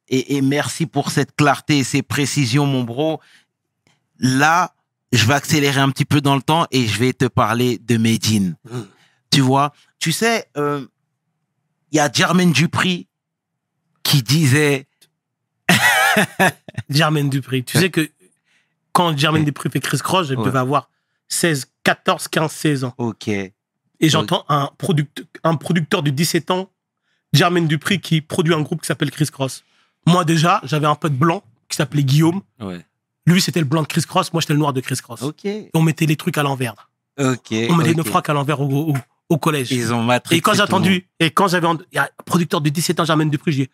[0.09, 3.21] et, et merci pour cette clarté et ces précisions, mon bro.
[4.19, 4.73] Là,
[5.13, 7.99] je vais accélérer un petit peu dans le temps et je vais te parler de
[7.99, 8.57] Medine.
[8.71, 8.79] Mm.
[9.31, 10.87] Tu vois, tu sais, euh,
[11.93, 13.07] il y a Jermaine Dupri
[14.03, 14.87] qui disait,
[16.91, 17.65] Jermaine Dupri.
[17.65, 18.09] Tu sais que
[18.93, 20.45] quand Jermaine Dupri fait Chris Cross, je Ouais.
[20.45, 20.91] devais avoir
[21.29, 22.95] 16, 14, 15, 16 ans.
[22.99, 23.53] ok, Et
[24.01, 26.71] j'entends un, product, un producteur de 17 ans,
[27.33, 29.63] Jermaine Dupri, qui produit un groupe qui s'appelle Chris Cross.
[30.07, 32.41] Moi, déjà, j'avais un pote blanc qui s'appelait Guillaume.
[32.61, 32.85] ouais,
[33.27, 34.33] Lui, c'était le blanc de Chris Cross.
[34.33, 35.23] Moi, j'étais le noir de Chris Cross.
[35.23, 36.91] ok, Et on mettait les trucs à l'envers.
[37.19, 37.55] ok.
[37.69, 38.95] On mettait nos frocs à l'envers au, au,
[39.29, 39.71] au collège.
[39.71, 42.61] Ils ont Et quand j'ai entendu, et quand j'avais, en- il y a un producteur
[42.61, 43.71] de 17 ans, Jermaine Dupri, j'ai dit,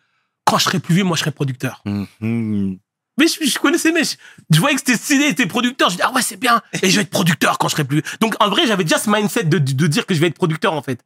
[0.47, 1.83] quand je serai plus vieux, moi, je serai producteur.
[1.85, 2.79] Mhm.
[3.19, 4.15] Mais je, je connaissais, mais je,
[4.51, 5.89] je voyais que c'était stylé, t'es producteur.
[5.89, 6.61] Je dis, ah ouais, c'est bien.
[6.81, 8.01] Et je vais être producteur quand je serai plus.
[8.21, 10.73] Donc, en vrai, j'avais déjà ce mindset de, de dire que je vais être producteur,
[10.73, 11.03] en fait.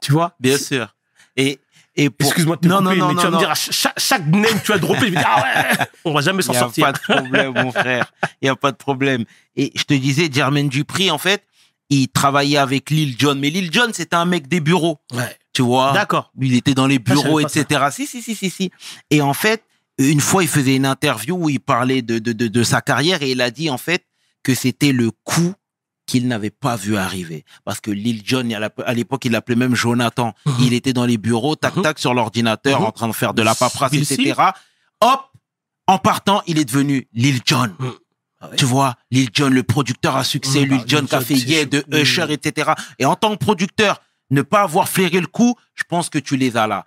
[0.00, 0.34] Tu vois?
[0.40, 0.94] Bien sûr.
[1.36, 1.58] Et,
[1.96, 2.28] et pour...
[2.28, 4.26] Excuse-moi de te non, couper, non, mais non, tu vas me dire, à chaque, chaque
[4.26, 6.58] name, tu vas dropper, je vais dire, ah ouais, on va jamais Il s'en n'y
[6.58, 6.86] a sortir.
[6.86, 8.12] pas de problème, mon frère.
[8.40, 9.24] Il n'y a pas de problème.
[9.56, 11.42] Et je te disais, Jermaine Dupri, en fait,
[11.90, 13.34] il travaillait avec Lil Jon.
[13.34, 14.98] Mais Lil Jon, c'était un mec des bureaux.
[15.12, 15.36] Ouais.
[15.58, 16.30] Tu vois D'accord.
[16.40, 17.48] Il était dans les Ah, bureaux, ça.
[17.60, 17.86] etc.
[17.90, 18.70] Si, si, si, si, si.
[19.10, 19.64] Et en fait,
[19.98, 23.22] une fois, il faisait une interview où il parlait de, de, de, de sa carrière
[23.24, 24.04] et il a dit, en fait,
[24.44, 25.52] que c'était le coup
[26.06, 27.44] qu'il n'avait pas vu arriver.
[27.64, 28.48] Parce que Lil Jon,
[28.86, 30.32] à l'époque, il l'appelait même Jonathan.
[30.46, 30.54] Mhm.
[30.60, 31.82] Il était dans les bureaux, tac, Mhm.
[31.82, 32.86] tac, sur l'ordinateur, Mhm.
[32.86, 34.34] en train de faire de la paperasse, etc.
[35.00, 35.22] Hop,
[35.88, 37.72] en partant, il est devenu Lil Jon.
[38.40, 38.56] Ah ouais.
[38.56, 41.64] Tu vois, Lil Jon, le producteur à succès, Mhm, Lil Lil qui a fait Yeah,
[41.64, 41.84] de.
[41.92, 42.70] Usher, etc.
[43.00, 44.00] Et en tant que producteur,
[44.30, 46.86] ne pas avoir flairé le coup, je pense que tu les as là.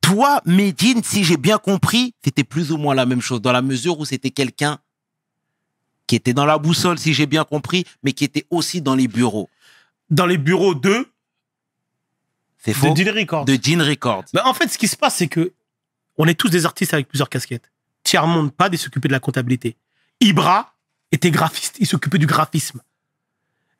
[0.00, 3.62] Toi, Medine, si j'ai bien compris, c'était plus ou moins la même chose, dans la
[3.62, 4.78] mesure où c'était quelqu'un
[6.06, 9.08] qui était dans la boussole, si j'ai bien compris, mais qui était aussi dans les
[9.08, 9.48] bureaux.
[10.10, 11.08] Dans les bureaux de,
[12.58, 13.44] C'est de faux Deal Records.
[13.44, 14.24] De Dean Records.
[14.34, 15.52] Mais en fait, ce qui se passe, c'est que
[16.18, 17.70] on est tous des artistes avec plusieurs casquettes.
[18.04, 19.76] Tiers-monde, pas de s'occuper de la comptabilité.
[20.20, 20.74] Ibra
[21.12, 22.82] était graphiste, il s'occupait du graphisme.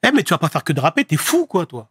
[0.03, 1.91] Eh, mais tu vas pas faire que de rapper, t'es fou, quoi, toi.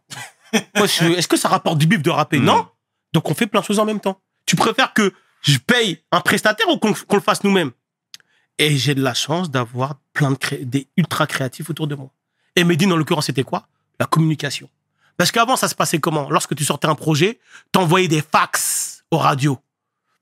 [0.52, 2.44] Est-ce que ça rapporte du bif de rapper Mm.
[2.44, 2.66] Non.
[3.12, 4.20] Donc, on fait plein de choses en même temps.
[4.46, 7.70] Tu préfères que je paye un prestataire ou qu'on qu'on le fasse nous-mêmes
[8.58, 12.10] Et j'ai de la chance d'avoir plein de cré- des ultra créatifs autour de moi.
[12.56, 13.66] Et Medine, en l'occurrence, c'était quoi?
[13.98, 14.68] La communication.
[15.16, 16.28] Parce qu'avant, ça se passait comment?
[16.30, 17.38] Lorsque tu sortais un projet,
[17.70, 19.58] t'envoyais des fax aux radios.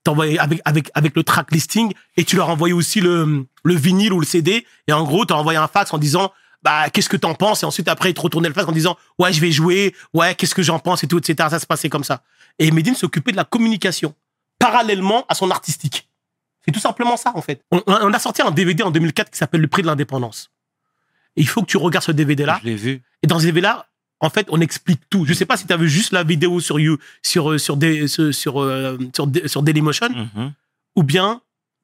[0.05, 4.13] T'envoyais avec, avec, avec le track listing et tu leur envoyais aussi le, le vinyle
[4.13, 4.67] ou le CD.
[4.89, 7.63] Et en gros, t'as envoyé un fax en disant, bah, qu'est-ce que t'en penses?
[7.63, 10.35] Et ensuite, après, ils te retournaient le fax en disant, ouais, je vais jouer, ouais,
[10.35, 11.49] qu'est-ce que j'en pense et tout, etc.
[11.51, 12.23] Ça se passait comme ça.
[12.59, 14.15] Et Medine s'occupait de la communication
[14.59, 16.09] parallèlement à son artistique.
[16.65, 17.63] C'est tout simplement ça, en fait.
[17.71, 20.51] On, on a sorti un DVD en 2004 qui s'appelle Le prix de l'indépendance.
[21.37, 22.59] Et il faut que tu regardes ce DVD-là.
[22.63, 23.03] Je l'ai vu.
[23.23, 23.87] Et dans ce DVD-là,
[24.21, 25.25] en fait, on explique tout.
[25.25, 27.79] Je sais pas si tu as vu juste la vidéo sur You, sur, euh, sur,
[27.79, 30.53] des, sur, sur, euh, sur, Da- sur Dailymotion, Mhm.
[30.97, 31.41] ou bien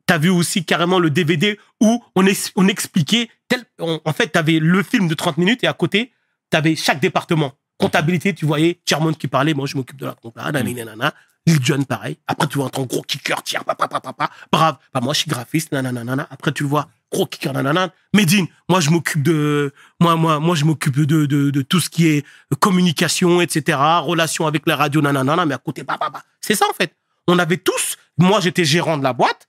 [0.07, 4.13] tu as vu aussi carrément le DVD où on, ex- on expliquait, tel, on- en
[4.13, 6.13] fait, tu avais le film de 30 minutes et à côté,
[6.51, 7.53] tu avais chaque département.
[7.79, 11.15] Comptabilité, tu voyais Chairman qui parlait, moi je m'occupe de la compta, nanana, nanana.
[11.49, 12.17] Lil Jon, pareil.
[12.27, 14.79] Après, tu vois un gros kicker, tiens, papa, papa, papa, brave.
[14.93, 16.27] Bah, moi, je suis graphiste, nanana.
[16.31, 17.93] Après, tu le vois, gros kicker, nanana.
[18.13, 21.89] Medine, moi, je m'occupe de, moi, moi, moi, je m'occupe de, de, de tout ce
[21.89, 22.25] qui est
[22.59, 26.11] communication, etc., relation avec la radio, nanana, mais à côté, bah, bah.
[26.41, 26.95] C'est ça, en fait.
[27.29, 29.49] On avait tous, moi, j'étais gérant de la boîte,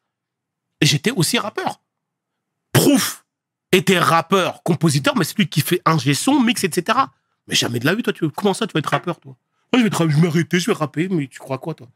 [0.82, 1.82] j'étais aussi rappeur.
[2.72, 3.26] Proof
[3.72, 6.98] était rappeur, compositeur, mais c'est lui qui fait un son, mix, etc.
[7.48, 9.36] Mais jamais de la vie, toi, tu, comment ça, tu vas être rappeur, toi?
[9.74, 11.88] Moi, je vais, je vais m'arrêter, je vais rapper, mais tu crois quoi, toi?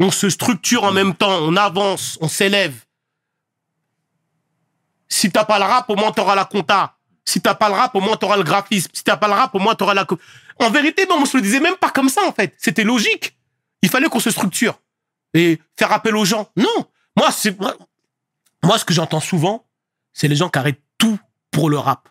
[0.00, 2.74] On se structure en même temps, on avance, on s'élève.
[5.08, 6.96] Si t'as pas le rap, au moins t'auras la compta.
[7.24, 8.90] Si t'as pas le rap, au moins t'auras le graphisme.
[8.92, 10.06] Si t'as pas le rap, au moins t'auras la.
[10.58, 12.54] En vérité, non, on se le disait même pas comme ça, en fait.
[12.58, 13.36] C'était logique.
[13.82, 14.80] Il fallait qu'on se structure
[15.32, 16.50] et faire appel aux gens.
[16.56, 16.86] Non,
[17.16, 17.76] moi, c'est moi,
[18.62, 19.66] moi, ce que j'entends souvent,
[20.12, 21.18] c'est les gens qui arrêtent tout
[21.50, 22.08] pour le rap.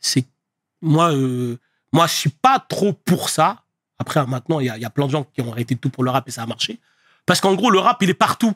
[0.00, 0.26] C'est
[0.80, 1.58] moi, euh,
[1.92, 3.62] moi, je suis pas trop pour ça.
[3.98, 6.04] Après, maintenant, il y a, y a plein de gens qui ont arrêté tout pour
[6.04, 6.80] le rap et ça a marché.
[7.26, 8.54] Parce qu'en gros, le rap, il est partout.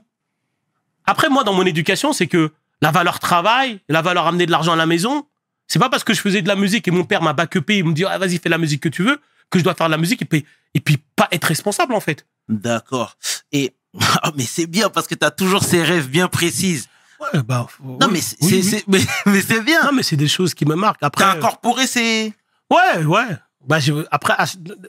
[1.04, 4.72] Après, moi, dans mon éducation, c'est que la valeur travail, la valeur amener de l'argent
[4.72, 5.26] à la maison,
[5.68, 7.84] C'est pas parce que je faisais de la musique et mon père m'a backupé, il
[7.84, 9.92] me dit, ah, vas-y, fais la musique que tu veux, que je dois faire de
[9.92, 12.26] la musique et puis, et puis pas être responsable, en fait.
[12.48, 13.16] D'accord.
[13.52, 13.74] Et
[14.22, 16.88] ah, mais c'est bien parce que tu as toujours ces rêves bien précises.
[17.20, 18.62] Ouais, bah, Non, oui, mais c'est oui, oui.
[18.64, 19.84] c'est- mais, bien.
[19.84, 21.02] Non, mais c'est des choses qui me marquent.
[21.02, 22.32] Après, T'as incorporé ces.
[22.70, 23.36] Ouais, ouais.
[23.66, 24.34] Bah, je- après,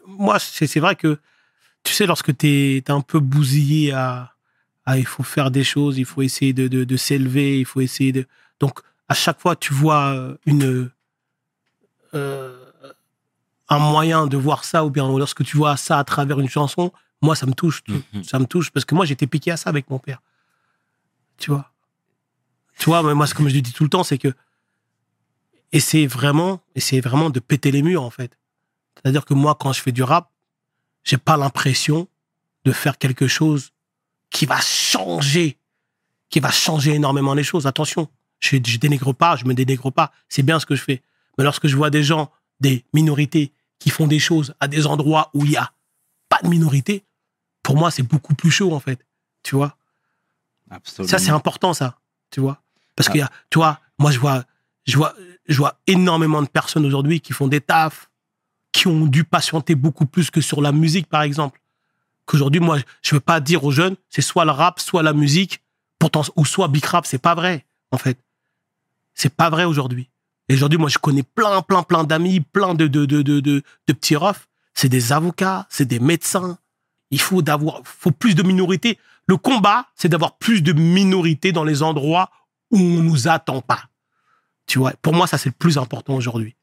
[0.07, 1.19] moi, c'est vrai que,
[1.83, 4.31] tu sais, lorsque t'es es un peu bousillé à,
[4.85, 7.81] à il faut faire des choses, il faut essayer de, de, de s'élever, il faut
[7.81, 8.25] essayer de.
[8.59, 8.79] Donc,
[9.09, 10.89] à chaque fois, tu vois euh, une.
[12.15, 12.57] euh,
[13.69, 16.91] un moyen de voir ça, ou bien lorsque tu vois ça à travers une chanson,
[17.23, 17.81] moi, ça me touche.
[17.87, 18.23] Mhm.
[18.23, 20.21] Ça me touche parce que moi, j'étais piqué à ça avec mon père.
[21.37, 21.71] Tu vois?
[22.77, 24.33] Tu vois, mais moi, comme je le dis tout le temps, c'est que.
[25.71, 28.37] Essayer vraiment, essayer vraiment de péter les murs, en fait.
[28.95, 30.29] C'est-à-dire que moi, quand je fais du rap,
[31.03, 32.07] j'ai pas l'impression
[32.63, 33.71] de faire quelque chose
[34.29, 35.57] qui va changer,
[36.29, 37.65] qui va changer énormément les choses.
[37.65, 38.07] Attention,
[38.39, 40.11] je, je dénigre pas, je me dénigre pas.
[40.29, 41.01] C'est bien ce que je fais.
[41.37, 45.31] Mais lorsque je vois des gens, des minorités, qui font des choses à des endroits
[45.33, 45.73] où il y a
[46.29, 47.03] pas de minorité,
[47.63, 49.05] pour moi, c'est beaucoup plus chaud, en fait.
[49.41, 49.77] Tu vois
[50.69, 51.09] Absolument.
[51.09, 51.97] ça, c'est important, ça.
[52.29, 52.61] Tu vois
[52.95, 53.11] Parce Ah.
[53.11, 54.43] qu'il y a, tu vois, moi, je vois,
[54.85, 55.13] je vois,
[55.47, 58.09] je vois énormément de personnes aujourd'hui qui font des tafs,
[58.71, 61.59] qui ont dû patienter beaucoup plus que sur la musique, par exemple.
[62.25, 65.61] Qu'aujourd'hui, moi, je veux pas dire aux jeunes, c'est soit le rap, soit la musique,
[65.99, 68.17] pourtant, ou soit big rap, c'est pas vrai, en fait.
[69.13, 70.09] C'est pas vrai aujourd'hui.
[70.49, 73.63] Et aujourd'hui, moi, je connais plein, plein, plein d'amis, plein de, de, de, de, de,
[73.87, 74.47] de petits refs.
[74.73, 76.57] C'est des avocats, c'est des médecins.
[77.13, 78.97] Il faut d'avoir, faut plus de minorités.
[79.27, 82.31] Le combat, c'est d'avoir plus de minorités dans les endroits
[82.71, 83.83] où on nous attend pas.
[84.65, 86.55] Tu vois, pour moi, ça, c'est le plus important aujourd'hui.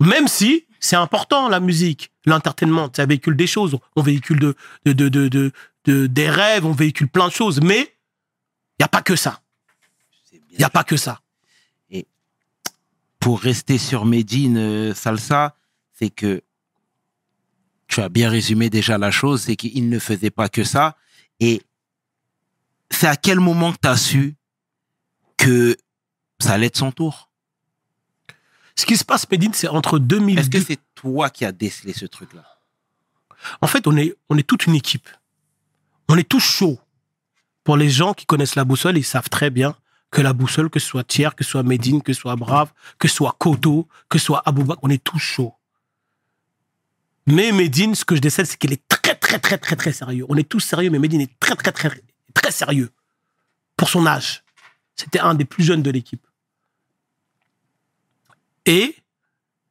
[0.00, 3.78] Même si c'est important, la musique, l'entertainment, ça véhicule des choses.
[3.96, 5.52] On véhicule de, de, de, de, de-
[5.86, 7.60] de- des rêves, on véhicule plein de choses.
[7.62, 9.40] Mais il n'y a pas que ça.
[10.32, 11.20] Il n'y a pas que ça.
[13.18, 15.56] Pour rester sur Medine euh, Salsa,
[15.94, 16.42] c'est que
[17.88, 20.96] tu as bien résumé déjà la chose, c'est qu'il ne faisait pas que ça.
[21.40, 21.62] Et
[22.90, 24.36] c'est à quel moment que tu as su
[25.36, 25.76] que
[26.38, 27.30] ça allait être son tour?
[28.76, 30.48] Ce qui se passe, Medine, c'est entre Est-ce 2010...
[30.50, 32.44] que c'est toi qui as décelé ce truc-là?
[33.60, 35.08] En fait, on est, on est toute une équipe.
[36.08, 36.78] On est tous chauds.
[37.64, 39.74] Pour les gens qui connaissent la boussole, ils savent très bien
[40.10, 42.72] que la boussole, que ce soit Thiers, que ce soit Medine, que ce soit Brave,
[42.98, 45.54] que ce soit Koto, que ce soit Aboubak, on est tous chauds.
[47.30, 50.24] Mais Medine, ce que je décèle, c'est qu'il est très, très, très, très, très sérieux.
[50.30, 52.02] On est tous sérieux, mais Medine est très, très, très,
[52.32, 52.90] très sérieux.
[53.76, 54.42] Pour son âge.
[54.96, 56.26] C'était un des plus jeunes de l'équipe.
[58.64, 58.96] Et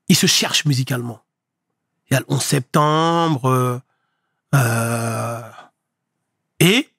[0.08, 1.24] il se cherche musicalement.
[2.10, 3.46] Il y a le 11 septembre.
[3.50, 3.80] euh,
[4.56, 5.42] euh,
[6.60, 6.90] et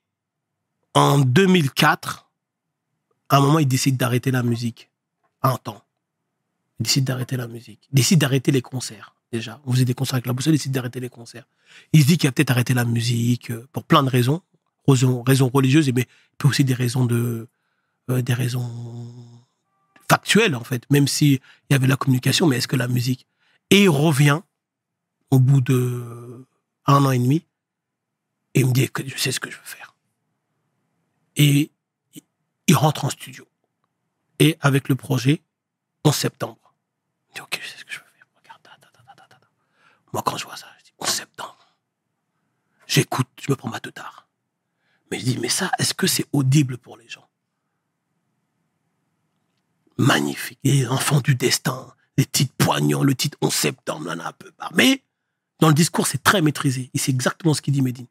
[0.94, 2.28] en 2004,
[3.28, 4.90] à un moment, il décide d'arrêter la musique.
[5.42, 5.82] Un temps.
[6.78, 7.88] Il décide d'arrêter la musique.
[7.92, 9.61] Il décide d'arrêter les concerts, déjà.
[9.66, 11.47] On faisait des concerts avec la boussole, il décide d'arrêter les concerts.
[11.93, 14.43] Il se dit qu'il va peut-être arrêter la musique euh, pour plein de raisons.
[14.87, 16.07] Raisons, religieuses, mais
[16.39, 17.47] peut aussi des raisons de,
[18.09, 19.07] euh, des raisons
[20.11, 20.89] factuelles, en fait.
[20.91, 23.26] Même s'il y avait la communication, mais est-ce que la musique?
[23.68, 24.41] Et il revient
[25.31, 26.47] au bout de
[26.87, 27.45] un an et demi
[28.55, 29.95] et il me dit que je sais ce que je veux faire.
[31.37, 31.70] Et
[32.14, 32.22] il-
[32.66, 33.47] il rentre en studio.
[34.39, 35.43] Et avec le projet,
[36.05, 36.75] en septembre,
[37.30, 38.26] il dit Ok, je sais ce que je veux faire.
[38.42, 39.49] Regarde, ta, ta, ta, ta, ta, ta.
[40.13, 41.76] Moi, quand je vois ça, je dis 11 septembre.
[42.87, 44.29] J'écoute, je me prends ma teutard.
[45.11, 47.29] Mais je dis Mais ça, est-ce que c'est audible pour les gens?
[49.99, 50.59] Magnifique.
[50.64, 54.51] Les enfants du destin, les titres poignants, le titre 11 septembre, là, là, un peu.
[54.53, 54.71] pas.
[54.75, 55.03] Mais
[55.61, 56.91] dans le discours, c'est très maîtrisé.
[56.95, 58.07] Et c'est exactement ce qu'il dit Medine.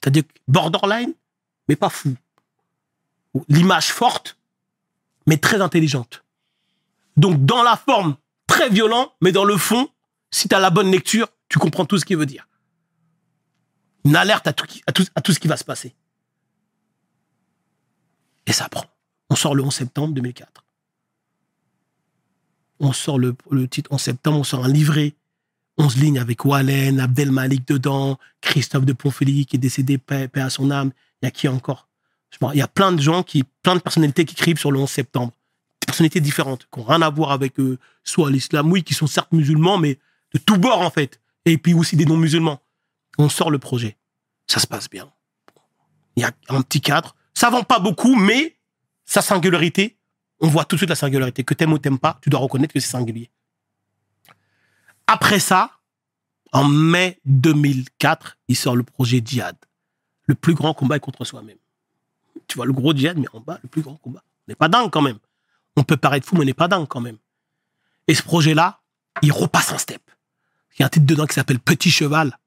[0.00, 1.14] C'est-à-dire borderline,
[1.68, 2.14] mais pas fou.
[3.48, 4.36] L'image forte,
[5.26, 6.24] mais très intelligente.
[7.16, 8.16] Donc, dans la forme,
[8.46, 9.88] très violent, mais dans le fond,
[10.30, 12.48] si tu as la bonne lecture, tu comprends tout ce qu'il veut dire.
[14.06, 15.94] Une alerte à tout, à tout, à tout ce qui va se passer.
[18.46, 18.86] Et ça prend.
[19.28, 20.64] On sort le 11 septembre 2004.
[22.78, 25.14] On sort le, le titre en septembre, on sort un livret
[25.80, 30.50] 11 lignes avec Wallen, Abdel Malik dedans, Christophe de Ponfely qui est décédé, paix, à
[30.50, 30.92] son âme.
[31.22, 31.88] Il y a qui encore?
[32.52, 34.88] Il y a plein de gens, qui, plein de personnalités qui écrivent sur le 11
[34.88, 35.32] septembre.
[35.84, 39.32] Personnalités différentes, qui n'ont rien à voir avec euh, soit l'islam, oui, qui sont certes
[39.32, 39.98] musulmans, mais
[40.34, 41.19] de tous bords en fait.
[41.44, 42.60] Et puis aussi des non-musulmans.
[43.18, 43.96] On sort le projet.
[44.46, 45.10] Ça se passe bien.
[46.16, 47.14] Il y a un petit cadre.
[47.34, 48.56] Ça vend pas beaucoup, mais
[49.04, 49.96] sa singularité,
[50.40, 51.44] on voit tout de suite la singularité.
[51.44, 53.30] Que t'aimes ou t'aimes pas, tu dois reconnaître que c'est singulier.
[55.06, 55.70] Après ça,
[56.52, 59.56] en mai 2004, il sort le projet Djihad.
[60.26, 61.58] Le plus grand combat est contre soi-même.
[62.46, 64.22] Tu vois, le gros djihad, mais en bas, le plus grand combat.
[64.26, 65.18] On n'est pas dingue quand même.
[65.76, 67.18] On peut paraître fou, mais on n'est pas dingue quand même.
[68.06, 68.80] Et ce projet-là,
[69.22, 70.02] il repasse un step.
[70.74, 72.38] Il y a un titre dedans qui s'appelle Petit Cheval,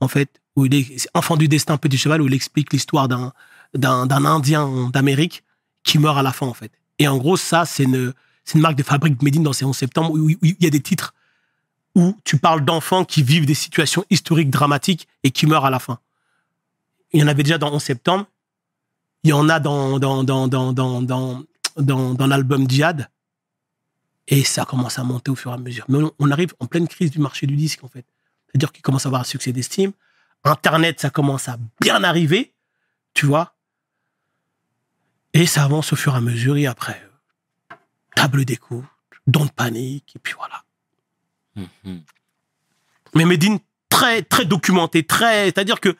[0.00, 3.32] en fait, où il est Enfant du destin, Petit Cheval, où il explique l'histoire d'un,
[3.74, 5.44] Indien d'Amérique
[5.84, 6.72] qui meurt à la fin, en fait.
[6.98, 8.12] Et en gros, ça, c'est une,
[8.54, 10.70] une marque de fabrique Made in dans ces 11 septembre où, où il y a
[10.70, 11.14] des titres
[11.94, 15.78] où tu parles d'enfants qui vivent des situations historiques dramatiques et qui meurent à la
[15.78, 15.98] fin.
[17.12, 18.26] Il y en avait déjà dans 11 septembre.
[19.24, 21.42] Il y en a dans, dans, dans, dans, dans, dans,
[21.76, 23.08] dans, dans l'album Djihad.
[24.30, 25.84] Et ça commence à monter au fur et à mesure.
[25.88, 28.04] Mais on, on arrive en pleine crise du marché du disque, en fait.
[28.46, 29.92] C'est-à-dire qu'il commence à avoir un succès d'estime.
[30.44, 32.52] Internet, ça commence à bien arriver,
[33.14, 33.54] tu vois.
[35.32, 36.56] Et ça avance au fur et à mesure.
[36.56, 37.02] Et après,
[37.72, 37.74] euh,
[38.14, 38.84] table d'écoute,
[39.26, 40.62] don de panique, et puis voilà.
[41.84, 42.02] Mhm.
[43.14, 45.46] Mais Medine, très, très documenté, très.
[45.46, 45.96] C'est-à-dire que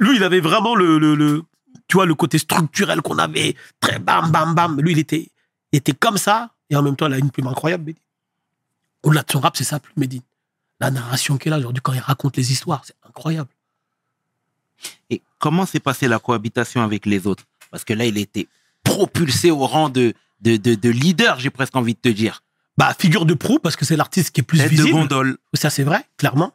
[0.00, 1.44] lui, il avait vraiment le, le, le-
[1.86, 4.80] tu vois, le côté structurel qu'on avait, très bam, bam, bam.
[4.80, 5.30] Lui, il était,
[5.72, 8.02] il était comme ça, et en même temps, il a une plume incroyable, Medine.
[9.02, 10.22] Au-delà de son rap, c'est ça, plus Medine.
[10.80, 13.50] La narration qu'il a aujourd'hui, quand il raconte les histoires, c'est incroyable.
[15.10, 17.44] Et comment s'est passée la cohabitation avec les autres?
[17.70, 18.46] Parce que là, il était
[18.84, 22.42] propulsé au rang de, de, de, de leader, j'ai presque envie de te dire.
[22.76, 24.92] Bah, figure de proue, parce que c'est l'artiste qui est plus Tête de visible.
[24.92, 25.38] gondole.
[25.54, 26.52] Ça, c'est vrai, clairement.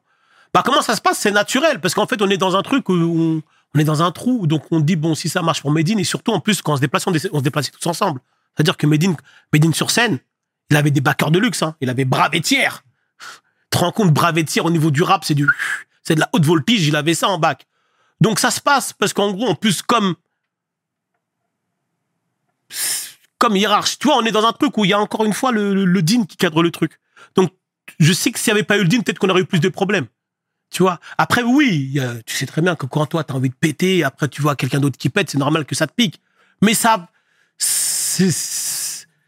[0.53, 1.19] Bah, comment ça se passe?
[1.19, 3.41] C'est naturel, parce qu'en fait, on est dans un truc où on,
[3.75, 6.05] on est dans un trou, donc on dit, bon, si ça marche pour Medine, et
[6.05, 8.21] surtout, en plus, quand on se déplace, on, on se déplaçait tous ensemble.
[8.55, 9.15] C'est-à-dire que Medine,
[9.51, 10.19] Medine sur scène,
[10.69, 11.75] il avait des backers de luxe, hein.
[11.81, 12.83] il avait Bravetière.
[13.19, 13.25] Tu
[13.71, 15.47] te rends compte, Bravetière, au niveau du rap, c'est du,
[16.03, 17.65] c'est de la haute voltige, il avait ça en bac.
[18.21, 20.15] Donc ça se passe, parce qu'en gros, en plus, comme,
[23.37, 25.33] comme hiérarchie, tu vois, on est dans un truc où il y a encore une
[25.33, 26.99] fois le, le, le qui cadre le truc.
[27.35, 27.51] Donc,
[27.99, 29.59] je sais que s'il n'y avait pas eu le DIN, peut-être qu'on aurait eu plus
[29.59, 30.07] de problèmes.
[30.69, 30.99] Tu vois?
[31.17, 34.41] Après, oui, tu sais très bien que quand toi, t'as envie de péter, après, tu
[34.41, 36.19] vois quelqu'un d'autre qui pète, c'est normal que ça te pique.
[36.61, 37.09] Mais ça,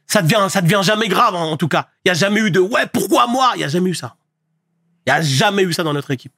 [0.07, 1.89] ça devient, ça devient jamais grave, en, en tout cas.
[2.03, 3.51] Il y a jamais eu de, ouais, pourquoi moi?
[3.55, 4.15] Il y a jamais eu ça.
[5.05, 6.33] Il y a jamais eu ça dans notre équipe.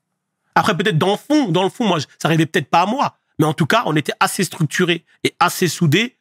[0.55, 3.17] Après, peut-être dans le fond, dans le fond, moi, ça arrivait peut-être pas à moi.
[3.39, 6.17] Mais en tout cas, on était assez structurés et assez soudés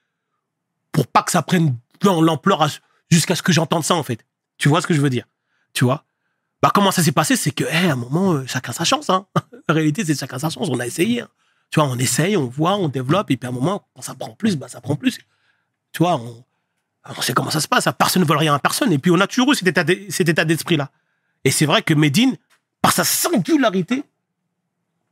[0.92, 2.66] pour pas que ça prenne l'am- l'ampleur
[3.10, 4.24] jusqu'à ce que j'entende ça, en fait.
[4.58, 5.24] Tu vois ce que je veux dire?
[5.72, 6.04] Tu vois?
[6.62, 7.36] Bah, comment ça s'est passé?
[7.36, 9.26] C'est que, eh, à un moment, euh, chacun sa chance, hein.
[9.68, 10.68] La réalité, c'est chacun sa chance.
[10.70, 11.28] On a essayé, hein.
[11.70, 14.14] Tu vois, on essaye, on voit, on développe, et puis à un moment, quand ça
[14.14, 15.18] prend plus, bah, ça prend plus.
[15.92, 16.44] Tu vois, on,
[17.16, 17.86] on sait comment ça se passe.
[17.86, 17.92] hein.
[17.92, 18.92] Personne ne vole rien à personne.
[18.92, 20.90] Et puis, on a toujours eu cet état d'e- cet état d'esprit-là.
[21.44, 22.36] Et c'est vrai que Medine,
[22.82, 24.04] par sa singularité,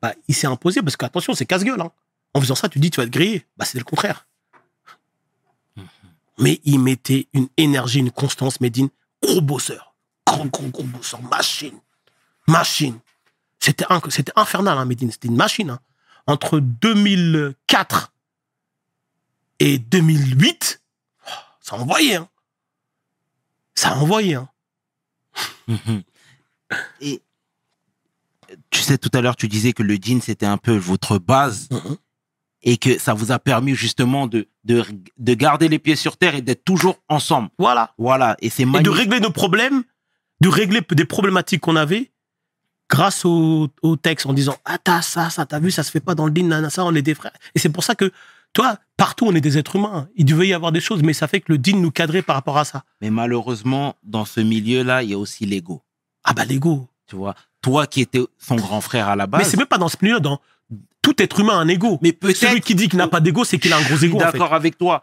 [0.02, 1.80] bah, il s'est imposé parce qu'attention, c'est casse-gueule.
[1.80, 1.90] hein.
[2.34, 3.46] En faisant ça, tu dis, tu vas être grillé.
[3.56, 4.26] Bah, c'est le contraire.
[6.38, 8.88] Mais il mettait une énergie, une constance, Medine,
[9.22, 9.94] gros bosseur.
[10.26, 11.22] Gros, gros, gros bosseur.
[11.22, 11.78] Machine.
[12.48, 12.98] Machine.
[13.60, 15.10] C'était inc- c'était infernal, hein, Medine.
[15.12, 15.70] C'était une machine.
[15.70, 15.78] hein.
[16.26, 18.12] Entre 2004
[19.60, 20.82] et 2008,
[21.26, 22.16] oh, ça envoyait.
[22.16, 22.28] Hein.
[23.74, 24.34] Ça envoyait.
[24.34, 24.48] Hein.
[27.00, 27.22] Et
[28.70, 31.68] tu sais, tout à l'heure, tu disais que le jean, c'était un peu votre base
[31.70, 31.96] Mhm.
[32.62, 34.84] et que ça vous a permis justement de, de,
[35.18, 37.48] de garder les pieds sur terre et d'être toujours ensemble.
[37.58, 37.92] Voilà.
[37.98, 38.36] Voilà.
[38.40, 38.96] Et c'est et de magnifique.
[38.96, 39.82] régler nos problèmes,
[40.40, 42.12] de régler des problématiques qu'on avait
[42.88, 46.00] grâce au, au texte en disant ah t'as ça ça t'as vu ça se fait
[46.00, 48.12] pas dans le din ça on est des frères et c'est pour ça que
[48.54, 51.26] toi partout on est des êtres humains il devait y avoir des choses mais ça
[51.28, 55.02] fait que le din nous cadrait par rapport à ça Mais malheureusement, dans ce milieu-là,
[55.02, 55.82] il y a aussi l'ego.
[56.24, 59.40] ah bah l'ego Tu vois, toi qui étais son grand frère à la base.
[59.42, 60.40] mais c'est même pas dans ce milieu dans
[61.02, 63.44] tout être humain a un ego Mais peut-être- celui qui dit qu'il n'a pas d'ego
[63.44, 64.24] c'est qu'il a un gros ego en fait.
[64.32, 65.02] d'accord avec toi.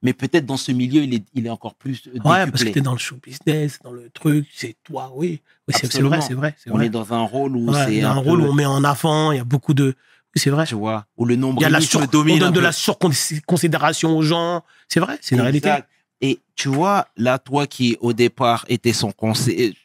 [0.00, 2.68] Mais peut-être dans ce milieu, il est, il est encore plus euh, ouais parce que
[2.68, 6.34] t'es dans le show business dans le truc c'est toi oui, oui c'est vrai c'est
[6.34, 8.64] vrai On est dans un rôle où Ouais, c'est un, un, rôle où on met
[8.66, 9.96] en avant il y a beaucoup de
[10.34, 12.38] c'est vrai tu vois, où le la nombrilisme sur, on domine.
[12.38, 14.62] donne un de la surconsidération aux gens.
[14.88, 15.72] C'est vrai, c'est une réalité.
[16.20, 19.76] Et tu vois, là, toi qui au départ était son conseil,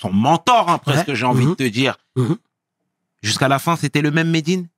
[0.00, 1.14] son mentor, hein, presque, Ouais.
[1.16, 1.50] j'ai envie Mhm.
[1.50, 1.96] de te dire.
[2.16, 2.36] Mhm.
[3.22, 4.68] Jusqu'à la fin, c'était le même Médine?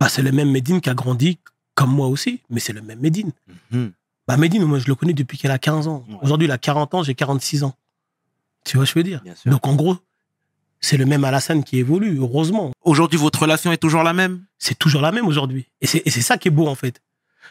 [0.00, 1.38] Bah, c'est le même Medine qui a grandi
[1.74, 3.32] comme moi aussi, mais c'est le même Medine.
[3.70, 3.92] Mhm.
[4.26, 6.04] Bah, Medine, moi, je le connais depuis qu'elle a 15 ans.
[6.08, 6.16] Ouais.
[6.22, 7.74] Aujourd'hui, il a 40 ans, j'ai 46 ans.
[8.64, 9.22] Tu vois ce que je veux dire?
[9.46, 9.96] Donc, en gros,
[10.80, 12.72] c'est le même Alassane qui évolue, heureusement.
[12.82, 14.44] Aujourd'hui, votre relation est toujours la même?
[14.58, 15.66] C'est toujours la même aujourd'hui.
[15.80, 17.00] Et c'est et c'est ça qui est beau, en fait.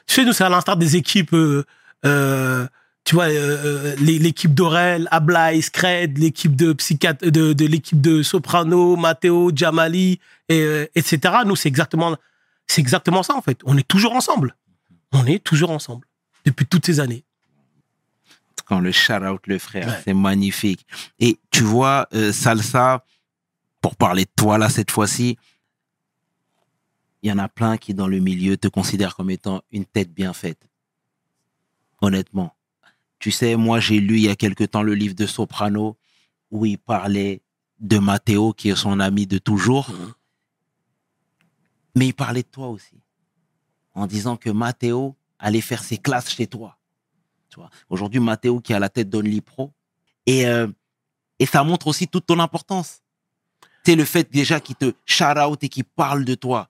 [0.05, 1.63] Tu sais, nous, c'est à l'instar des équipes, euh,
[2.05, 2.65] euh,
[3.03, 8.21] tu vois, euh, les- l'équipe d'Orel, Ablai, Scred, l'équipe de psychiatre, de, de l'équipe de
[8.23, 11.19] Soprano, Matteo, Jamali, et, euh, etc.
[11.45, 12.15] Nous, c'est exactement,
[12.67, 13.59] c'est exactement ça, en fait.
[13.65, 14.55] On est toujours ensemble.
[15.11, 16.05] On est toujours ensemble.
[16.45, 17.23] Depuis toutes ces années.
[18.65, 20.01] Quand le shout-out, le frère, Ouais.
[20.03, 20.85] c'est magnifique.
[21.19, 23.03] Et tu vois, euh, Salsa,
[23.87, 25.37] pour parler de toi là cette fois-ci,
[27.21, 30.13] il y en a plein qui dans le milieu te considèrent comme étant une tête
[30.13, 30.67] bien faite.
[32.01, 32.53] Honnêtement.
[33.17, 35.95] Tu sais, moi, j'ai lu il y a quelque temps le livre de Soprano
[36.51, 37.41] où il parlait
[37.79, 39.89] de Matteo, qui est son ami de toujours.
[39.89, 40.13] Mhm.
[41.95, 42.99] Mais il parlait de toi aussi.
[43.93, 46.77] En disant que Matteo allait faire ses classes chez toi.
[47.47, 47.69] Tu vois.
[47.89, 49.71] Aujourd'hui, Matteo qui est à la tête d'Only Pro.
[50.25, 50.67] Et, euh,
[51.39, 53.01] et ça montre aussi toute ton importance.
[53.87, 56.67] C'est le fait déjà qu'il te shout out et qu'il parle de toi.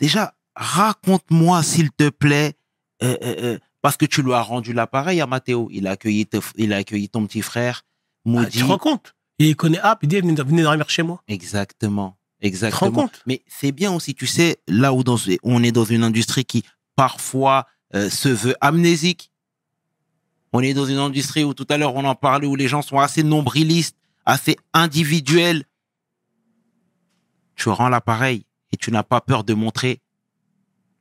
[0.00, 2.54] Déjà, raconte-moi, s'il te plaît,
[3.04, 5.68] euh, euh, euh, parce que tu lui as rendu l'appareil à Matteo.
[5.70, 8.50] Il a accueilli, te- il a accueilli ton petit frère, Ah, Moody.
[8.50, 9.14] tu te rends compte?
[9.38, 11.22] Il connaît App, il dit venez, venez dormir chez moi.
[11.28, 12.16] Exactement.
[12.40, 12.90] Tu te Exactement.
[12.90, 13.22] rends compte?
[13.24, 16.64] Mais c'est bien aussi, tu sais, là où dans, on est dans une industrie qui
[16.96, 19.30] parfois euh, se veut amnésique.
[20.52, 22.82] On est dans une industrie où tout à l'heure on en parlait, où les gens
[22.82, 23.96] sont assez nombrilistes,
[24.26, 25.62] assez individuels.
[27.62, 30.00] Tu rends l'appareil et tu n'as pas peur de montrer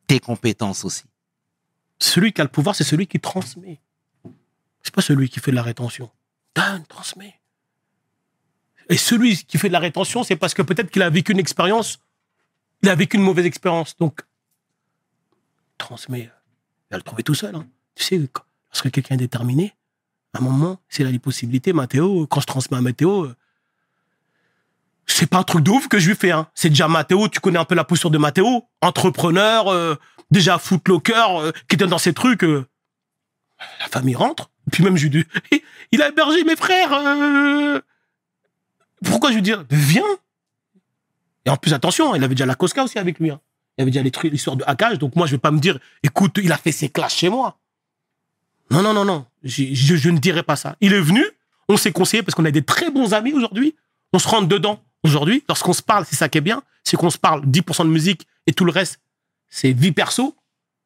[0.06, 1.06] tes compétences aussi.
[1.98, 3.82] Celui qui a le pouvoir, c'est celui qui transmet.
[4.84, 6.12] C'est pas celui qui fait de la rétention.
[6.54, 7.34] Donne, transmet.
[8.90, 11.40] Et celui qui fait de la rétention, c'est parce que peut-être qu'il a vécu une
[11.40, 11.98] expérience,
[12.84, 13.98] il a vécu une mauvaise expérience.
[13.98, 14.22] Donc,
[15.80, 16.26] transmet.
[16.26, 17.56] Il va le trouver tout seul.
[17.56, 17.66] hein.
[17.96, 19.74] Tu sais, lorsque quelqu'un est déterminé,
[20.36, 23.36] à un moment, s'il a les possibilités, Mathéo, quand je transmets à Mathéo, euh,
[25.14, 26.32] c'est pas un truc de ouf que je lui fais.
[26.32, 26.48] Hein.
[26.56, 29.96] C'est déjà Mathéo, tu connais un peu la posture de Mathéo, entrepreneur, euh,
[30.32, 32.44] déjà footlocker, euh, qui était dans ces trucs.
[32.44, 32.66] euh,
[33.80, 35.26] la famille rentre, puis même je lui dis,
[35.92, 36.90] il a hébergé mes frères.
[39.04, 40.04] pourquoi je lui dis, viens.
[41.46, 43.32] Et en plus, attention, il avait déjà la Cosca aussi avec lui.
[43.32, 43.40] hein.
[43.78, 45.00] Il avait déjà les trucs, l'histoire de hackage.
[45.00, 47.58] Donc moi, je vais pas me dire, écoute, il a fait ses classes chez moi.
[48.70, 49.26] Non, non, non, non.
[49.44, 50.76] Je, je ne dirais pas ça.
[50.82, 51.24] Il est venu,
[51.68, 53.76] on s'est conseillé parce qu'on a des très bons amis aujourd'hui.
[54.14, 55.44] On se rentre dedans aujourd'hui.
[55.48, 56.62] Lorsqu'on se parle, c'est ça qui est bien.
[56.84, 59.00] C'est qu'on se parle 10% de musique et tout le reste,
[59.50, 60.36] c'est vie perso.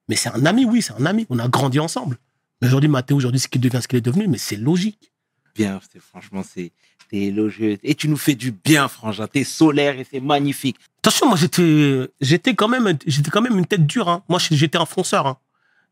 [0.09, 1.25] Mais c'est un ami, oui, c'est un ami.
[1.29, 2.17] On a grandi ensemble.
[2.61, 5.11] Mais aujourd'hui, Mathéo, aujourd'hui, ce qu'il devient, ce qu'il est devenu, mais c'est logique.
[5.55, 6.71] Bien, c'est- franchement, c'est
[7.11, 7.77] élogieux.
[7.83, 9.27] Et tu nous fais du bien, Frangin.
[9.27, 10.77] T'es solaire et c'est magnifique.
[10.99, 14.09] Attention, moi, j'étais, j'étais quand même, j'étais quand même une tête dure.
[14.09, 14.23] Hein.
[14.27, 15.27] Moi, j'étais un fonceur.
[15.27, 15.37] Hein.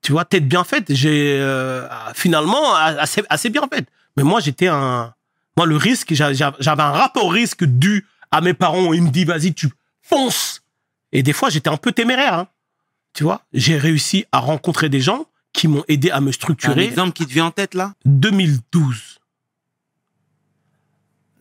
[0.02, 0.94] Tu vois, tête bien faite.
[0.94, 3.88] J'ai euh, finalement assez, assez bien faite.
[4.18, 5.14] Mais moi, j'étais un.
[5.56, 8.93] Moi, le risque, j'a- j'a- j'avais un rapport au risque dû à mes parents.
[8.93, 9.69] Ils me disent, vas-y, tu
[10.01, 10.64] fonces.
[11.11, 12.34] Et des fois, j'étais un peu téméraire.
[12.34, 12.47] Hein.
[13.14, 16.85] Tu vois, j'ai réussi à rencontrer des gens qui m'ont aidé à me Un structurer.
[16.85, 17.93] exemple qui te vient en tête, là?
[18.05, 19.19] 2012.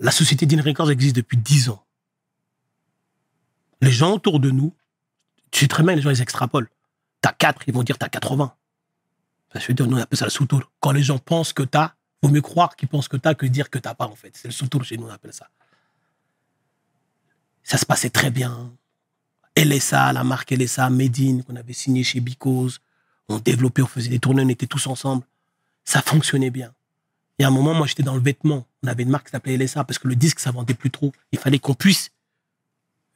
[0.01, 1.83] La société Dean Records existe depuis 10 ans.
[3.81, 4.75] Les gens autour de nous,
[5.51, 6.69] tu sais très bien, les gens, ils extrapolent.
[7.23, 8.53] T'as 4, ils vont dire t'as 80.
[9.55, 10.61] Ça, je veux dire, nous, on appelle ça le sous-tour.
[10.81, 13.71] Quand les gens pensent que t'as, vaut mieux croire qu'ils pensent que t'as que dire
[13.71, 14.33] que t'as pas, en fait.
[14.37, 15.49] C'est le sous-tour chez nous, on appelle ça.
[17.63, 18.73] Ça se passait très bien.
[19.57, 22.81] LSA, la marque LSA, Medine, qu'on avait signé chez Bicose.
[23.29, 25.25] On développait, on faisait des tournées, on était tous ensemble.
[25.85, 26.73] Ça fonctionnait bien.
[27.39, 28.67] Et à un moment, moi, j'étais dans le vêtement.
[28.83, 31.13] On avait une marque qui s'appelait LSA parce que le disque, ça vendait plus trop.
[31.33, 32.11] Il fallait qu'on puisse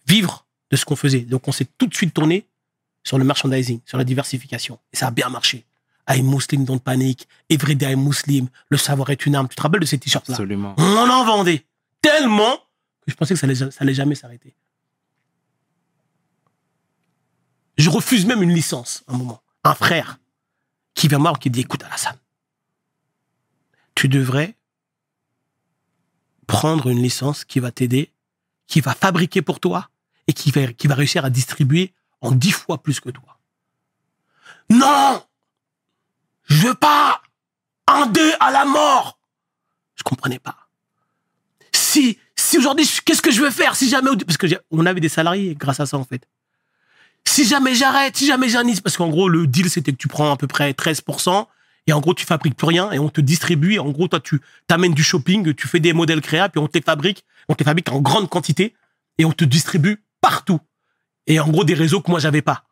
[0.06, 1.20] vivre de ce qu'on faisait.
[1.20, 2.46] Donc, on s'est tout de suite tourné
[3.04, 4.78] sur le merchandising, sur la diversification.
[4.92, 5.64] Et ça a bien marché.
[6.08, 7.26] I'm Muslim, don't panic.
[7.50, 8.48] Everyday I'm Muslim.
[8.68, 9.48] Le savoir est une arme.
[9.48, 10.34] Tu te rappelles de ces t-shirts-là?
[10.34, 10.74] Absolument.
[10.78, 11.64] On en vendait
[12.00, 12.58] tellement
[13.06, 13.46] je pensais que ça
[13.80, 14.54] allait, jamais s'arrêter.
[17.78, 19.42] Je refuse même une licence, un moment.
[19.64, 20.18] Un frère
[20.94, 22.18] qui vient me qui dit écoute Alassane,
[23.94, 24.56] tu devrais
[26.46, 28.12] prendre une licence qui va t'aider,
[28.66, 29.90] qui va fabriquer pour toi
[30.26, 33.38] et qui va, qui va réussir à distribuer en dix fois plus que toi.
[34.70, 35.24] Non
[36.44, 37.22] Je veux pas
[37.86, 39.18] Un dé à la mort
[39.94, 40.68] Je comprenais pas.
[41.72, 44.10] Si, si aujourd'hui, qu'est-ce que je veux faire si jamais...
[44.24, 46.26] Parce que on avait des salariés grâce à ça, en fait.
[47.24, 50.32] Si jamais j'arrête, si jamais j'annise, parce qu'en gros, le deal, c'était que tu prends
[50.32, 51.46] à peu près 13%,
[51.88, 54.20] et en gros, tu fabriques plus rien, et on te distribue, et en gros, toi,
[54.20, 57.64] tu t'amènes du shopping, tu fais des modèles créa, puis on te fabrique, on te
[57.64, 58.74] fabrique en grande quantité,
[59.18, 60.60] et on te distribue partout.
[61.26, 62.64] Et en gros, des réseaux que moi, j'avais pas.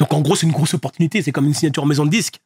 [0.00, 2.40] Donc, en gros, c'est une grosse opportunité, c'est comme une signature maison de disque.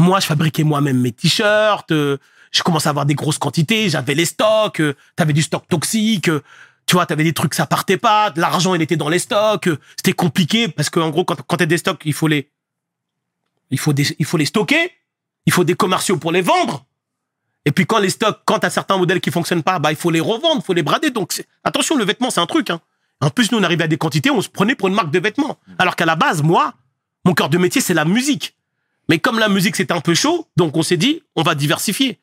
[0.00, 2.18] Moi, je fabriquais moi-même mes t-shirts, euh,
[2.54, 6.28] je commençais à avoir des grosses quantités, j'avais les stocks, euh, t'avais du stock toxique,
[6.28, 6.42] euh,
[6.86, 9.78] tu vois, t'avais des trucs, ça partait pas, l'argent, il était dans les stocks, euh,
[9.96, 12.50] c'était compliqué parce que en gros, quand, quand t'as des stocks, il faut les,
[13.70, 14.92] il faut des, il faut les stocker,
[15.46, 16.86] il faut des commerciaux pour les vendre.
[17.64, 20.10] Et puis quand les stocks, quand t'as certains modèles qui fonctionnent pas, bah il faut
[20.10, 21.10] les revendre, il faut les brader.
[21.10, 22.70] Donc attention, le vêtement c'est un truc.
[22.70, 22.80] Hein.
[23.20, 25.18] En plus, nous on arrivait à des quantités, on se prenait pour une marque de
[25.18, 25.58] vêtements.
[25.78, 26.74] Alors qu'à la base, moi,
[27.24, 28.54] mon cœur de métier c'est la musique.
[29.08, 32.20] Mais comme la musique c'était un peu chaud, donc on s'est dit, on va diversifier.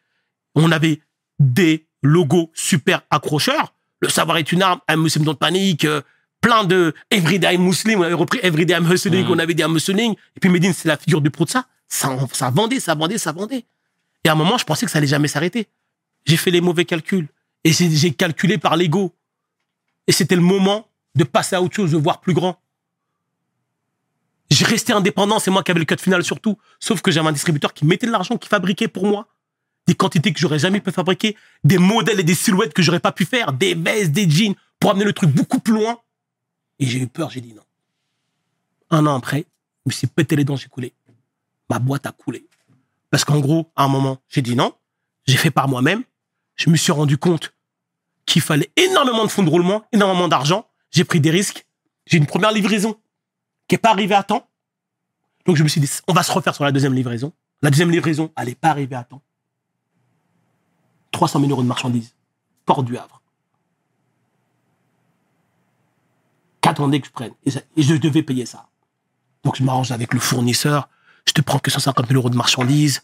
[0.55, 1.01] On avait
[1.39, 3.73] des logos super accrocheurs.
[4.01, 6.01] Le savoir est une arme, un Muslim don't panique, euh,
[6.41, 9.31] plein de Everyday I'm Muslim, on avait repris Everyday I'm Hustling, Mhm.
[9.31, 10.13] on avait dit I'm Hustling.
[10.35, 11.65] Et puis Medine, c'est la figure du pro de ça.
[11.87, 13.65] Ça, ça vendait, ça vendait, ça vendait.
[14.23, 15.67] Et à un moment, je pensais que ça allait jamais s'arrêter.
[16.25, 17.27] J'ai fait les mauvais calculs.
[17.63, 19.13] Et j'ai calculé par l'ego.
[20.07, 22.57] Et c'était le moment de passer à autre chose, de voir plus grand.
[24.49, 26.57] J'ai resté indépendant, c'est moi qui avais le cut final surtout.
[26.79, 29.27] Sauf que j'avais un distributeur qui mettait de l'argent, qui fabriquait pour moi
[29.87, 33.11] des quantités que j'aurais jamais pu fabriquer, des modèles et des silhouettes que j'aurais pas
[33.11, 35.99] pu faire, des vestes, des jeans, pour amener le truc beaucoup plus loin.
[36.79, 37.63] Et j'ai eu peur, j'ai dit non.
[38.89, 39.45] Un an après,
[39.85, 40.93] je me suis pété les dents, j'ai coulé.
[41.69, 42.45] Ma boîte a coulé.
[43.09, 44.73] Parce qu'en gros, à un moment, j'ai dit non.
[45.27, 46.03] J'ai fait par moi-même.
[46.55, 47.53] Je me suis rendu compte
[48.25, 50.67] qu'il fallait énormément de fonds de roulement, énormément d'argent.
[50.89, 51.65] J'ai pris des risques.
[52.05, 52.93] J'ai une première livraison
[53.67, 54.47] qui n'est pas arrivée à temps.
[55.45, 57.33] Donc je me suis dit, on va se refaire sur la deuxième livraison.
[57.61, 59.21] La deuxième livraison, elle n'est pas arrivée à temps.
[61.21, 62.15] 300 000 euros de marchandises.
[62.65, 63.21] Port du Havre.
[66.61, 67.33] Qu'attendez que je prenne.
[67.45, 68.69] Et, je devais payer ça.
[69.43, 70.89] Donc je m'arrange avec le fournisseur.
[71.27, 73.03] Je te prends que 150 000 euros de marchandises.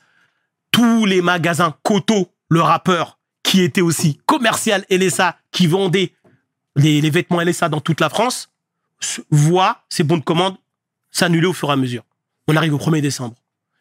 [0.72, 6.15] Tous les magasins Koto, le rappeur, qui était aussi commercial LSA, qui vendait
[6.76, 8.49] les, vêtements LSA dans toute la France,
[9.30, 10.57] voient ces bons de commande
[11.11, 12.03] s'annuler au fur et à mesure.
[12.48, 13.35] On arrive au 1er décembre.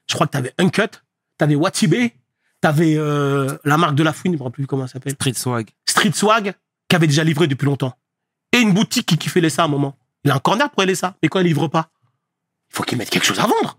[0.06, 0.90] Je crois que tu avais Uncut,
[1.38, 2.14] tu avais Watibé,
[2.66, 5.12] tu avais la marque de la fouine, je ne me rappelle plus comment elle s'appelle.
[5.14, 5.70] Street Swag.
[5.86, 6.54] Street Swag,
[6.88, 7.96] qui avait déjà livré depuis longtemps.
[8.52, 9.96] Et une boutique qui, qui fait LSA à un moment.
[10.24, 11.90] Il a un corner pour LSA, mais quand il livre pas,
[12.70, 13.78] il faut qu'il mette quelque chose à vendre.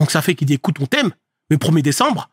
[0.00, 1.12] Donc ça fait qu'il dit, écoute, on t'aime,
[1.50, 2.28] mais 1er décembre,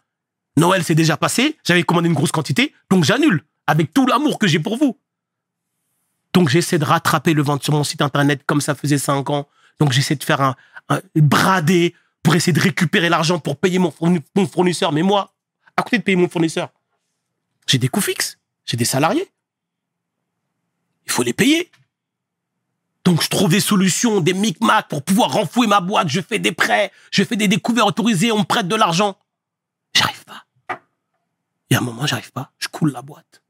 [0.58, 4.48] Noël s'est déjà passé, j'avais commandé une grosse quantité, donc j'annule, avec tout l'amour que
[4.48, 5.00] j'ai pour vous.
[6.34, 9.48] Donc j'essaie de rattraper le vente sur mon site internet comme ça faisait 5 ans.
[9.80, 10.56] Donc j'essaie de faire un,
[10.90, 13.92] un brader pour essayer de récupérer l'argent pour payer mon
[14.48, 14.92] fournisseur.
[14.92, 15.33] Mais moi,
[15.78, 16.70] à côté de payer mon fournisseur,
[17.68, 19.30] j'ai des coûts fixes, j'ai des salariés.
[21.06, 21.72] Il faut les payer.
[23.04, 26.08] Donc je trouve des solutions, des micmacs pour pouvoir renflouer ma boîte.
[26.08, 29.18] Je fais des prêts, je fais des découvertes autorisées, on me prête de l'argent.
[29.94, 30.46] J'arrive pas.
[31.70, 32.52] Et à un moment, j'arrive pas.
[32.60, 33.42] Je coule la boîte.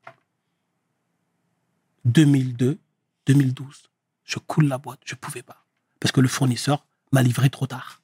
[2.06, 2.80] 2002,
[3.28, 3.84] 2012,
[4.26, 5.00] je coule la boîte.
[5.06, 5.66] Je pouvais pas.
[6.00, 8.02] Parce que le fournisseur m'a livré trop tard.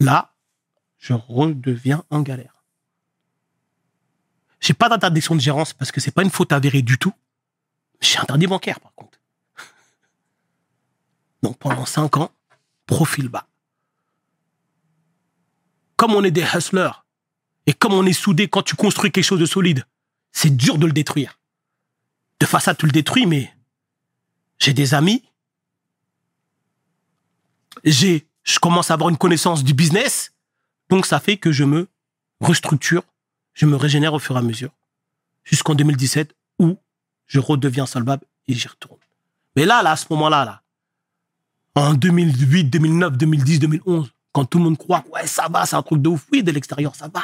[0.00, 0.34] Là,
[1.08, 2.62] je redeviens en galère.
[4.60, 7.14] J'ai pas d'interdiction de gérance parce que c'est pas une faute avérée du tout.
[8.00, 9.18] J'ai interdit bancaire, par contre.
[11.42, 12.30] Donc pendant cinq ans,
[12.84, 13.46] profil bas.
[15.96, 16.90] Comme on est des hustlers
[17.66, 19.86] et comme on est soudés, quand tu construis quelque chose de solide,
[20.32, 21.38] c'est dur de le détruire.
[22.38, 23.54] De façade, tu le détruis, mais
[24.58, 25.24] j'ai des amis.
[27.82, 30.32] J'ai, je commence à avoir une connaissance du business.
[30.90, 31.88] Donc ça fait que je me
[32.40, 33.02] restructure,
[33.54, 34.70] je me régénère au fur et à mesure.
[35.44, 36.76] Jusqu'en 2017 où
[37.26, 38.98] je redeviens solvable et j'y retourne.
[39.56, 40.62] Mais là, là, à ce moment-là, là,
[41.74, 45.82] en 2008, 2009, 2010, 2011, quand tout le monde croit, ouais, ça va, c'est un
[45.82, 47.22] truc de ouf, oui, de l'extérieur, ça va.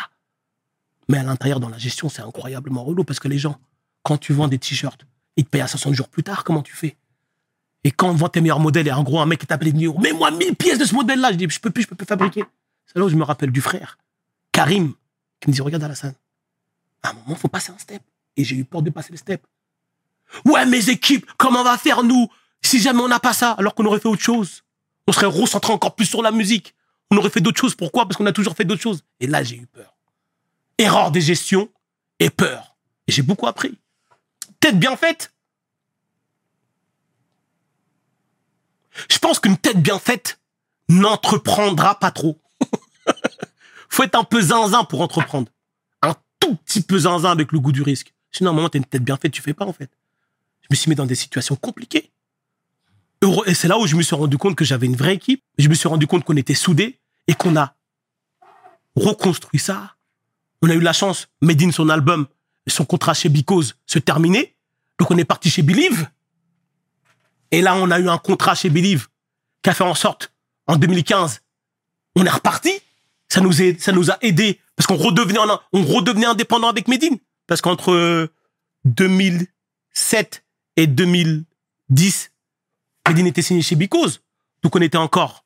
[1.08, 3.58] Mais à l'intérieur, dans la gestion, c'est incroyablement relou parce que les gens,
[4.02, 6.74] quand tu vends des t-shirts, ils te payent à 60 jours plus tard, comment tu
[6.74, 6.96] fais?
[7.82, 9.72] Et quand on vend tes meilleurs modèles et en gros, un mec qui t'appelle et
[9.72, 12.06] dit, mets-moi 1000 pièces de ce modèle-là, je dis, je peux plus, je peux plus
[12.06, 12.44] fabriquer.
[12.86, 13.98] C'est là où je me rappelle du frère,
[14.52, 14.94] Karim,
[15.40, 16.14] qui me dit, regarde Alassane,
[17.02, 18.02] à un moment, faut passer un step.
[18.36, 19.46] Et j'ai eu peur de passer le step.
[20.44, 22.28] Ouais, mes équipes, comment on va faire, nous,
[22.62, 24.64] si jamais on n'a pas ça, alors qu'on aurait fait autre chose?
[25.06, 26.74] On serait recentré encore plus sur la musique.
[27.10, 27.74] On aurait fait d'autres choses.
[27.74, 28.06] Pourquoi?
[28.06, 29.04] Parce qu'on a toujours fait d'autres choses.
[29.20, 29.94] Et là, j'ai eu peur.
[30.78, 31.68] Erreur des gestions
[32.18, 32.76] et peur.
[33.06, 33.78] Et j'ai beaucoup appris.
[34.60, 35.32] Tête bien faite.
[39.10, 40.40] Je pense qu'une tête bien faite
[40.88, 42.40] n'entreprendra pas trop.
[43.94, 45.52] Faut être un peu zinzin pour entreprendre.
[46.02, 48.12] Un tout petit peu zinzin avec le goût du risque.
[48.32, 49.88] Sinon, à un moment, t'as une tête bien faite, tu fais pas, en fait.
[50.62, 52.10] Je me suis mis dans des situations compliquées.
[53.46, 55.44] Et c'est là où je me suis rendu compte que j'avais une vraie équipe.
[55.58, 56.98] Je me suis rendu compte qu'on était soudés
[57.28, 57.76] et qu'on a
[58.96, 59.94] reconstruit ça.
[60.60, 62.26] On a eu la chance, Medine, son album,
[62.66, 64.56] son contrat chez Because se terminer.
[64.98, 66.08] Donc on est parti chez Believe.
[67.52, 69.06] Et là, on a eu un contrat chez Believe
[69.62, 70.32] qui a fait en sorte,
[70.66, 71.42] en 2015,
[72.16, 72.72] on est reparti.
[73.28, 77.18] Ça nous, a, aidé parce qu'on redevenait, indépendant avec Medine.
[77.46, 78.28] Parce qu'entre euh,
[78.84, 80.44] 2007
[80.76, 82.30] et 2010,
[83.08, 84.20] Medine était signé chez Because.
[84.62, 85.44] Donc on était encore,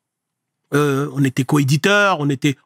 [0.73, 2.19] euh, on était coéditeur,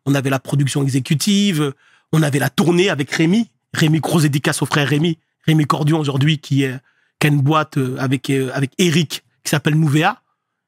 [0.06, 1.74] on avait la production exécutive,
[2.12, 3.50] on avait la tournée avec Rémi.
[3.74, 5.18] Rémi, grosse dédicace au frère Rémi.
[5.46, 6.78] Rémi Cordion aujourd'hui qui, est,
[7.20, 10.22] qui a une boîte euh, avec, euh, avec Eric qui s'appelle Nouvea.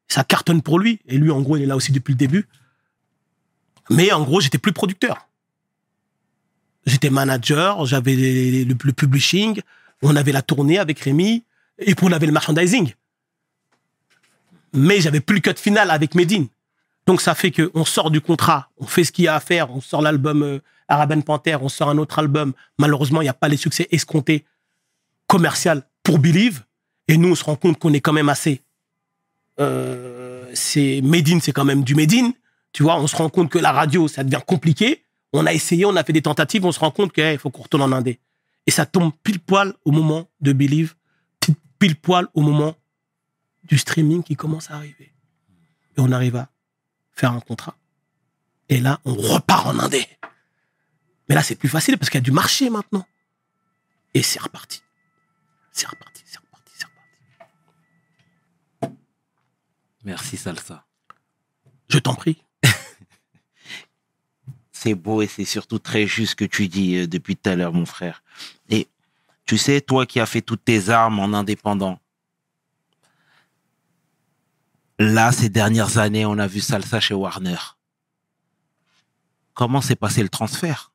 [0.07, 0.99] Ça cartonne pour lui.
[1.07, 2.47] Et lui, en gros, il est là aussi depuis le début.
[3.89, 5.27] Mais en gros, j'étais plus producteur.
[6.85, 9.59] J'étais manager, j'avais le, publishing,
[10.01, 11.43] on avait la tournée avec Rémi,
[11.79, 12.93] et puis on avait le merchandising.
[14.73, 16.47] Mais j'avais plus le cut final avec Medine.
[17.07, 19.39] Donc ça fait que on sort du contrat, on fait ce qu'il y a à
[19.39, 22.53] faire, on sort l'album euh, Araban Panther, on sort un autre album.
[22.77, 24.45] Malheureusement, il n'y a pas les succès escomptés
[25.27, 26.63] commercial pour Believe.
[27.07, 28.61] Et nous, on se rend compte qu'on est quand même assez.
[29.59, 32.33] Euh, c'est Medine, c'est quand même du Medine.
[32.75, 35.05] Tu vois, on se rend compte que la radio, ça devient compliqué.
[35.31, 37.61] On a essayé, on a fait des tentatives, on se rend compte qu'il faut qu'on
[37.61, 38.19] retourne en Indé.
[38.67, 40.93] Et ça tombe pile poil au moment de Believe,
[41.79, 42.75] pile poil au moment
[43.63, 45.13] du streaming qui commence à arriver.
[45.95, 46.49] Et on arrive à
[47.13, 47.77] faire un contrat.
[48.67, 50.05] Et là, on repart en Indé.
[51.29, 53.05] Mais là, c'est plus facile parce qu'il y a du marché maintenant.
[54.13, 54.81] Et c'est reparti.
[55.71, 56.87] C'est reparti, c'est reparti, c'est
[58.81, 58.97] reparti.
[60.03, 60.85] Merci, Salsa.
[61.87, 62.41] Je t'en prie.
[64.75, 67.55] C'est beau et c'est surtout très juste ce que tu dis euh, depuis tout à
[67.55, 68.23] l'heure, mon frère.
[68.69, 68.87] Et
[69.45, 71.99] tu sais, toi qui as fait toutes tes armes en indépendant,
[74.99, 77.57] là, ces dernières années, on a vu Salsa chez Warner.
[79.53, 80.91] Comment s'est passé le transfert?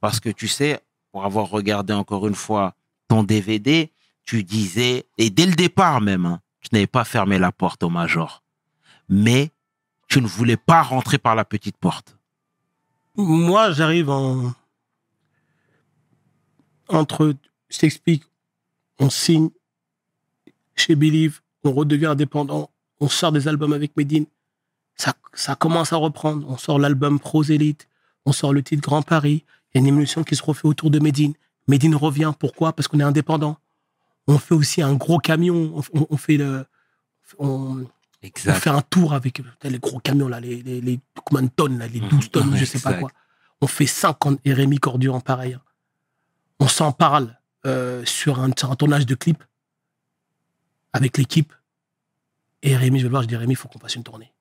[0.00, 0.80] Parce que tu sais,
[1.12, 2.74] pour avoir regardé encore une fois
[3.08, 3.92] ton DVD,
[4.24, 7.90] tu disais, et dès le départ même, hein, tu n'avais pas fermé la porte au
[7.90, 8.42] Major.
[9.10, 9.50] Mais
[10.08, 12.16] tu ne voulais pas rentrer par la petite porte.
[13.16, 14.52] Moi, j'arrive en.
[16.88, 17.34] Entre.
[17.68, 18.24] Je t'explique.
[18.98, 19.50] On signe
[20.76, 22.70] chez Believe, on redevient indépendant,
[23.00, 24.26] on sort des albums avec Medine.
[25.34, 26.46] Ça, commence à reprendre.
[26.48, 27.88] On sort l'album Prosélite,
[28.24, 29.44] on sort le titre Grand Paris.
[29.74, 31.34] Il y a une émission qui se refait autour de Medine.
[31.68, 32.32] Medine revient.
[32.38, 32.72] Pourquoi?
[32.72, 33.58] Parce qu'on est indépendant.
[34.26, 35.82] On fait aussi un gros camion.
[35.92, 36.64] On, fait le.
[37.38, 37.86] On,
[38.34, 41.86] fait un tour avec les gros camions, là, les, les, les combien de tonnes, là,
[41.86, 42.28] les 12 mhm.
[42.28, 43.10] tonnes, je sais pas quoi.
[43.60, 45.54] On fait 50 et Rémi Cordu en pareil.
[45.54, 45.62] Hein.
[46.60, 49.42] On s'en parle euh, sur, un, tournage de clip
[50.92, 51.52] avec l'équipe.
[52.62, 54.32] Et Rémi, je vais le voir, je dis Rémi, il faut qu'on fasse une tournée.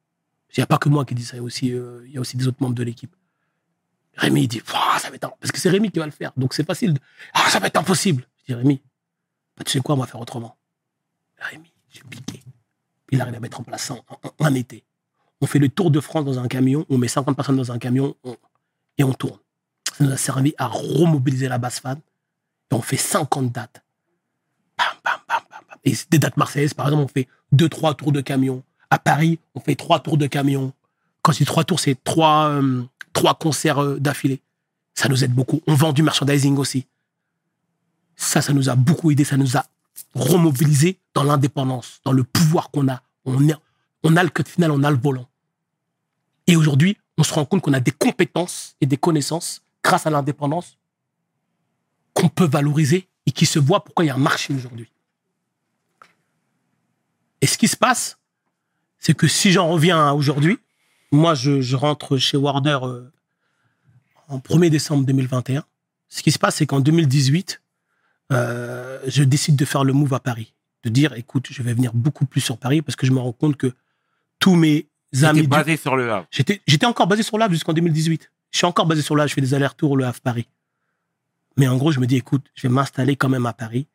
[0.56, 2.14] Il n'y a pas que moi qui dis ça, il y a aussi, euh, il
[2.14, 3.14] y a aussi des autres membres de l'équipe.
[4.16, 6.54] Rémi, il dit, ça va être parce que c'est Rémi qui va le faire, donc
[6.54, 6.98] c'est facile.
[7.34, 8.26] Ah, ça va être impossible.
[8.40, 8.82] Je dis, Rémi,
[9.58, 10.58] bah, tu sais quoi, on va faire autrement.
[11.38, 12.35] Rémi, j'ai piqué.
[13.16, 13.92] Il arrive à mettre en place
[14.40, 14.84] en, été.
[15.40, 17.80] On fait le tour de France dans un camion, on met 50 personnes dans un
[17.80, 18.14] camion
[18.98, 19.40] et on tourne.
[19.98, 21.98] Ça nous a servi à remobiliser la basse fan
[22.72, 23.84] et on fait 50 dates.
[24.78, 28.20] Bam, bam, bam, bam, Et des dates marseillaises, par exemple, on fait 2-3 tours de
[28.20, 28.64] camion.
[28.90, 30.74] À Paris, on fait 3 tours de camion.
[31.22, 32.84] Quand je dis 3 tours, c'est 3, euh,
[33.40, 34.42] concerts euh, d'affilée.
[34.94, 35.62] Ça nous aide beaucoup.
[35.68, 36.86] On vend du merchandising aussi.
[38.18, 39.24] Ça, ça nous a beaucoup aidé.
[39.24, 39.66] Ça nous a
[40.14, 43.02] remobilisé dans l'indépendance, dans le pouvoir qu'on a.
[43.26, 45.28] On, a le code final, on a le volant.
[46.48, 50.10] Et aujourd'hui, on se rend compte qu'on a des compétences et des connaissances grâce à
[50.10, 50.78] l'indépendance
[52.14, 54.92] qu'on peut valoriser et qui se voit pourquoi il y a un marché aujourd'hui.
[57.42, 58.18] Et ce qui se passe,
[59.00, 60.60] c'est que si j'en reviens aujourd'hui,
[61.12, 63.12] moi, je, rentre chez Warner euh,
[64.28, 65.64] en 1er décembre 2021.
[66.10, 67.62] Ce qui se passe, c'est qu'en 2018,
[68.32, 70.54] euh, je décide de faire le move à Paris.
[70.86, 73.32] De dire, écoute, je vais venir beaucoup plus sur Paris parce que je me rends
[73.32, 73.74] compte que
[74.40, 74.88] tous mes
[75.24, 75.40] amis.
[75.40, 76.28] J'étais basé sur le Havre.
[76.30, 78.32] J'étais encore basé sur le Havre jusqu'en 2018.
[78.52, 79.30] Je suis encore basé sur le Havre.
[79.30, 80.48] Je fais des allers-retours le Havre-Paris.
[81.58, 83.88] Mais en gros, je me dis, écoute, je vais m'installer quand même à Paris.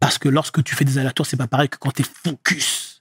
[0.00, 3.00] Parce que lorsque tu fais des allers-retours, c'est pas pareil que quand tu es focus.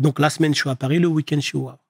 [0.00, 1.84] Donc la semaine, je suis à Paris, le week-end, je suis au Havre.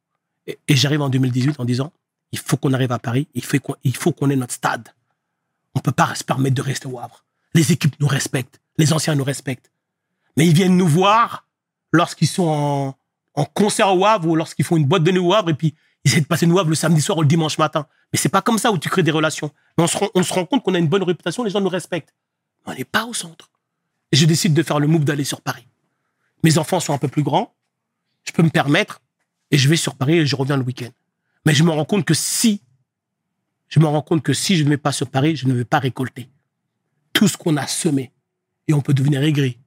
[0.47, 1.93] Et, j'arrive en 2018 en disant,
[2.33, 4.91] il faut qu'on arrive à Paris, il faut qu'on ait notre stade.
[5.75, 7.25] On peut pas se permettre de rester au Havre.
[7.55, 9.71] Les équipes nous respectent, les anciens nous respectent.
[10.37, 11.47] Mais ils viennent nous voir
[11.93, 12.95] lorsqu'ils sont
[13.35, 15.75] en, concert au Havre ou lorsqu'ils font une boîte de nuit au Havre et puis
[16.05, 17.87] ils essaient de passer nous Havre le samedi soir ou le dimanche matin.
[18.13, 19.51] Mais c'est pas comme ça où tu crées des relations.
[19.79, 22.15] on se rend, compte qu'on a une bonne réputation, les gens nous respectent.
[22.67, 23.51] Mais on n'est pas au centre.
[24.13, 25.67] Et je décide de faire le move d'aller sur Paris.
[26.45, 27.55] Mes enfants sont un peu plus grands.
[28.25, 29.01] Je peux me permettre
[29.51, 30.91] et je vais sur Paris et je reviens le week-end.
[31.45, 32.63] Mais je me rends compte que si,
[33.69, 35.65] je me rends compte que si je ne vais pas sur Paris, je ne vais
[35.65, 36.29] pas récolter
[37.13, 38.13] tout ce qu'on a semé.
[38.69, 39.59] Et on peut devenir aigri.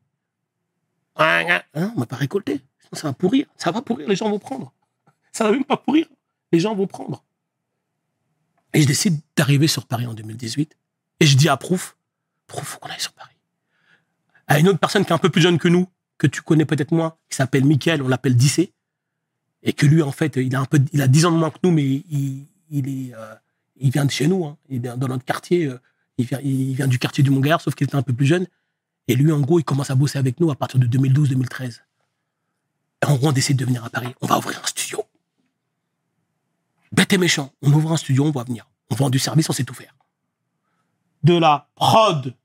[1.19, 1.61] Hein,
[1.95, 2.61] on va pas récolter.
[2.93, 3.45] Ça va pourrir.
[3.57, 4.07] Ça va pourrir.
[4.07, 4.73] Les gens vont prendre.
[5.31, 6.07] Ça va même pas pourrir.
[6.51, 7.23] Les gens vont prendre.
[8.73, 10.75] Et je décide d'arriver sur Paris en 2018.
[11.19, 11.97] Et je dis à Prouf,
[12.47, 13.35] Prouf, faut qu'on aille sur Paris.
[14.47, 15.87] À une autre personne qui est un peu plus jeune que nous,
[16.17, 18.73] que tu connais peut-être moins, qui s'appelle Mickaël, on l'appelle Dissé
[19.63, 21.49] et que lui, en fait, il a un peu, il a 10 ans de moins
[21.49, 22.45] que nous, mais il,
[23.15, 23.35] euh,
[23.79, 24.57] vient de chez nous, hein.
[24.69, 25.79] il est dans notre quartier, euh,
[26.17, 28.47] il, vient, il vient du quartier du Montgard, sauf qu'il était un peu plus jeune.
[29.09, 31.79] Et lui, en gros, il commence à bosser avec nous à partir de 2012-2013.
[33.01, 34.13] Et en gros, on décide de venir à Paris.
[34.21, 35.03] On va ouvrir un studio.
[36.91, 37.51] Bête et méchant.
[37.63, 38.69] On ouvre un studio, on va venir.
[38.91, 39.95] On vend du service, on sait tout faire.
[41.23, 42.35] De la prod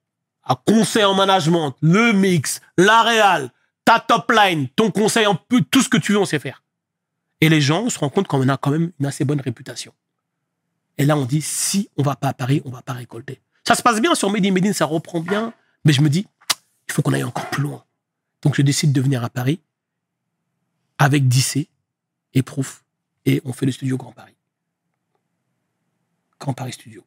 [0.42, 3.50] à conseil en management, le mix, la réal,
[3.84, 6.62] ta top line, ton conseil en peu, tout ce que tu veux, on sait faire.
[7.42, 9.92] Et les gens se rendent compte qu'on a quand même une assez bonne réputation.
[10.96, 13.42] Et là, on dit, si on va pas à Paris, on va pas récolter.
[13.68, 15.52] Ça se passe bien sur Made in ça reprend bien.
[15.84, 16.26] Mais je me dis,
[16.94, 17.84] faut qu'on aille encore plus loin.
[18.42, 19.60] Donc, je décide de venir à Paris
[20.98, 21.68] avec Dissé
[22.34, 22.84] et Proof.
[23.26, 24.34] Et on fait le studio Grand Paris.
[26.38, 27.04] Grand Paris Studio.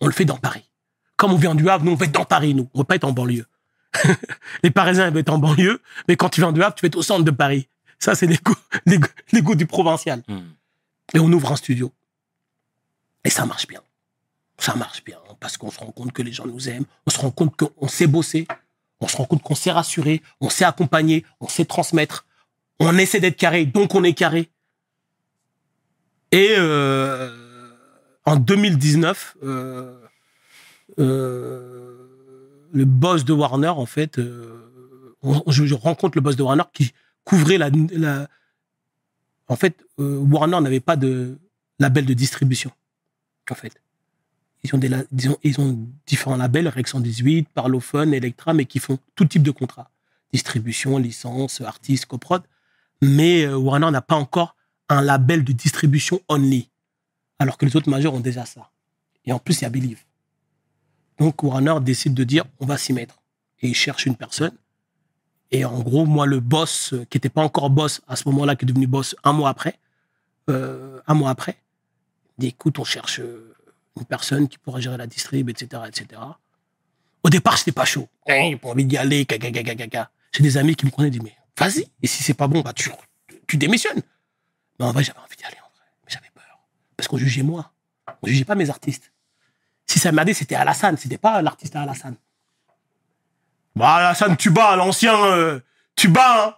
[0.00, 0.68] On le fait dans Paris.
[1.16, 2.68] Comme on vient du Havre, nous, on fait dans Paris, nous.
[2.74, 3.46] On ne va pas être en banlieue.
[4.62, 6.88] les Parisiens, ils vont être en banlieue, mais quand tu viens du Havre, tu vas
[6.88, 7.68] être au centre de Paris.
[7.98, 10.22] Ça, c'est l'ego du provincial.
[10.26, 10.40] Hmm.
[11.14, 11.92] Et on ouvre un studio.
[13.22, 13.82] Et ça marche bien.
[14.58, 15.18] Ça marche bien.
[15.38, 16.86] Parce qu'on se rend compte que les gens nous aiment.
[17.06, 18.46] On se rend compte qu'on sait bosser.
[19.00, 20.22] On se rend compte qu'on sait rassurer.
[20.40, 21.24] On sait accompagner.
[21.40, 22.26] On sait transmettre.
[22.80, 23.66] On essaie d'être carré.
[23.66, 24.50] Donc on est carré.
[26.34, 27.30] Et euh,
[28.24, 30.00] en 2019, euh,
[30.98, 36.92] euh, le boss de Warner, en fait, je, rencontre le boss de Warner qui
[37.22, 37.70] couvrait la,
[39.46, 41.38] en fait, Warner n'avait pas de
[41.78, 42.72] label de distribution.
[43.48, 43.80] En fait,
[44.64, 49.90] ils ont différents labels, Rec 118, Parlophone, Electra, mais qui font tout type de contrats
[50.34, 52.42] distribution, licence, artiste, coprod.
[53.00, 54.56] Mais euh, Warner n'a pas encore
[54.88, 56.68] un label de distribution only,
[57.38, 58.70] alors que les autres majors ont déjà ça.
[59.24, 60.02] Et en plus, il y a Believe.
[61.18, 63.22] Donc Warner décide de dire, on va s'y mettre.
[63.60, 64.56] Et il cherche une personne.
[65.52, 68.56] Et en gros, moi, le boss, euh, qui n'était pas encore boss à ce moment-là,
[68.56, 69.78] qui est devenu boss un mois après,
[70.50, 71.56] euh, un mois après,
[72.38, 73.20] dit écoute, on cherche
[73.96, 76.20] une personne qui pourra gérer la distrib, etc., etc.
[77.22, 78.08] Au départ, j'étais pas chaud.
[78.26, 80.10] J'ai pas envie d'y aller, caca.
[80.32, 81.86] J'ai des amis qui me prenaient, disent mais vas-y.
[82.02, 82.90] Et si c'est pas bon, bah tu,
[83.46, 84.02] tu démissionnes.
[84.78, 85.86] Mais en vrai, j'avais envie d'y aller, en vrai.
[86.04, 86.58] Mais j'avais peur.
[86.96, 87.72] Parce qu'on jugeait moi.
[88.22, 89.12] On jugeait pas mes artistes.
[89.86, 90.96] Si ça merdait, c'était Alassane.
[90.96, 92.16] C'était pas l'artiste à Alassane.
[93.76, 95.60] Bah, Alassane, tu bats, l'ancien, euh,
[95.96, 96.54] tu bats, hein.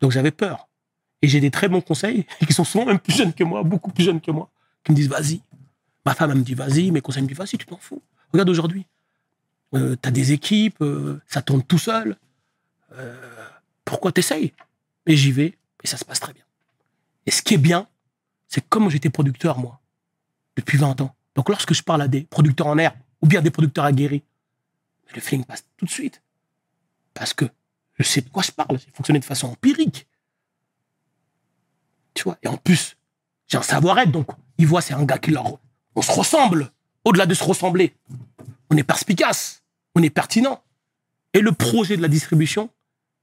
[0.00, 0.68] Donc j'avais peur.
[1.22, 3.90] Et j'ai des très bons conseils, qui sont souvent même plus jeunes que moi, beaucoup
[3.90, 4.50] plus jeunes que moi,
[4.84, 5.40] qui me disent vas-y.
[6.06, 8.00] Ma femme, me dit vas-y, mes conseils me disent vas-y, tu t'en fous.
[8.32, 8.86] Regarde aujourd'hui.
[9.74, 12.16] Euh, T'as des équipes, euh, ça tourne tout seul.
[12.92, 13.48] Euh,
[13.84, 14.52] pourquoi t'essayes?
[15.06, 16.44] Et j'y vais, et ça se passe très bien.
[17.26, 17.88] Et ce qui est bien,
[18.46, 19.80] c'est comme j'étais producteur, moi,
[20.54, 21.16] depuis 20 ans.
[21.34, 24.22] Donc lorsque je parle à des producteurs en air, ou bien des producteurs aguerris,
[25.12, 26.22] le feeling passe tout de suite.
[27.14, 27.46] Parce que
[27.94, 28.78] je sais de quoi je parle.
[28.78, 30.06] J'ai fonctionné de façon empirique.
[32.14, 32.96] Tu vois, et en plus,
[33.48, 35.58] j'ai un savoir-être, donc ils voient c'est un gars qui leur...
[35.96, 36.70] On se ressemble.
[37.04, 37.94] Au-delà de se ressembler,
[38.70, 39.62] on est perspicace,
[39.94, 40.62] on est pertinent.
[41.32, 42.70] Et le projet de la distribution,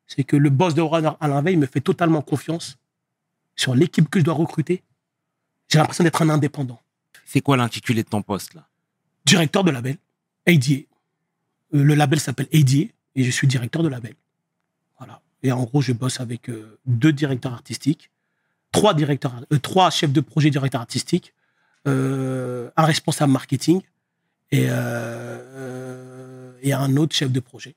[0.07, 2.77] c'est que le boss de Warner, Alain Veil, me fait totalement confiance
[3.55, 4.83] sur l'équipe que je dois recruter.
[5.69, 6.79] J'ai l'impression d'être un indépendant.
[7.25, 8.67] C'est quoi l'intitulé de ton poste là?
[9.25, 9.97] Directeur de label,
[10.45, 10.73] ADA.
[11.73, 14.15] Euh, le label s'appelle ADA et je suis directeur de label.
[14.97, 15.21] Voilà.
[15.43, 18.11] Et en gros, je bosse avec euh, deux directeurs artistiques,
[18.71, 21.33] trois, directeurs, euh, trois chefs de projet directeurs artistiques,
[21.87, 23.81] euh, un responsable marketing
[24.51, 27.75] et, euh, et un autre chef de projet.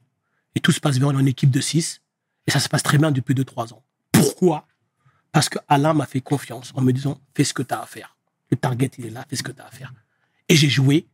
[0.55, 2.01] Et tout se passe bien, on est une équipe de six
[2.47, 3.83] et ça se passe très bien depuis deux, trois ans.
[4.13, 4.67] Pourquoi?
[5.33, 7.87] Parce que Alain m'a fait confiance en me disant fais ce que tu as à
[7.87, 8.17] faire.
[8.51, 9.93] Le target, il est là, fais ce que tu as à faire.
[10.49, 11.07] Et j'ai joué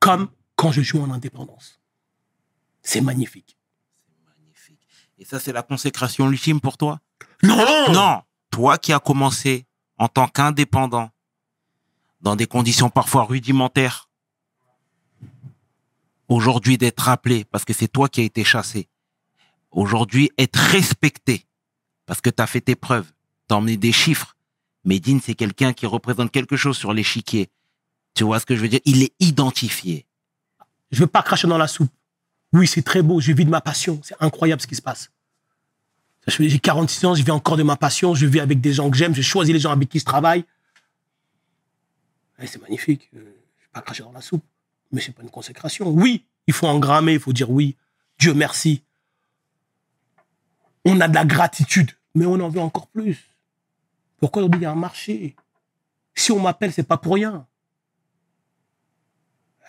[0.00, 1.80] comme quand je joue en indépendance.
[2.82, 3.56] C'est magnifique.
[4.26, 4.86] Magnifique.
[5.18, 7.00] Et ça, c'est la consécration ultime pour toi?
[7.42, 9.66] Non Non, toi qui as commencé
[9.96, 11.10] en tant qu'indépendant,
[12.24, 14.08] dans des conditions parfois rudimentaires,
[16.26, 18.88] aujourd'hui d'être rappelé parce que c'est toi qui as été chassé,
[19.70, 21.46] aujourd'hui être respecté
[22.06, 23.12] parce que tu as fait tes preuves,
[23.48, 24.36] tu as emmené des chiffres.
[24.84, 27.50] Medine, c'est quelqu'un qui représente quelque chose sur l'échiquier.
[28.14, 28.80] Tu vois ce que je veux dire?
[28.84, 30.06] Il est identifié.
[30.92, 31.90] Je veux pas cracher dans la soupe.
[32.54, 34.00] Oui, c'est très beau, je vis de ma passion.
[34.02, 35.10] C'est incroyable ce qui se passe.
[36.26, 38.96] J'ai 46 ans, je vis encore de ma passion, je vis avec des gens que
[38.96, 40.44] j'aime, je choisis les gens avec qui je travaille.
[42.38, 43.10] Ouais, c'est magnifique.
[43.14, 44.44] Euh, Je vais pas cracher dans la soupe.
[44.92, 45.88] Mais c'est pas une consécration.
[45.88, 47.76] Oui, il faut engrammer, il faut dire oui.
[48.18, 48.82] Dieu merci.
[50.84, 53.24] On a de la gratitude, mais on en veut encore plus.
[54.18, 55.34] Pourquoi aujourd'hui il y a un marché?
[56.14, 57.46] Si on m'appelle, c'est pas pour rien.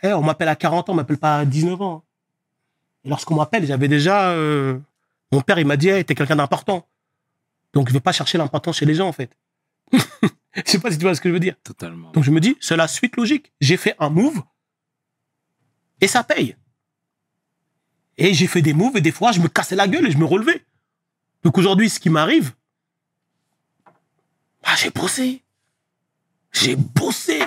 [0.04, 2.04] Eh, on m'appelle à 40 ans, on m'appelle pas à 19 ans.
[3.04, 4.30] Et lorsqu'on m'appelle, j'avais déjà...
[4.32, 4.80] euh,
[5.32, 6.88] mon père, il m'a dit, hey, t'es quelqu'un d'important.
[7.74, 9.36] Donc, je vais pas chercher l'importance chez les gens, en fait.
[10.66, 11.56] je sais pas si tu vois ce que je veux dire.
[11.64, 12.12] Totalement.
[12.12, 13.52] Donc, je me dis, c'est la suite logique.
[13.60, 14.42] J'ai fait un move
[16.02, 16.56] et ça paye.
[18.18, 20.18] Et j'ai fait des moves et des fois, je me cassais la gueule et je
[20.18, 20.64] me relevais.
[21.44, 22.54] Donc, aujourd'hui, ce qui m'arrive,
[24.64, 25.44] bah, j'ai bossé.
[26.52, 27.42] J'ai bossé.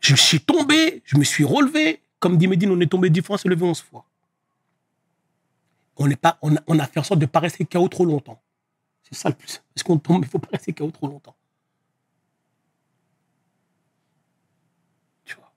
[0.00, 2.02] Je suis tombé, je me suis relevé.
[2.20, 4.04] Comme dit Medine, on est tombé 10 fois, on s'est levé 11 fois.
[5.96, 8.04] On, pas, on, a, on a fait en sorte de ne pas rester KO trop
[8.04, 8.40] longtemps.
[9.02, 9.62] C'est ça le plus.
[9.74, 11.34] Parce qu'on tombe, il faut pas rester KO trop longtemps.
[15.24, 15.52] Tu vois.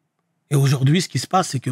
[0.52, 1.72] Et aujourd'hui, ce qui se passe, c'est que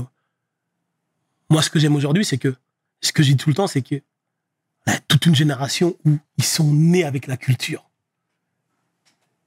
[1.50, 2.56] moi, ce que j'aime aujourd'hui, c'est que
[3.02, 6.44] ce que dis tout le temps, c'est que y a toute une génération où ils
[6.44, 7.86] sont nés avec la culture.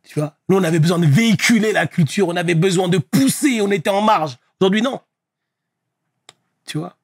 [0.05, 3.61] Tu vois, nous, on avait besoin de véhiculer la culture, on avait besoin de pousser,
[3.63, 4.37] on était en marge.
[4.61, 5.01] Aujourd'hui, non.
[6.67, 6.99] Tu vois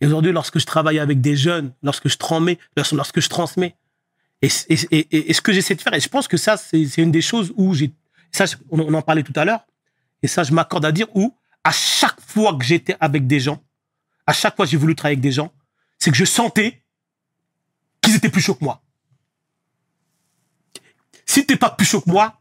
[0.00, 2.58] Et aujourd'hui, lorsque je travaille avec des jeunes, lorsque je transmets,
[2.92, 3.76] lorsque je transmets,
[4.42, 7.22] et, et, ce que j'essaie de faire, et je pense que ça, c'est une des
[7.22, 7.92] choses où j'ai,
[8.32, 9.66] ça, on, on en parlait tout à l'heure,
[10.22, 11.34] et ça, je m'accorde à dire où,
[11.68, 13.62] à chaque fois que j'étais avec des gens,
[14.26, 15.52] à chaque fois que j'ai voulu travailler avec des gens,
[15.98, 16.82] c'est que je sentais
[18.00, 18.82] qu'ils étaient plus chauds que moi.
[21.26, 22.40] Si t'es pas plus chaud que moi,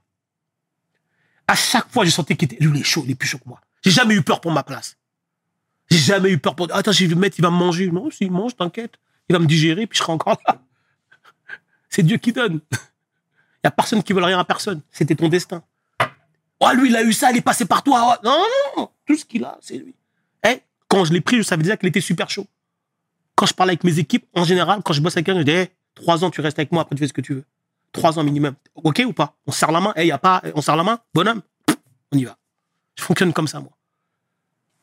[1.45, 3.39] à chaque fois, je sentais qu'il était, lui, il est chaud, il est plus chaud
[3.39, 3.59] que moi.
[3.83, 4.97] J'ai jamais eu peur pour ma place.
[5.91, 7.91] J'ai jamais eu peur pour, attends, je vais le mettre, il va me manger.
[7.91, 8.93] Non, s'il mange, t'inquiète.
[9.27, 10.61] Il va me digérer, puis je serai encore là.
[11.89, 12.61] C'est Dieu qui donne.
[12.71, 14.79] Il y a personne qui veut rien à personne.
[14.89, 15.65] C'était ton destin.
[16.59, 18.17] Oh, lui, il a eu ça, il est passé par toi.
[18.19, 18.89] Oh, non, non, non.
[19.05, 19.93] Tout ce qu'il a, c'est lui.
[20.47, 22.47] Eh, quand je l'ai pris, je savais déjà qu'il était super chaud.
[23.35, 25.51] Quand je parle avec mes équipes, en général, quand je bosse avec quelqu'un, je dis,
[25.51, 27.45] Eh, trois ans, tu restes avec moi, après tu fais ce que tu veux.
[27.91, 28.55] Trois ans minimum.
[28.75, 29.35] OK ou pas?
[29.45, 29.93] On serre la main.
[29.95, 31.41] Eh, y a pas, on serre la main, bonhomme.
[32.11, 32.37] On y va.
[32.95, 33.71] Je fonctionne comme ça, moi.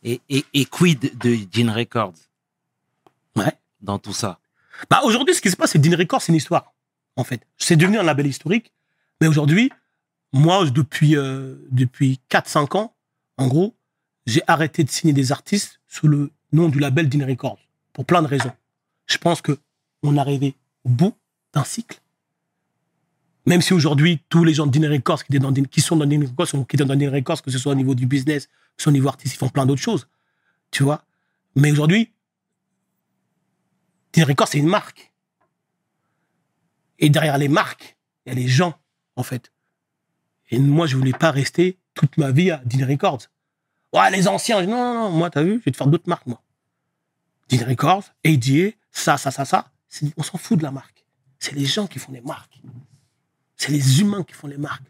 [0.03, 2.15] Et, et, et quid de Gene Records?
[3.37, 3.53] Ouais.
[3.81, 4.39] dans tout ça?
[4.91, 6.73] Bah, aujourd'hui, ce qui se passe, c'est Dean Records, c'est une histoire,
[7.17, 7.41] en fait.
[7.57, 8.73] C'est devenu un label historique.
[9.21, 9.71] Mais aujourd'hui,
[10.35, 12.95] moi, depuis, euh, depuis 4-5 ans,
[13.39, 13.73] en gros,
[14.27, 17.61] j'ai arrêté de signer des artistes sous le nom du label Dean Records.
[17.93, 18.51] Pour plein de raisons.
[19.07, 19.57] Je pense que
[20.03, 21.15] on est arrivé au bout
[21.53, 22.01] d'un cycle.
[23.47, 26.77] Même si aujourd'hui, tous les gens de Dean Records qui, sont dans Dean Records, qui
[26.77, 29.09] étaient dans Records, que ce soit au niveau du business, que ce soit au niveau
[29.09, 30.09] artistique, ils font plein d'autres choses.
[30.73, 31.05] Tu vois
[31.55, 32.11] Mais aujourd'hui,
[34.13, 35.13] Dean Records, c'est une marque.
[36.99, 37.97] Et derrière les marques,
[38.27, 38.75] il y a les gens,
[39.15, 39.54] en fait.
[40.51, 43.23] Et moi, je voulais pas rester toute ma vie à Dean Records.
[43.93, 44.63] Ouais, les anciens.
[44.63, 46.41] Non, non, non, moi, t'as vu, je vais te faire d'autres marques, moi.
[47.49, 49.71] Dean Records, ADA, ça, ça, ça, ça.
[50.17, 51.05] On s'en fout de la marque.
[51.39, 52.61] C'est les gens qui font les marques.
[53.57, 54.85] C'est les humains qui font les marques.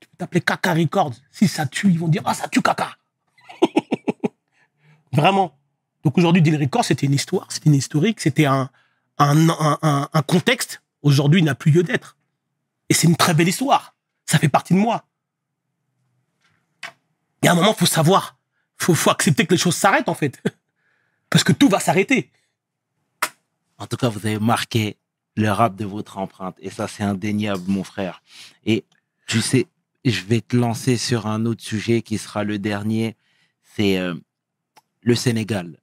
[0.00, 1.14] Tu peux t'appeler Kaka Records.
[1.30, 2.96] Si ça tue, ils vont dire Ah, ça tue Kaka.
[5.12, 5.58] Vraiment.
[6.04, 8.70] Donc aujourd'hui, Deal Records, c'était une histoire, c'était une historique, c'était un,
[9.18, 9.48] un,
[9.82, 10.82] un- un contexte.
[11.02, 12.16] Aujourd'hui, il n'a plus lieu d'être.
[12.88, 13.95] Et c'est une très belle histoire.
[14.26, 15.04] Ça fait partie de moi.
[17.42, 18.36] Il y a un moment, il faut savoir.
[18.80, 20.42] Il faut, faut accepter que les choses s'arrêtent, en fait.
[21.30, 22.30] Parce que tout va s'arrêter.
[23.78, 24.96] En tout cas, vous avez marqué
[25.36, 26.56] le rap de votre empreinte.
[26.60, 28.22] Et ça, c'est indéniable, mon frère.
[28.64, 28.84] Et
[29.26, 29.66] tu sais,
[30.04, 33.16] je vais te lancer sur un autre sujet qui sera le dernier.
[33.74, 34.14] C'est euh,
[35.02, 35.78] le Sénégal.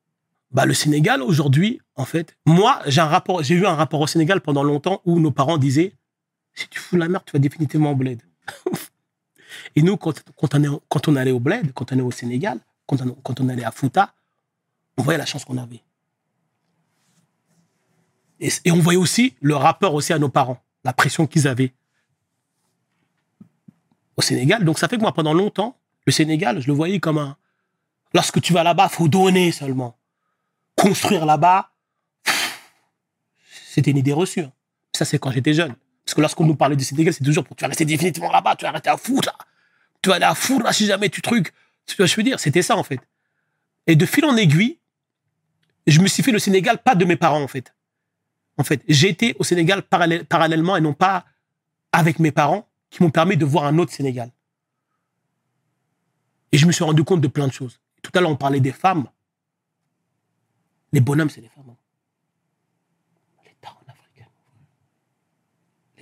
[0.52, 4.08] Bah, le Sénégal, aujourd'hui, en fait, moi, j'ai un rapport, j'ai eu un rapport au
[4.08, 5.96] Sénégal pendant longtemps où nos parents disaient,
[6.54, 8.22] si tu fous la merde, tu vas définitivement au bled.
[9.76, 10.14] Et nous, quand,
[10.54, 14.14] on est, allait au bled, quand on est au Sénégal, quand on, allait à Fouta,
[14.98, 15.82] on voyait la chance qu'on avait.
[18.40, 21.74] Et, on voyait aussi le rapport aussi à nos parents, la pression qu'ils avaient
[24.16, 24.64] au Sénégal.
[24.64, 27.38] Donc ça fait que moi, pendant longtemps, le Sénégal, je le voyais comme un...
[28.14, 29.98] Lorsque tu vas là-bas, faut donner seulement.
[30.76, 31.72] Construire là-bas,
[33.70, 34.42] c'était une idée reçue.
[34.42, 34.52] hein.
[34.92, 35.76] Ça, c'est quand j'étais jeune.
[36.06, 38.56] Parce que lorsqu'on nous parlait du Sénégal, c'est toujours pour tu vas rester définitivement là-bas,
[38.56, 39.32] tu vas rester à foutre.
[40.02, 41.54] Tu vas aller à foutre là si jamais tu trucs.
[41.86, 43.00] Tu vois, je veux dire, c'était ça en fait.
[43.88, 44.80] Et de fil en aiguille,
[45.88, 47.74] je me suis fait le Sénégal pas de mes parents en fait.
[48.58, 51.26] En fait, j'ai été au Sénégal parallèle- parallèlement et non pas
[51.92, 54.30] avec mes parents qui m'ont permis de voir un autre Sénégal.
[56.52, 57.80] Et je me suis rendu compte de plein de choses.
[58.04, 59.08] Tout à l'heure, on parlait des femmes.
[60.92, 61.70] Les bonhommes, c'est les femmes.
[61.72, 61.78] hein.
[63.46, 64.28] Les darons africaines.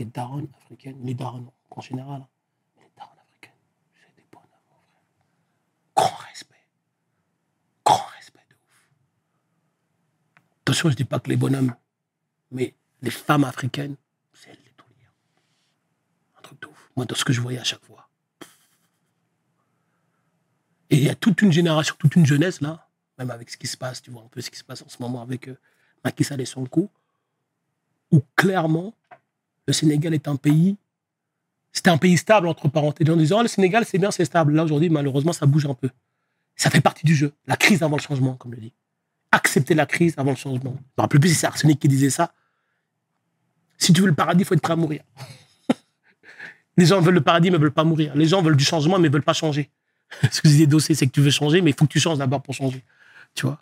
[0.02, 2.22] Les darons africaines, les darons en général.
[2.22, 2.28] hein.
[2.80, 3.54] Les darons africaines,
[3.94, 5.06] c'est des bonhommes, mon frère.
[5.96, 6.66] Grand respect.
[7.86, 8.88] Grand respect de ouf.
[10.62, 11.76] Attention, je dis pas que les bonhommes,
[12.50, 12.74] mais
[13.04, 13.96] les femmes africaines,
[14.34, 15.14] c'est elles les toulières.
[16.40, 16.90] Un truc de ouf.
[16.96, 18.10] Moi, dans ce que je voyais à chaque fois.
[20.90, 23.68] Et il y a toute une génération, toute une jeunesse, là, même avec ce qui
[23.68, 25.60] se passe, tu vois un peu ce qui se passe en ce moment avec euh,
[26.04, 26.90] Macky Sall et Sonko,
[28.10, 28.96] où clairement,
[29.68, 30.78] le Sénégal est un pays,
[31.74, 33.08] c'était un pays stable, entre parenthèses.
[33.08, 34.54] Les gens disaient, oh, le Sénégal, c'est bien, c'est stable.
[34.54, 35.90] Là, aujourd'hui, malheureusement, ça bouge un peu.
[36.56, 37.34] Ça fait partie du jeu.
[37.48, 38.74] La crise avant le changement, comme je dis.
[39.32, 40.76] Accepter la crise avant le changement.
[40.76, 42.34] Je me rappelle plus si c'est Arsenic qui disait ça.
[43.78, 45.02] Si tu veux le paradis, il faut être prêt à mourir.
[46.78, 48.12] Les gens veulent le paradis, mais ne veulent pas mourir.
[48.16, 49.70] Les gens veulent du changement, mais ne veulent pas changer.
[50.32, 52.00] Ce que je disais Dossé, c'est que tu veux changer, mais il faut que tu
[52.00, 52.84] changes d'abord pour changer.
[53.34, 53.60] Tu vois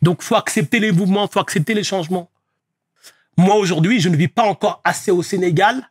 [0.00, 2.30] Donc, faut accepter les mouvements, faut accepter les changements.
[3.36, 5.90] Moi aujourd'hui, je ne vis pas encore assez au Sénégal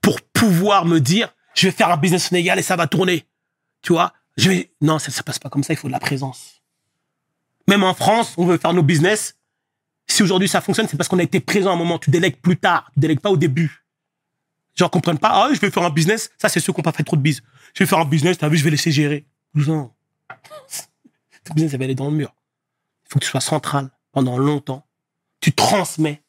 [0.00, 3.26] pour pouvoir me dire, je vais faire un business au Sénégal et ça va tourner.
[3.82, 6.00] Tu vois, je vais, non, ça se passe pas comme ça, il faut de la
[6.00, 6.62] présence.
[7.68, 9.36] Même en France, on veut faire nos business.
[10.06, 11.98] Si aujourd'hui ça fonctionne, c'est parce qu'on a été présent à un moment.
[11.98, 13.84] Tu délègues plus tard, tu délègues pas au début.
[14.74, 16.30] Genre, comprennent pas, ah, je vais faire un business.
[16.38, 17.42] Ça, c'est ceux qui n'ont pas fait trop de biz.
[17.74, 19.26] Je vais faire un business, t'as vu, je vais laisser gérer.
[19.54, 19.92] Non.
[21.44, 22.34] Ton business, ça va aller dans le mur.
[23.04, 24.86] Il faut que tu sois central pendant longtemps.
[25.40, 26.22] Tu transmets.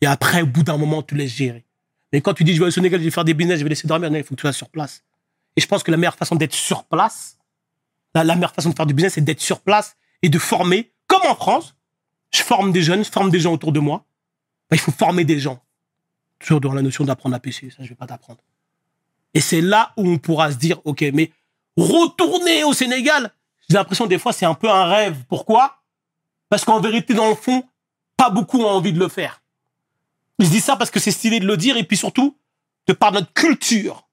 [0.00, 1.64] Et après, au bout d'un moment, tu laisses gérer.
[2.12, 3.70] Mais quand tu dis, je vais au Sénégal, je vais faire des business, je vais
[3.70, 5.02] laisser dormir, non, il faut que tu sois sur place.
[5.56, 7.38] Et je pense que la meilleure façon d'être sur place,
[8.14, 11.22] la, meilleure façon de faire du business, c'est d'être sur place et de former, comme
[11.28, 11.74] en France.
[12.30, 14.04] Je forme des jeunes, je forme des gens autour de moi.
[14.70, 15.62] Bah, il faut former des gens.
[16.38, 18.40] Toujours dans la notion d'apprendre à pêcher, ça, je vais pas t'apprendre.
[19.34, 21.32] Et c'est là où on pourra se dire, OK, mais
[21.76, 23.32] retourner au Sénégal,
[23.68, 25.24] j'ai l'impression des fois c'est un peu un rêve.
[25.28, 25.82] Pourquoi?
[26.48, 27.64] Parce qu'en vérité, dans le fond,
[28.16, 29.42] pas beaucoup ont envie de le faire.
[30.38, 32.36] Je dis ça parce que c'est stylé de le dire et puis surtout,
[32.86, 34.08] de par notre culture,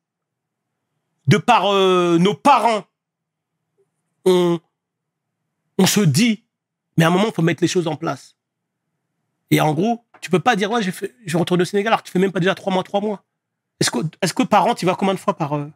[1.28, 2.84] de par euh, nos parents,
[4.26, 4.60] on,
[5.78, 6.44] on se dit,
[6.98, 8.36] mais à un moment, il faut mettre les choses en place.
[9.52, 12.12] Et en gros, tu peux pas dire, ouais, je, retourne au Sénégal alors que tu
[12.12, 13.24] fais même pas déjà trois mois, trois mois.
[13.80, 15.54] Est-ce que, est-ce que par an, tu vas combien de fois par...
[15.54, 15.72] euh?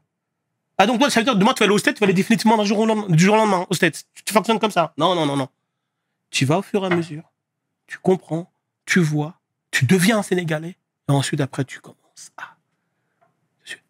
[0.77, 2.13] Ah donc, toi, ça veut dire, demain, tu vas aller au States, tu vas aller
[2.13, 4.05] définitivement d'un jour au lendemain, du jour au lendemain au States.
[4.15, 4.93] Tu, tu fonctionnes comme ça.
[4.97, 5.49] Non, non, non, non.
[6.31, 7.23] Tu vas au fur et à mesure.
[7.85, 8.51] Tu comprends,
[8.85, 9.38] tu vois,
[9.79, 10.75] tu deviens un Sénégalais.
[11.07, 12.57] Et ensuite, après, tu commences à...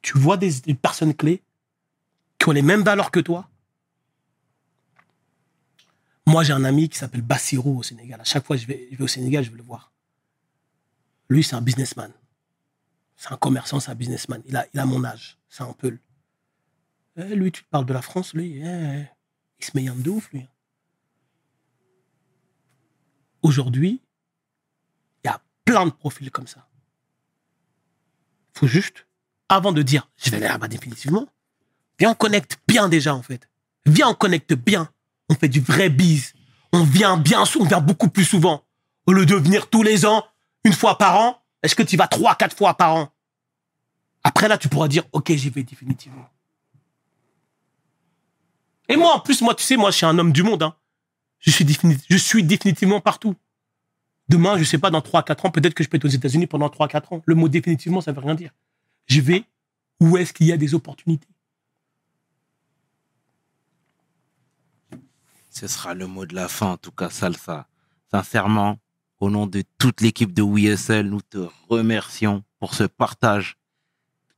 [0.03, 1.41] Tu vois des, personnes clés
[2.37, 3.49] qui ont les mêmes valeurs que toi.
[6.27, 8.21] Moi, j'ai un ami qui s'appelle Bassirou au Sénégal.
[8.21, 9.91] À chaque fois que je vais, au Sénégal, je vais le voir.
[11.27, 12.11] Lui, c'est un businessman.
[13.15, 14.43] C'est un commerçant, c'est un businessman.
[14.45, 15.39] Il a, il a mon âge.
[15.49, 15.97] C'est un peu.
[17.15, 18.61] Lui, tu parles de la France, lui.
[18.63, 19.05] eh,
[19.59, 20.45] il se met de ouf, lui.
[23.41, 24.03] Aujourd'hui,
[25.69, 26.67] plein de profils comme ça.
[28.53, 29.05] faut juste,
[29.49, 31.27] avant de dire, je vais aller là-bas définitivement,
[31.99, 33.47] viens, on connecte bien déjà, en fait.
[33.85, 34.89] Viens, on connecte bien.
[35.29, 36.33] On fait du vrai bise.
[36.73, 38.65] On vient bien, on vient beaucoup plus souvent.
[39.05, 40.25] Au lieu de venir tous les ans,
[40.63, 43.13] une fois par an, est-ce que tu vas trois, quatre fois par an?
[44.23, 46.29] Après là, tu pourras dire, ok, j'y vais définitivement.
[48.87, 50.63] Et moi, en plus, moi, tu sais, moi, je suis un homme du monde.
[50.63, 50.75] Hein.
[51.37, 51.65] Je, suis
[52.09, 53.35] je suis définitivement partout.
[54.29, 56.67] Demain, je sais pas, dans 3-4 ans, peut-être que je peux être aux États-Unis pendant
[56.67, 57.21] 3-4 ans.
[57.25, 58.51] Le mot définitivement, ça veut rien dire.
[59.07, 59.43] Je vais
[59.99, 61.27] où est-ce qu'il y a des opportunités.
[65.49, 67.67] Ce sera le mot de la fin, en tout cas, Salsa.
[68.11, 68.77] Sincèrement,
[69.19, 73.57] au nom de toute l'équipe de Hustle, nous te remercions pour ce partage.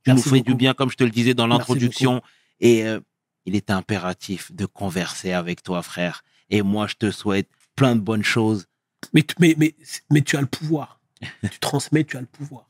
[0.04, 2.22] Tu Merci nous fais du bien, comme je te le disais dans l'introduction.
[2.60, 2.98] Et euh,
[3.44, 6.24] il est impératif de converser avec toi, frère.
[6.50, 8.66] Et moi, je te souhaite plein de bonnes choses.
[9.12, 9.74] Mais, tu- mais, mais,
[10.10, 11.00] mais tu as le pouvoir.
[11.50, 12.68] tu transmets, tu as le pouvoir.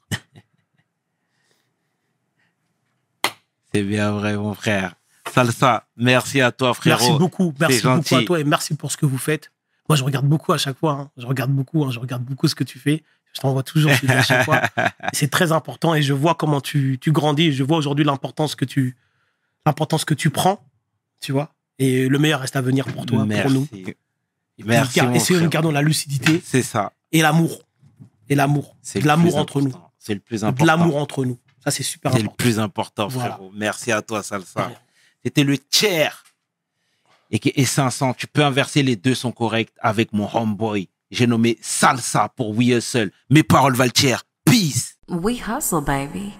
[3.74, 4.94] C'est bien vrai, mon frère.
[5.32, 6.98] Salsa, merci à toi, frérot.
[6.98, 7.54] Merci beaucoup.
[7.58, 9.50] Merci beaucoup à toi et merci pour ce que vous faites.
[9.88, 10.92] Moi, je regarde beaucoup à chaque fois.
[10.92, 11.10] hein.
[11.16, 11.84] Je regarde beaucoup.
[11.84, 11.90] hein.
[11.90, 13.02] Je regarde beaucoup ce que tu fais.
[13.32, 14.60] Je t'envoie toujours à chaque fois.
[15.14, 17.52] C'est très important et je vois comment tu, tu grandis.
[17.52, 18.96] Je vois aujourd'hui l'importance que tu
[19.64, 20.62] l'importance que tu prends.
[21.20, 21.54] Tu vois.
[21.78, 23.42] Et le meilleur reste à venir pour toi, merci.
[23.42, 23.68] pour nous.
[24.58, 25.50] Merci, Et essayons de frère.
[25.50, 26.92] garder la lucidité C'est ça.
[27.10, 27.58] et l'amour.
[28.28, 28.76] Et l'amour.
[28.82, 29.68] C'est l'amour entre nous.
[29.68, 29.92] important.
[29.98, 30.64] C'est le plus important.
[30.64, 31.38] l'amour entre nous.
[31.64, 32.36] Ça, c'est super C'est le important.
[32.44, 33.34] plus important, Voilà.
[33.34, 33.52] frérot.
[33.54, 34.66] Merci à toi, Salsa.
[34.68, 34.76] Ouais.
[35.24, 36.24] C'était le tiers.
[37.30, 40.88] Et, et 500, tu peux inverser, les deux sont corrects avec mon homeboy.
[41.10, 43.10] J'ai nommé Salsa pour We Hustle.
[43.30, 44.22] Mes paroles valent tiers.
[44.44, 44.96] Peace.
[45.08, 46.32] We hustle, baby.